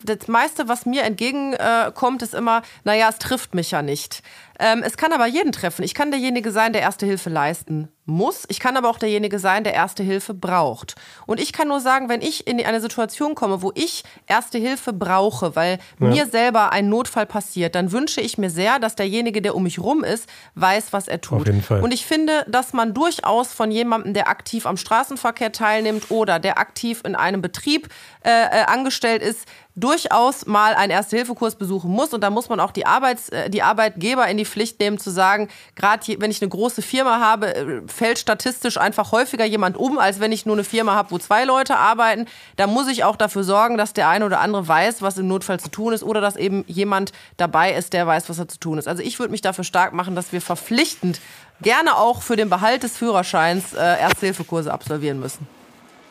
das 0.04 0.28
meiste, 0.28 0.68
was 0.68 0.86
mir 0.86 1.02
entgegenkommt, 1.02 2.22
ist 2.22 2.34
immer, 2.34 2.62
naja, 2.84 3.08
es 3.08 3.18
trifft 3.18 3.54
mich 3.54 3.70
ja 3.70 3.82
nicht. 3.82 4.22
Ähm, 4.62 4.84
es 4.84 4.96
kann 4.96 5.12
aber 5.12 5.26
jeden 5.26 5.50
treffen. 5.50 5.82
Ich 5.82 5.92
kann 5.92 6.12
derjenige 6.12 6.52
sein, 6.52 6.72
der 6.72 6.82
Erste 6.82 7.04
Hilfe 7.04 7.30
leisten 7.30 7.88
muss. 8.04 8.44
Ich 8.48 8.60
kann 8.60 8.76
aber 8.76 8.88
auch 8.88 8.98
derjenige 8.98 9.40
sein, 9.40 9.64
der 9.64 9.74
Erste 9.74 10.04
Hilfe 10.04 10.34
braucht. 10.34 10.94
Und 11.26 11.40
ich 11.40 11.52
kann 11.52 11.66
nur 11.68 11.80
sagen, 11.80 12.08
wenn 12.08 12.20
ich 12.20 12.46
in 12.46 12.64
eine 12.64 12.80
Situation 12.80 13.34
komme, 13.34 13.62
wo 13.62 13.72
ich 13.74 14.04
Erste 14.26 14.58
Hilfe 14.58 14.92
brauche, 14.92 15.56
weil 15.56 15.78
ja. 15.98 16.06
mir 16.06 16.26
selber 16.26 16.72
ein 16.72 16.88
Notfall 16.88 17.26
passiert, 17.26 17.74
dann 17.74 17.90
wünsche 17.90 18.20
ich 18.20 18.38
mir 18.38 18.50
sehr, 18.50 18.78
dass 18.78 18.94
derjenige, 18.94 19.42
der 19.42 19.56
um 19.56 19.64
mich 19.64 19.80
rum 19.80 20.04
ist, 20.04 20.28
weiß, 20.54 20.92
was 20.92 21.08
er 21.08 21.20
tut. 21.20 21.40
Auf 21.40 21.46
jeden 21.46 21.62
Fall. 21.62 21.82
Und 21.82 21.92
ich 21.92 22.06
finde, 22.06 22.44
dass 22.48 22.72
man 22.72 22.94
durchaus 22.94 23.52
von 23.52 23.72
jemandem, 23.72 24.14
der 24.14 24.28
aktiv 24.28 24.66
am 24.66 24.76
Straßenverkehr 24.76 25.50
teilnimmt 25.50 26.10
oder 26.10 26.38
der 26.38 26.58
aktiv 26.58 27.02
in 27.04 27.16
einem 27.16 27.42
Betrieb 27.42 27.88
äh, 28.24 28.30
äh 28.30 28.64
angestellt 28.66 29.22
ist, 29.22 29.46
durchaus 29.74 30.46
mal 30.46 30.74
einen 30.74 30.90
Erste-Hilfe-Kurs 30.90 31.56
besuchen 31.56 31.90
muss. 31.90 32.12
Und 32.12 32.20
da 32.22 32.30
muss 32.30 32.48
man 32.48 32.60
auch 32.60 32.72
die, 32.72 32.86
Arbeits-, 32.86 33.30
äh, 33.30 33.48
die 33.48 33.62
Arbeitgeber 33.62 34.26
in 34.28 34.36
die 34.36 34.44
Pflicht 34.52 34.78
nehmen, 34.80 34.98
zu 34.98 35.10
sagen, 35.10 35.48
gerade 35.74 36.20
wenn 36.20 36.30
ich 36.30 36.42
eine 36.42 36.48
große 36.48 36.82
Firma 36.82 37.18
habe, 37.20 37.54
äh, 37.54 37.82
fällt 37.86 38.18
statistisch 38.18 38.78
einfach 38.78 39.12
häufiger 39.12 39.44
jemand 39.44 39.76
um, 39.76 39.98
als 39.98 40.20
wenn 40.20 40.32
ich 40.32 40.46
nur 40.46 40.54
eine 40.56 40.64
Firma 40.64 40.94
habe, 40.94 41.10
wo 41.10 41.18
zwei 41.18 41.44
Leute 41.44 41.76
arbeiten. 41.76 42.26
Da 42.56 42.66
muss 42.66 42.88
ich 42.88 43.04
auch 43.04 43.16
dafür 43.16 43.44
sorgen, 43.44 43.76
dass 43.78 43.92
der 43.92 44.08
eine 44.08 44.26
oder 44.26 44.40
andere 44.40 44.68
weiß, 44.68 45.02
was 45.02 45.18
im 45.18 45.28
Notfall 45.28 45.58
zu 45.58 45.70
tun 45.70 45.92
ist 45.92 46.02
oder 46.02 46.20
dass 46.20 46.36
eben 46.36 46.64
jemand 46.66 47.12
dabei 47.36 47.72
ist, 47.72 47.92
der 47.92 48.06
weiß, 48.06 48.28
was 48.28 48.38
er 48.38 48.48
zu 48.48 48.58
tun 48.58 48.78
ist. 48.78 48.88
Also 48.88 49.02
ich 49.02 49.18
würde 49.18 49.32
mich 49.32 49.40
dafür 49.40 49.64
stark 49.64 49.92
machen, 49.92 50.14
dass 50.14 50.32
wir 50.32 50.40
verpflichtend 50.40 51.20
gerne 51.60 51.96
auch 51.96 52.22
für 52.22 52.36
den 52.36 52.50
Behalt 52.50 52.82
des 52.82 52.96
Führerscheins 52.96 53.72
äh, 53.72 53.78
Ersthilfekurse 53.78 54.72
absolvieren 54.72 55.20
müssen. 55.20 55.46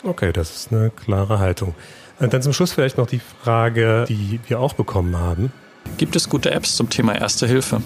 Okay, 0.03 0.31
das 0.31 0.55
ist 0.55 0.71
eine 0.71 0.89
klare 0.89 1.39
Haltung. 1.39 1.75
Und 2.19 2.27
äh, 2.27 2.29
dann 2.29 2.41
zum 2.41 2.53
Schluss 2.53 2.71
vielleicht 2.71 2.97
noch 2.97 3.07
die 3.07 3.21
Frage, 3.43 4.05
die 4.07 4.39
wir 4.47 4.59
auch 4.59 4.73
bekommen 4.73 5.17
haben. 5.17 5.51
Gibt 5.97 6.15
es 6.15 6.29
gute 6.29 6.51
Apps 6.51 6.75
zum 6.75 6.89
Thema 6.89 7.15
Erste 7.15 7.47
Hilfe? 7.47 7.81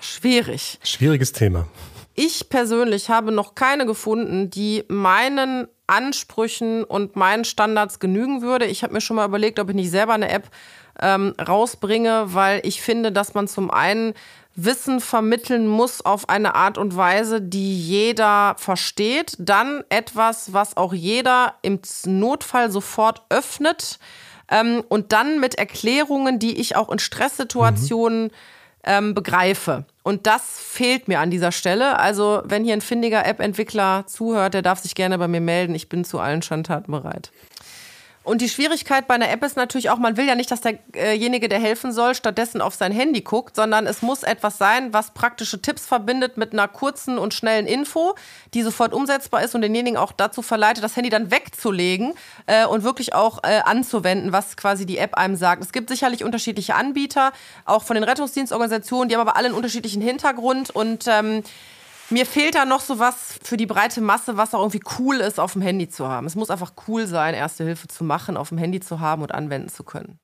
Schwierig. 0.00 0.78
Schwieriges 0.82 1.32
Thema. 1.32 1.66
Ich 2.14 2.48
persönlich 2.48 3.08
habe 3.08 3.32
noch 3.32 3.54
keine 3.54 3.86
gefunden, 3.86 4.50
die 4.50 4.84
meinen 4.88 5.68
Ansprüchen 5.86 6.84
und 6.84 7.16
meinen 7.16 7.44
Standards 7.44 8.00
genügen 8.00 8.42
würde. 8.42 8.66
Ich 8.66 8.82
habe 8.82 8.92
mir 8.92 9.00
schon 9.00 9.16
mal 9.16 9.26
überlegt, 9.26 9.58
ob 9.58 9.70
ich 9.70 9.74
nicht 9.74 9.90
selber 9.90 10.12
eine 10.12 10.30
App 10.30 10.50
ähm, 11.00 11.34
rausbringe, 11.40 12.34
weil 12.34 12.60
ich 12.64 12.82
finde, 12.82 13.12
dass 13.12 13.34
man 13.34 13.48
zum 13.48 13.70
einen 13.70 14.14
Wissen 14.54 15.00
vermitteln 15.00 15.66
muss 15.66 16.04
auf 16.04 16.28
eine 16.28 16.54
Art 16.54 16.76
und 16.76 16.94
Weise, 16.94 17.40
die 17.40 17.78
jeder 17.78 18.54
versteht. 18.58 19.34
Dann 19.38 19.82
etwas, 19.88 20.52
was 20.52 20.76
auch 20.76 20.92
jeder 20.92 21.54
im 21.62 21.80
Notfall 22.04 22.70
sofort 22.70 23.22
öffnet. 23.30 23.98
Ähm, 24.50 24.84
und 24.88 25.12
dann 25.12 25.40
mit 25.40 25.54
Erklärungen, 25.54 26.38
die 26.38 26.60
ich 26.60 26.76
auch 26.76 26.90
in 26.90 26.98
Stresssituationen 26.98 28.24
mhm. 28.24 28.30
Ähm, 28.84 29.14
begreife. 29.14 29.84
Und 30.02 30.26
das 30.26 30.58
fehlt 30.60 31.06
mir 31.06 31.20
an 31.20 31.30
dieser 31.30 31.52
Stelle. 31.52 31.98
Also, 31.98 32.42
wenn 32.44 32.64
hier 32.64 32.72
ein 32.72 32.80
findiger 32.80 33.24
App-Entwickler 33.24 34.04
zuhört, 34.06 34.54
der 34.54 34.62
darf 34.62 34.80
sich 34.80 34.94
gerne 34.94 35.18
bei 35.18 35.28
mir 35.28 35.40
melden. 35.40 35.74
Ich 35.74 35.88
bin 35.88 36.04
zu 36.04 36.18
allen 36.18 36.42
Schandtaten 36.42 36.90
bereit. 36.90 37.30
Und 38.24 38.40
die 38.40 38.48
Schwierigkeit 38.48 39.08
bei 39.08 39.14
einer 39.14 39.30
App 39.30 39.42
ist 39.42 39.56
natürlich 39.56 39.90
auch, 39.90 39.98
man 39.98 40.16
will 40.16 40.26
ja 40.26 40.36
nicht, 40.36 40.50
dass 40.50 40.60
derjenige, 40.60 41.48
der 41.48 41.58
helfen 41.58 41.92
soll, 41.92 42.14
stattdessen 42.14 42.60
auf 42.60 42.74
sein 42.74 42.92
Handy 42.92 43.22
guckt, 43.22 43.56
sondern 43.56 43.86
es 43.86 44.00
muss 44.00 44.22
etwas 44.22 44.58
sein, 44.58 44.92
was 44.92 45.10
praktische 45.10 45.60
Tipps 45.60 45.86
verbindet 45.86 46.36
mit 46.36 46.52
einer 46.52 46.68
kurzen 46.68 47.18
und 47.18 47.34
schnellen 47.34 47.66
Info, 47.66 48.14
die 48.54 48.62
sofort 48.62 48.92
umsetzbar 48.92 49.42
ist 49.42 49.56
und 49.56 49.62
denjenigen 49.62 49.96
auch 49.96 50.12
dazu 50.12 50.40
verleitet, 50.40 50.84
das 50.84 50.94
Handy 50.94 51.10
dann 51.10 51.32
wegzulegen 51.32 52.14
äh, 52.46 52.64
und 52.64 52.84
wirklich 52.84 53.12
auch 53.12 53.42
äh, 53.42 53.60
anzuwenden, 53.64 54.32
was 54.32 54.56
quasi 54.56 54.86
die 54.86 54.98
App 54.98 55.14
einem 55.14 55.34
sagt. 55.34 55.62
Es 55.64 55.72
gibt 55.72 55.88
sicherlich 55.88 56.22
unterschiedliche 56.22 56.76
Anbieter, 56.76 57.32
auch 57.64 57.82
von 57.82 57.94
den 57.94 58.04
Rettungsdienstorganisationen, 58.04 59.08
die 59.08 59.16
haben 59.16 59.22
aber 59.22 59.36
alle 59.36 59.46
einen 59.46 59.56
unterschiedlichen 59.56 60.00
Hintergrund 60.00 60.70
und 60.70 61.06
ähm, 61.08 61.42
mir 62.12 62.26
fehlt 62.26 62.54
da 62.54 62.64
noch 62.64 62.80
so 62.80 62.98
was 62.98 63.38
für 63.42 63.56
die 63.56 63.66
breite 63.66 64.00
Masse, 64.00 64.36
was 64.36 64.54
auch 64.54 64.60
irgendwie 64.60 64.82
cool 64.98 65.16
ist, 65.16 65.40
auf 65.40 65.54
dem 65.54 65.62
Handy 65.62 65.88
zu 65.88 66.08
haben. 66.08 66.26
Es 66.26 66.34
muss 66.34 66.50
einfach 66.50 66.72
cool 66.86 67.06
sein, 67.06 67.34
Erste 67.34 67.64
Hilfe 67.64 67.88
zu 67.88 68.04
machen, 68.04 68.36
auf 68.36 68.50
dem 68.50 68.58
Handy 68.58 68.80
zu 68.80 69.00
haben 69.00 69.22
und 69.22 69.32
anwenden 69.32 69.68
zu 69.68 69.82
können. 69.84 70.18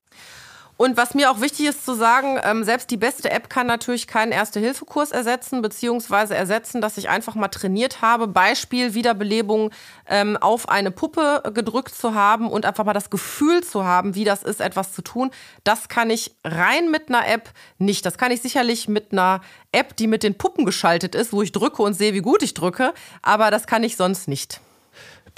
Und 0.79 0.97
was 0.97 1.15
mir 1.15 1.29
auch 1.33 1.41
wichtig 1.41 1.67
ist 1.67 1.85
zu 1.85 1.95
sagen, 1.95 2.39
ähm, 2.45 2.63
selbst 2.63 2.89
die 2.93 2.97
beste 2.97 3.33
App 3.33 3.51
kann 3.51 3.67
natürlich 3.67 4.07
keinen 4.07 4.31
Erste-Hilfe-Kurs 4.31 5.11
ersetzen, 5.11 5.61
beziehungsweise 5.61 6.37
ersetzen, 6.37 6.81
dass 6.81 6.97
ich 6.97 7.09
einfach 7.09 7.35
mal 7.35 7.49
trainiert 7.49 8.01
habe. 8.01 8.29
Beispiel 8.29 8.95
Wiederbelebung 8.95 9.73
ähm, 10.09 10.37
auf 10.37 10.69
eine 10.69 10.93
Puppe 10.93 11.43
gedrückt 11.53 11.97
zu 11.97 12.15
haben 12.15 12.49
und 12.49 12.65
einfach 12.65 12.85
mal 12.85 12.93
das 12.93 13.11
Gefühl 13.11 13.65
zu 13.65 13.85
haben, 13.85 14.15
wie 14.15 14.23
das 14.23 14.45
ist, 14.45 14.61
etwas 14.61 14.93
zu 14.93 15.03
tun. 15.03 15.33
Das 15.65 15.89
kann 15.89 16.11
ich 16.11 16.37
rein 16.45 16.93
mit 16.93 17.09
einer 17.09 17.27
App 17.27 17.51
nicht. 17.79 18.07
Das 18.07 18.17
kann 18.17 18.31
ich 18.31 18.41
sicherlich 18.41 18.87
mit 18.87 19.11
einer 19.11 19.41
App, 19.73 19.97
die 19.97 20.07
mit 20.07 20.23
den 20.23 20.39
Puppen 20.39 20.65
geschaltet 20.65 21.17
ist, 21.17 21.33
wo 21.33 21.43
ich 21.43 21.51
drücke 21.51 21.83
und 21.83 21.95
sehe, 21.95 22.15
wie 22.15 22.21
gut 22.21 22.45
ich 22.45 22.55
drücke. 22.55 22.95
Aber 23.21 23.51
das 23.51 23.67
kann 23.67 23.83
ich 23.83 23.97
sonst 23.97 24.29
nicht. 24.29 24.61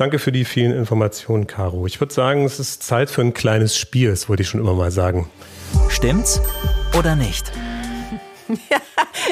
Danke 0.00 0.18
für 0.18 0.32
die 0.32 0.46
vielen 0.46 0.72
Informationen, 0.72 1.46
Caro. 1.46 1.84
Ich 1.84 2.00
würde 2.00 2.14
sagen, 2.14 2.46
es 2.46 2.58
ist 2.58 2.82
Zeit 2.82 3.10
für 3.10 3.20
ein 3.20 3.34
kleines 3.34 3.76
Spiel, 3.76 4.08
das 4.08 4.30
wollte 4.30 4.42
ich 4.42 4.48
schon 4.48 4.58
immer 4.58 4.72
mal 4.72 4.90
sagen. 4.90 5.28
Stimmt's 5.90 6.40
oder 6.98 7.14
nicht? 7.16 7.52
Ja, 8.48 8.78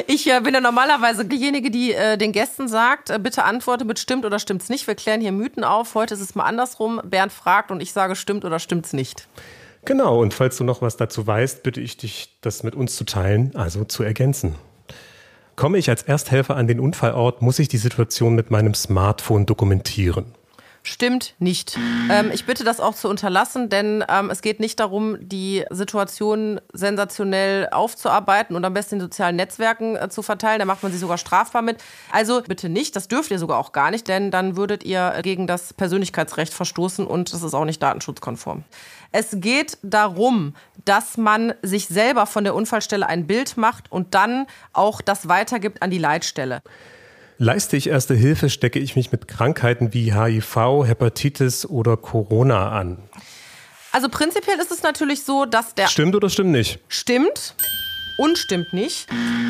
ich 0.07 0.31
äh, 0.31 0.39
bin 0.39 0.53
ja 0.53 0.61
normalerweise 0.61 1.25
diejenige, 1.25 1.71
die 1.71 1.91
äh, 1.91 2.17
den 2.17 2.31
Gästen 2.31 2.69
sagt, 2.69 3.09
äh, 3.09 3.19
bitte 3.19 3.43
antworte 3.43 3.83
mit 3.83 3.99
stimmt 3.99 4.23
oder 4.23 4.39
stimmt's 4.39 4.69
nicht. 4.69 4.87
Wir 4.87 4.95
klären 4.95 5.19
hier 5.19 5.33
Mythen 5.33 5.65
auf. 5.65 5.93
Heute 5.93 6.13
ist 6.13 6.21
es 6.21 6.35
mal 6.35 6.45
andersrum. 6.45 7.01
Bernd 7.03 7.33
fragt 7.33 7.69
und 7.69 7.81
ich 7.81 7.91
sage 7.91 8.15
stimmt 8.15 8.45
oder 8.45 8.59
stimmt's 8.59 8.93
nicht. 8.93 9.27
Genau, 9.83 10.21
und 10.21 10.33
falls 10.33 10.55
du 10.55 10.63
noch 10.63 10.81
was 10.81 10.95
dazu 10.95 11.27
weißt, 11.27 11.63
bitte 11.63 11.81
ich 11.81 11.97
dich, 11.97 12.37
das 12.39 12.63
mit 12.63 12.75
uns 12.75 12.95
zu 12.95 13.03
teilen, 13.03 13.53
also 13.55 13.83
zu 13.83 14.03
ergänzen. 14.03 14.55
Komme 15.57 15.79
ich 15.79 15.89
als 15.89 16.03
Ersthelfer 16.03 16.55
an 16.55 16.67
den 16.67 16.79
Unfallort, 16.79 17.41
muss 17.41 17.59
ich 17.59 17.67
die 17.67 17.77
Situation 17.77 18.35
mit 18.35 18.51
meinem 18.51 18.73
Smartphone 18.73 19.45
dokumentieren. 19.45 20.35
Stimmt 20.89 21.35
nicht. 21.37 21.77
Ähm, 22.09 22.31
ich 22.33 22.45
bitte 22.45 22.63
das 22.63 22.79
auch 22.79 22.95
zu 22.95 23.09
unterlassen, 23.09 23.69
denn 23.69 24.03
ähm, 24.09 24.31
es 24.31 24.41
geht 24.41 24.59
nicht 24.59 24.79
darum, 24.79 25.17
die 25.21 25.63
Situation 25.69 26.59
sensationell 26.73 27.69
aufzuarbeiten 27.69 28.55
und 28.55 28.65
am 28.65 28.73
besten 28.73 28.95
in 28.95 29.01
sozialen 29.01 29.35
Netzwerken 29.35 29.95
äh, 29.95 30.09
zu 30.09 30.23
verteilen. 30.23 30.57
Da 30.57 30.65
macht 30.65 30.81
man 30.81 30.91
sie 30.91 30.97
sogar 30.97 31.19
strafbar 31.19 31.61
mit. 31.61 31.77
Also 32.11 32.41
bitte 32.41 32.69
nicht, 32.69 32.95
das 32.95 33.07
dürft 33.07 33.29
ihr 33.29 33.37
sogar 33.37 33.59
auch 33.59 33.71
gar 33.71 33.91
nicht, 33.91 34.07
denn 34.07 34.31
dann 34.31 34.57
würdet 34.57 34.83
ihr 34.83 35.19
gegen 35.21 35.45
das 35.45 35.75
Persönlichkeitsrecht 35.75 36.55
verstoßen 36.55 37.05
und 37.05 37.33
das 37.33 37.43
ist 37.43 37.53
auch 37.53 37.65
nicht 37.65 37.83
datenschutzkonform. 37.83 38.63
Es 39.11 39.27
geht 39.33 39.77
darum, 39.83 40.55
dass 40.85 41.17
man 41.17 41.53
sich 41.61 41.87
selber 41.87 42.25
von 42.25 42.45
der 42.45 42.55
Unfallstelle 42.55 43.05
ein 43.05 43.27
Bild 43.27 43.57
macht 43.57 43.91
und 43.91 44.15
dann 44.15 44.47
auch 44.73 45.01
das 45.01 45.27
weitergibt 45.27 45.83
an 45.83 45.91
die 45.91 45.99
Leitstelle. 45.99 46.63
Leiste 47.41 47.77
ich 47.77 47.87
erste 47.87 48.15
Hilfe, 48.15 48.49
stecke 48.49 48.79
ich 48.79 48.97
mich 48.97 49.13
mit 49.13 49.29
Krankheiten 49.29 49.93
wie 49.93 50.13
HIV, 50.13 50.83
Hepatitis 50.85 51.65
oder 51.65 51.95
Corona 51.95 52.71
an? 52.71 52.97
Also 53.93 54.09
prinzipiell 54.09 54.59
ist 54.59 54.71
es 54.71 54.83
natürlich 54.83 55.23
so, 55.23 55.45
dass 55.45 55.73
der. 55.73 55.87
Stimmt 55.87 56.17
oder 56.17 56.29
stimmt 56.29 56.49
nicht? 56.49 56.79
Stimmt 56.89 57.55
und 58.17 58.37
stimmt 58.37 58.73
nicht. 58.73 59.07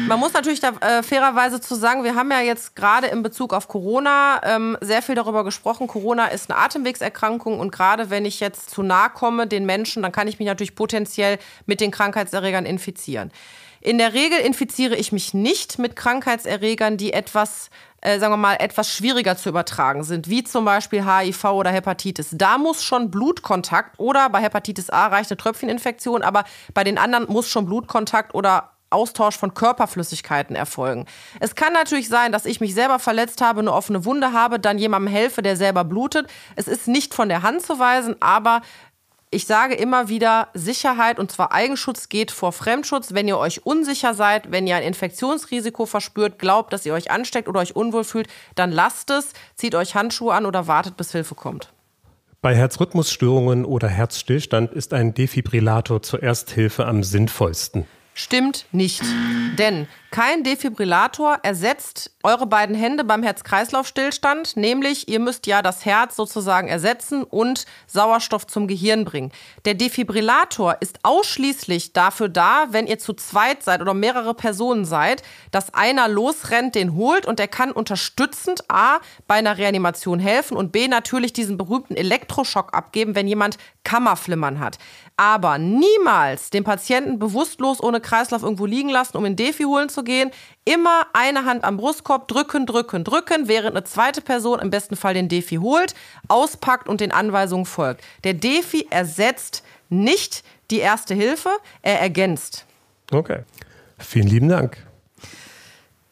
Man 0.07 0.19
muss 0.19 0.33
natürlich 0.33 0.59
da 0.59 0.69
äh, 0.81 1.01
fairerweise 1.01 1.61
zu 1.61 1.73
sagen, 1.73 2.03
wir 2.03 2.13
haben 2.13 2.29
ja 2.29 2.41
jetzt 2.41 2.75
gerade 2.75 3.07
in 3.07 3.23
Bezug 3.23 3.55
auf 3.55 3.67
Corona 3.67 4.39
ähm, 4.43 4.77
sehr 4.81 5.01
viel 5.01 5.15
darüber 5.15 5.43
gesprochen. 5.43 5.87
Corona 5.87 6.27
ist 6.27 6.51
eine 6.51 6.59
Atemwegserkrankung 6.59 7.59
und 7.59 7.71
gerade 7.71 8.11
wenn 8.11 8.23
ich 8.23 8.39
jetzt 8.39 8.69
zu 8.69 8.83
nahe 8.83 9.09
komme 9.09 9.47
den 9.47 9.65
Menschen, 9.65 10.03
dann 10.03 10.11
kann 10.11 10.27
ich 10.27 10.37
mich 10.37 10.47
natürlich 10.47 10.75
potenziell 10.75 11.39
mit 11.65 11.81
den 11.81 11.89
Krankheitserregern 11.89 12.67
infizieren. 12.67 13.31
In 13.81 13.97
der 13.97 14.13
Regel 14.13 14.39
infiziere 14.39 14.95
ich 14.95 15.11
mich 15.11 15.33
nicht 15.33 15.79
mit 15.79 15.95
Krankheitserregern, 15.95 16.97
die 16.97 17.13
etwas, 17.13 17.69
äh, 18.01 18.19
sagen 18.19 18.33
wir 18.33 18.37
mal, 18.37 18.55
etwas 18.55 18.93
schwieriger 18.93 19.37
zu 19.37 19.49
übertragen 19.49 20.03
sind, 20.03 20.29
wie 20.29 20.43
zum 20.43 20.65
Beispiel 20.65 21.05
HIV 21.05 21.45
oder 21.45 21.71
Hepatitis. 21.71 22.29
Da 22.33 22.57
muss 22.57 22.83
schon 22.83 23.09
Blutkontakt 23.09 23.99
oder 23.99 24.29
bei 24.29 24.41
Hepatitis 24.41 24.89
A 24.89 25.07
reicht 25.07 25.31
eine 25.31 25.37
Tröpfcheninfektion, 25.37 26.21
aber 26.23 26.43
bei 26.73 26.83
den 26.83 26.97
anderen 26.97 27.27
muss 27.27 27.47
schon 27.47 27.65
Blutkontakt 27.65 28.33
oder 28.33 28.71
Austausch 28.91 29.37
von 29.37 29.53
Körperflüssigkeiten 29.53 30.55
erfolgen. 30.55 31.05
Es 31.39 31.55
kann 31.55 31.73
natürlich 31.73 32.09
sein, 32.09 32.31
dass 32.31 32.45
ich 32.45 32.59
mich 32.59 32.73
selber 32.73 32.99
verletzt 32.99 33.41
habe, 33.41 33.59
eine 33.59 33.71
offene 33.71 34.03
Wunde 34.05 34.33
habe, 34.33 34.59
dann 34.59 34.79
jemandem 34.79 35.13
helfe, 35.13 35.41
der 35.41 35.55
selber 35.55 35.83
blutet. 35.83 36.27
Es 36.55 36.67
ist 36.67 36.87
nicht 36.87 37.13
von 37.13 37.29
der 37.29 37.43
Hand 37.43 37.61
zu 37.61 37.77
weisen, 37.77 38.15
aber 38.19 38.61
Ich 39.31 39.45
sage 39.45 39.75
immer 39.75 40.09
wieder, 40.09 40.47
Sicherheit 40.55 41.19
und 41.19 41.31
zwar 41.31 41.51
Eigenschutz 41.51 42.09
geht 42.09 42.31
vor 42.31 42.51
Fremdschutz. 42.51 43.13
Wenn 43.13 43.27
ihr 43.27 43.37
euch 43.37 43.63
unsicher 43.63 44.15
seid, 44.15 44.51
wenn 44.51 44.65
ihr 44.65 44.75
ein 44.75 44.81
Infektionsrisiko 44.81 45.85
verspürt, 45.85 46.39
glaubt, 46.39 46.73
dass 46.73 46.83
ihr 46.83 46.95
euch 46.95 47.11
ansteckt 47.11 47.47
oder 47.47 47.59
euch 47.59 47.75
unwohl 47.75 48.03
fühlt, 48.03 48.27
dann 48.55 48.71
lasst 48.71 49.11
es, 49.11 49.33
zieht 49.53 49.75
euch 49.75 49.93
Handschuhe 49.93 50.33
an 50.33 50.47
oder 50.47 50.65
wartet, 50.65 50.97
bis 50.97 51.11
Hilfe 51.11 51.35
kommt. 51.35 51.71
Bei 52.41 52.55
Herzrhythmusstörungen 52.55 53.65
oder 53.65 53.87
Herzstillstand 53.87 54.71
ist 54.71 54.93
ein 54.93 55.13
Defibrillator 55.13 56.01
zur 56.01 56.23
Ersthilfe 56.23 56.87
am 56.87 57.03
sinnvollsten. 57.03 57.85
Stimmt 58.15 58.65
nicht. 58.71 59.03
Denn 59.59 59.87
kein 60.11 60.43
Defibrillator 60.43 61.39
ersetzt 61.43 62.11
eure 62.23 62.47
beiden 62.47 62.75
Hände 62.75 63.03
beim 63.03 63.23
Herz-Kreislauf-Stillstand, 63.23 64.57
nämlich 64.57 65.07
ihr 65.07 65.19
müsst 65.19 65.47
ja 65.47 65.61
das 65.61 65.85
Herz 65.85 66.15
sozusagen 66.15 66.67
ersetzen 66.67 67.23
und 67.23 67.65
Sauerstoff 67.87 68.45
zum 68.47 68.67
Gehirn 68.67 69.05
bringen. 69.05 69.31
Der 69.65 69.75
Defibrillator 69.75 70.77
ist 70.81 70.99
ausschließlich 71.03 71.93
dafür 71.93 72.27
da, 72.27 72.67
wenn 72.71 72.87
ihr 72.87 72.99
zu 72.99 73.13
zweit 73.13 73.63
seid 73.63 73.81
oder 73.81 73.93
mehrere 73.93 74.33
Personen 74.33 74.83
seid, 74.83 75.23
dass 75.51 75.73
einer 75.73 76.07
losrennt, 76.07 76.75
den 76.75 76.95
holt 76.95 77.25
und 77.25 77.39
der 77.39 77.47
kann 77.47 77.71
unterstützend 77.71 78.63
A 78.69 78.99
bei 79.27 79.35
einer 79.35 79.57
Reanimation 79.57 80.19
helfen 80.19 80.57
und 80.57 80.71
B 80.71 80.87
natürlich 80.87 81.33
diesen 81.33 81.57
berühmten 81.57 81.95
Elektroschock 81.95 82.73
abgeben, 82.73 83.15
wenn 83.15 83.27
jemand 83.27 83.57
Kammerflimmern 83.83 84.59
hat. 84.59 84.77
Aber 85.15 85.57
niemals 85.57 86.49
den 86.49 86.63
Patienten 86.63 87.19
bewusstlos 87.19 87.81
ohne 87.83 87.99
Kreislauf 87.99 88.43
irgendwo 88.43 88.65
liegen 88.65 88.89
lassen, 88.89 89.17
um 89.17 89.25
in 89.25 89.35
Defi 89.35 89.63
holen 89.63 89.89
zu 89.89 89.98
gehen. 90.03 90.31
Immer 90.65 91.07
eine 91.13 91.45
Hand 91.45 91.63
am 91.63 91.77
Brustkorb 91.77 92.27
drücken, 92.27 92.65
drücken, 92.65 93.03
drücken, 93.03 93.47
während 93.47 93.75
eine 93.75 93.83
zweite 93.83 94.21
Person 94.21 94.59
im 94.59 94.69
besten 94.69 94.95
Fall 94.95 95.13
den 95.13 95.29
Defi 95.29 95.55
holt, 95.55 95.95
auspackt 96.27 96.87
und 96.87 97.01
den 97.01 97.11
Anweisungen 97.11 97.65
folgt. 97.65 98.03
Der 98.23 98.33
Defi 98.33 98.87
ersetzt 98.89 99.63
nicht 99.89 100.43
die 100.71 100.79
erste 100.79 101.13
Hilfe, 101.13 101.49
er 101.81 101.99
ergänzt. 101.99 102.65
Okay. 103.11 103.39
Vielen 103.97 104.27
lieben 104.27 104.49
Dank. 104.49 104.77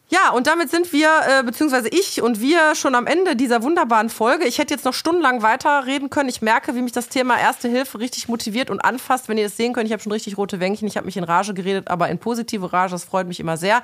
Ja, 0.10 0.32
und 0.32 0.48
damit 0.48 0.70
sind 0.72 0.94
wir, 0.94 1.10
äh, 1.28 1.44
beziehungsweise 1.44 1.90
ich 1.90 2.22
und 2.22 2.40
wir 2.40 2.76
schon 2.76 2.96
am 2.96 3.08
Ende 3.08 3.36
dieser 3.36 3.62
wunderbaren 3.62 4.10
Folge. 4.10 4.46
Ich 4.46 4.58
hätte 4.58 4.74
jetzt 4.74 4.86
noch 4.86 4.94
stundenlang 4.94 5.42
weiterreden 5.42 6.10
können. 6.10 6.30
Ich 6.30 6.42
merke, 6.42 6.76
wie 6.76 6.82
mich 6.82 6.94
das 6.94 7.10
Thema 7.10 7.38
Erste 7.38 7.68
Hilfe 7.68 8.00
richtig 8.00 8.30
motiviert 8.30 8.70
und 8.70 8.80
anfasst. 8.80 9.28
Wenn 9.28 9.38
ihr 9.38 9.44
das 9.44 9.58
sehen 9.58 9.74
könnt, 9.74 9.88
ich 9.88 9.92
habe 9.92 10.02
schon 10.02 10.14
richtig 10.14 10.38
rote 10.38 10.62
Wänkchen. 10.62 10.88
Ich 10.88 10.96
habe 10.96 11.06
mich 11.06 11.18
in 11.18 11.26
Rage 11.26 11.54
geredet, 11.54 11.90
aber 11.90 12.08
in 12.08 12.20
positive 12.20 12.72
Rage. 12.72 12.92
Das 12.92 13.04
freut 13.04 13.28
mich 13.28 13.42
immer 13.42 13.58
sehr. 13.58 13.82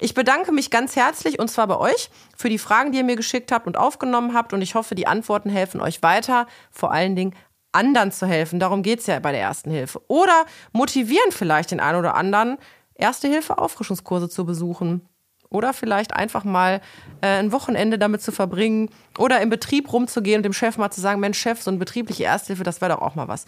Ich 0.00 0.14
bedanke 0.14 0.50
mich 0.50 0.70
ganz 0.70 0.96
herzlich 0.96 1.38
und 1.38 1.48
zwar 1.48 1.68
bei 1.68 1.76
euch 1.76 2.10
für 2.36 2.48
die 2.48 2.58
Fragen, 2.58 2.90
die 2.90 2.98
ihr 2.98 3.04
mir 3.04 3.16
geschickt 3.16 3.52
habt 3.52 3.68
und 3.68 3.76
aufgenommen 3.76 4.34
habt. 4.34 4.52
Und 4.52 4.62
ich 4.62 4.74
hoffe, 4.74 4.96
die 4.96 5.06
Antworten 5.06 5.50
helfen 5.50 5.80
euch 5.80 6.02
weiter. 6.02 6.48
Vor 6.72 6.90
allen 6.90 7.14
Dingen 7.14 7.36
anderen 7.70 8.10
zu 8.10 8.26
helfen. 8.26 8.58
Darum 8.58 8.82
geht 8.82 9.00
es 9.00 9.06
ja 9.06 9.20
bei 9.20 9.30
der 9.30 9.42
Ersten 9.42 9.70
Hilfe. 9.70 10.00
Oder 10.08 10.46
motivieren 10.72 11.30
vielleicht 11.30 11.70
den 11.70 11.78
einen 11.78 11.98
oder 11.98 12.16
anderen, 12.16 12.58
Erste 12.94 13.28
Hilfe 13.28 13.56
Auffrischungskurse 13.56 14.28
zu 14.28 14.44
besuchen. 14.44 15.08
Oder 15.50 15.72
vielleicht 15.72 16.14
einfach 16.14 16.44
mal 16.44 16.80
äh, 17.20 17.26
ein 17.26 17.52
Wochenende 17.52 17.98
damit 17.98 18.22
zu 18.22 18.32
verbringen 18.32 18.88
oder 19.18 19.40
im 19.40 19.50
Betrieb 19.50 19.92
rumzugehen 19.92 20.38
und 20.38 20.44
dem 20.44 20.52
Chef 20.52 20.78
mal 20.78 20.90
zu 20.90 21.00
sagen, 21.00 21.20
Mensch 21.20 21.38
Chef, 21.38 21.60
so 21.60 21.70
eine 21.70 21.78
betriebliche 21.78 22.24
Ersthilfe, 22.24 22.62
das 22.62 22.80
wäre 22.80 22.92
doch 22.92 23.02
auch 23.02 23.16
mal 23.16 23.28
was. 23.28 23.46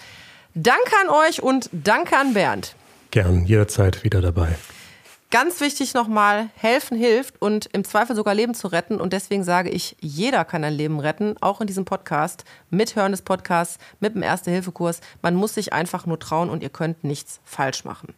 Danke 0.54 0.92
an 1.00 1.08
euch 1.08 1.42
und 1.42 1.70
danke 1.72 2.16
an 2.18 2.34
Bernd. 2.34 2.74
Gern, 3.10 3.46
jederzeit 3.46 4.04
wieder 4.04 4.20
dabei. 4.20 4.56
Ganz 5.32 5.62
wichtig 5.62 5.94
nochmal, 5.94 6.50
helfen 6.56 6.94
hilft 6.94 7.40
und 7.40 7.64
im 7.72 7.84
Zweifel 7.84 8.14
sogar 8.14 8.34
Leben 8.34 8.52
zu 8.52 8.68
retten. 8.68 9.00
Und 9.00 9.14
deswegen 9.14 9.44
sage 9.44 9.70
ich, 9.70 9.96
jeder 9.98 10.44
kann 10.44 10.62
ein 10.62 10.74
Leben 10.74 11.00
retten, 11.00 11.36
auch 11.40 11.62
in 11.62 11.66
diesem 11.66 11.86
Podcast, 11.86 12.44
mit 12.68 12.96
Hören 12.96 13.12
des 13.12 13.22
Podcasts, 13.22 13.78
mit 13.98 14.14
dem 14.14 14.22
Erste-Hilfe-Kurs. 14.22 15.00
Man 15.22 15.34
muss 15.34 15.54
sich 15.54 15.72
einfach 15.72 16.04
nur 16.04 16.18
trauen 16.18 16.50
und 16.50 16.62
ihr 16.62 16.68
könnt 16.68 17.02
nichts 17.02 17.40
falsch 17.46 17.86
machen. 17.86 18.12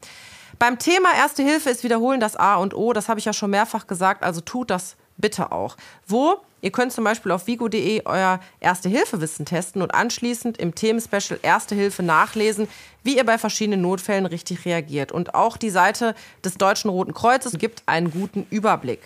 Beim 0.59 0.79
Thema 0.79 1.09
Erste 1.17 1.43
Hilfe 1.43 1.71
ist 1.71 1.85
Wiederholen 1.85 2.21
das 2.21 2.37
A 2.37 2.57
und 2.57 2.75
O. 2.75 2.93
Das 2.93 3.09
habe 3.09 3.19
ich 3.19 3.27
ja 3.27 3.33
schon 3.33 3.51
mehrfach 3.51 3.87
gesagt, 3.87 4.23
also 4.23 4.41
tut 4.41 4.71
das 4.71 4.97
bitte 5.17 5.53
auch. 5.53 5.77
Wo? 6.07 6.37
Ihr 6.61 6.73
könnt 6.73 6.93
zum 6.93 7.05
Beispiel 7.05 7.31
auf 7.31 7.47
vigo.de 7.47 8.03
euer 8.07 8.41
Erste-Hilfe-Wissen 8.61 9.45
testen 9.45 9.83
und 9.83 9.95
anschließend 9.95 10.57
im 10.57 10.75
Themenspecial 10.75 11.39
Erste 11.43 11.75
Hilfe 11.75 12.03
nachlesen, 12.03 12.69
wie 13.03 13.19
ihr 13.19 13.25
bei 13.25 13.37
verschiedenen 13.37 13.83
Notfällen 13.83 14.25
richtig 14.25 14.65
reagiert. 14.65 15.13
Und 15.13 15.35
auch 15.35 15.59
die 15.59 15.69
Seite 15.69 16.15
des 16.43 16.55
Deutschen 16.57 16.89
Roten 16.89 17.13
Kreuzes 17.13 17.59
gibt 17.59 17.83
einen 17.87 18.11
guten 18.11 18.47
Überblick. 18.49 19.01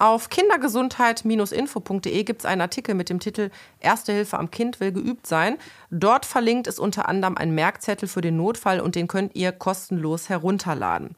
Auf 0.00 0.30
kindergesundheit-info.de 0.30 2.22
gibt 2.22 2.42
es 2.42 2.46
einen 2.46 2.60
Artikel 2.60 2.94
mit 2.94 3.08
dem 3.10 3.18
Titel 3.18 3.50
Erste 3.80 4.12
Hilfe 4.12 4.38
am 4.38 4.48
Kind 4.48 4.78
will 4.78 4.92
geübt 4.92 5.26
sein. 5.26 5.58
Dort 5.90 6.24
verlinkt 6.24 6.68
ist 6.68 6.78
unter 6.78 7.08
anderem 7.08 7.36
ein 7.36 7.52
Merkzettel 7.52 8.08
für 8.08 8.20
den 8.20 8.36
Notfall 8.36 8.78
und 8.78 8.94
den 8.94 9.08
könnt 9.08 9.34
ihr 9.34 9.50
kostenlos 9.50 10.28
herunterladen. 10.28 11.16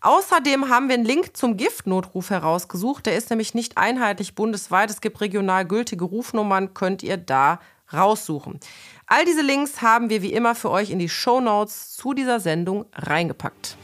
Außerdem 0.00 0.68
haben 0.68 0.88
wir 0.88 0.94
einen 0.94 1.04
Link 1.04 1.36
zum 1.36 1.56
Giftnotruf 1.56 2.30
herausgesucht. 2.30 3.06
Der 3.06 3.16
ist 3.16 3.30
nämlich 3.30 3.54
nicht 3.54 3.78
einheitlich 3.78 4.34
bundesweit. 4.34 4.90
Es 4.90 5.00
gibt 5.00 5.20
regional 5.20 5.64
gültige 5.64 6.04
Rufnummern, 6.04 6.74
könnt 6.74 7.04
ihr 7.04 7.18
da 7.18 7.60
raussuchen. 7.92 8.58
All 9.06 9.24
diese 9.24 9.42
Links 9.42 9.82
haben 9.82 10.10
wir 10.10 10.20
wie 10.22 10.32
immer 10.32 10.56
für 10.56 10.70
euch 10.70 10.90
in 10.90 10.98
die 10.98 11.08
Show 11.08 11.40
Notes 11.40 11.94
zu 11.94 12.12
dieser 12.12 12.40
Sendung 12.40 12.86
reingepackt. 12.92 13.76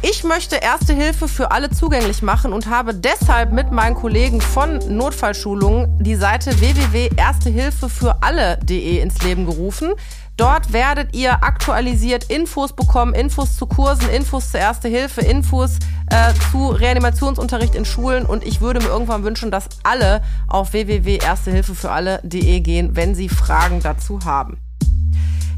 Ich 0.00 0.22
möchte 0.22 0.54
Erste 0.54 0.94
Hilfe 0.94 1.26
für 1.26 1.50
alle 1.50 1.70
zugänglich 1.70 2.22
machen 2.22 2.52
und 2.52 2.68
habe 2.68 2.94
deshalb 2.94 3.50
mit 3.50 3.72
meinen 3.72 3.96
Kollegen 3.96 4.40
von 4.40 4.78
Notfallschulungen 4.96 6.00
die 6.00 6.14
Seite 6.14 6.60
www.erstehilfefüralle.de 6.60 9.00
ins 9.00 9.20
Leben 9.24 9.44
gerufen. 9.44 9.94
Dort 10.36 10.72
werdet 10.72 11.16
ihr 11.16 11.42
aktualisiert 11.42 12.30
Infos 12.30 12.72
bekommen, 12.72 13.12
Infos 13.12 13.56
zu 13.56 13.66
Kursen, 13.66 14.08
Infos 14.08 14.52
zur 14.52 14.60
Erste 14.60 14.86
Hilfe, 14.86 15.22
Infos 15.22 15.80
äh, 16.12 16.32
zu 16.52 16.68
Reanimationsunterricht 16.68 17.74
in 17.74 17.84
Schulen 17.84 18.24
und 18.24 18.46
ich 18.46 18.60
würde 18.60 18.78
mir 18.78 18.86
irgendwann 18.86 19.24
wünschen, 19.24 19.50
dass 19.50 19.68
alle 19.82 20.22
auf 20.46 20.74
www.erstehilfefüralle.de 20.74 22.60
gehen, 22.60 22.94
wenn 22.94 23.16
sie 23.16 23.28
Fragen 23.28 23.80
dazu 23.82 24.20
haben. 24.24 24.58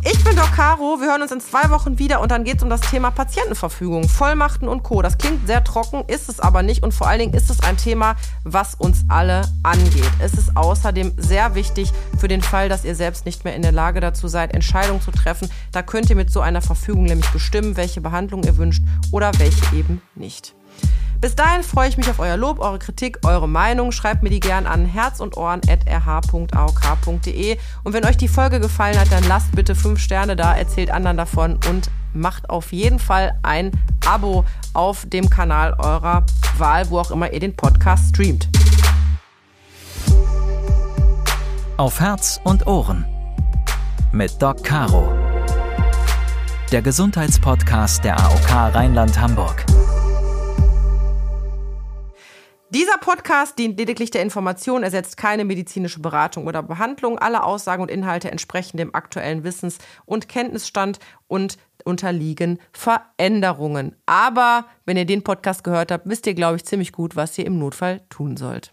Ich 0.02 0.24
bin 0.24 0.34
Doc 0.34 0.50
Caro. 0.52 0.96
Wir 0.98 1.08
hören 1.08 1.20
uns 1.20 1.30
in 1.30 1.40
zwei 1.40 1.68
Wochen 1.68 1.98
wieder 1.98 2.20
und 2.22 2.30
dann 2.30 2.44
geht 2.44 2.56
es 2.56 2.62
um 2.62 2.70
das 2.70 2.80
Thema 2.80 3.10
Patientenverfügung, 3.10 4.08
Vollmachten 4.08 4.66
und 4.66 4.82
Co. 4.82 5.02
Das 5.02 5.18
klingt 5.18 5.46
sehr 5.46 5.62
trocken, 5.62 6.04
ist 6.06 6.30
es 6.30 6.40
aber 6.40 6.62
nicht 6.62 6.82
und 6.82 6.94
vor 6.94 7.06
allen 7.06 7.18
Dingen 7.18 7.34
ist 7.34 7.50
es 7.50 7.60
ein 7.60 7.76
Thema, 7.76 8.16
was 8.42 8.74
uns 8.74 9.04
alle 9.08 9.42
angeht. 9.62 10.10
Es 10.18 10.32
ist 10.32 10.56
außerdem 10.56 11.12
sehr 11.18 11.54
wichtig 11.54 11.92
für 12.18 12.28
den 12.28 12.40
Fall, 12.40 12.70
dass 12.70 12.86
ihr 12.86 12.94
selbst 12.94 13.26
nicht 13.26 13.44
mehr 13.44 13.54
in 13.54 13.60
der 13.60 13.72
Lage 13.72 14.00
dazu 14.00 14.26
seid, 14.26 14.54
Entscheidungen 14.54 15.02
zu 15.02 15.10
treffen. 15.10 15.50
Da 15.70 15.82
könnt 15.82 16.08
ihr 16.08 16.16
mit 16.16 16.32
so 16.32 16.40
einer 16.40 16.62
Verfügung 16.62 17.04
nämlich 17.04 17.28
bestimmen, 17.30 17.76
welche 17.76 18.00
Behandlung 18.00 18.42
ihr 18.44 18.56
wünscht 18.56 18.82
oder 19.12 19.32
welche 19.38 19.76
eben 19.76 20.00
nicht. 20.14 20.54
Bis 21.20 21.36
dahin 21.36 21.62
freue 21.62 21.88
ich 21.88 21.96
mich 21.98 22.08
auf 22.08 22.18
euer 22.18 22.38
Lob, 22.38 22.60
eure 22.60 22.78
Kritik, 22.78 23.18
eure 23.26 23.46
Meinung. 23.46 23.92
Schreibt 23.92 24.22
mir 24.22 24.30
die 24.30 24.40
gern 24.40 24.66
an 24.66 24.86
herz 24.86 25.20
und 25.20 25.36
ohren.rh.aok.de. 25.36 27.58
Und 27.84 27.92
wenn 27.92 28.06
euch 28.06 28.16
die 28.16 28.28
Folge 28.28 28.58
gefallen 28.58 28.98
hat, 28.98 29.12
dann 29.12 29.28
lasst 29.28 29.54
bitte 29.54 29.74
fünf 29.74 30.00
Sterne 30.00 30.34
da, 30.34 30.56
erzählt 30.56 30.90
anderen 30.90 31.18
davon 31.18 31.60
und 31.68 31.90
macht 32.14 32.48
auf 32.48 32.72
jeden 32.72 32.98
Fall 32.98 33.38
ein 33.42 33.70
Abo 34.06 34.46
auf 34.72 35.04
dem 35.06 35.28
Kanal 35.28 35.74
eurer 35.78 36.24
Wahl, 36.56 36.88
wo 36.88 36.98
auch 36.98 37.10
immer 37.10 37.30
ihr 37.32 37.40
den 37.40 37.54
Podcast 37.54 38.08
streamt. 38.08 38.48
Auf 41.76 42.00
Herz 42.00 42.40
und 42.44 42.66
Ohren 42.66 43.04
mit 44.12 44.40
Doc 44.40 44.64
Caro. 44.64 45.12
Der 46.72 46.80
Gesundheitspodcast 46.82 48.04
der 48.04 48.18
AOK 48.18 48.74
Rheinland-Hamburg. 48.74 49.66
Dieser 52.72 52.98
Podcast 52.98 53.58
dient 53.58 53.80
lediglich 53.80 54.12
der 54.12 54.22
Information, 54.22 54.84
ersetzt 54.84 55.16
keine 55.16 55.44
medizinische 55.44 55.98
Beratung 55.98 56.46
oder 56.46 56.62
Behandlung. 56.62 57.18
Alle 57.18 57.42
Aussagen 57.42 57.82
und 57.82 57.90
Inhalte 57.90 58.30
entsprechen 58.30 58.76
dem 58.76 58.94
aktuellen 58.94 59.42
Wissens- 59.42 59.78
und 60.06 60.28
Kenntnisstand 60.28 61.00
und 61.26 61.58
unterliegen 61.84 62.60
Veränderungen. 62.72 63.96
Aber 64.06 64.66
wenn 64.84 64.96
ihr 64.96 65.04
den 65.04 65.24
Podcast 65.24 65.64
gehört 65.64 65.90
habt, 65.90 66.08
wisst 66.08 66.28
ihr, 66.28 66.34
glaube 66.34 66.58
ich, 66.58 66.64
ziemlich 66.64 66.92
gut, 66.92 67.16
was 67.16 67.36
ihr 67.38 67.46
im 67.46 67.58
Notfall 67.58 68.02
tun 68.08 68.36
sollt. 68.36 68.72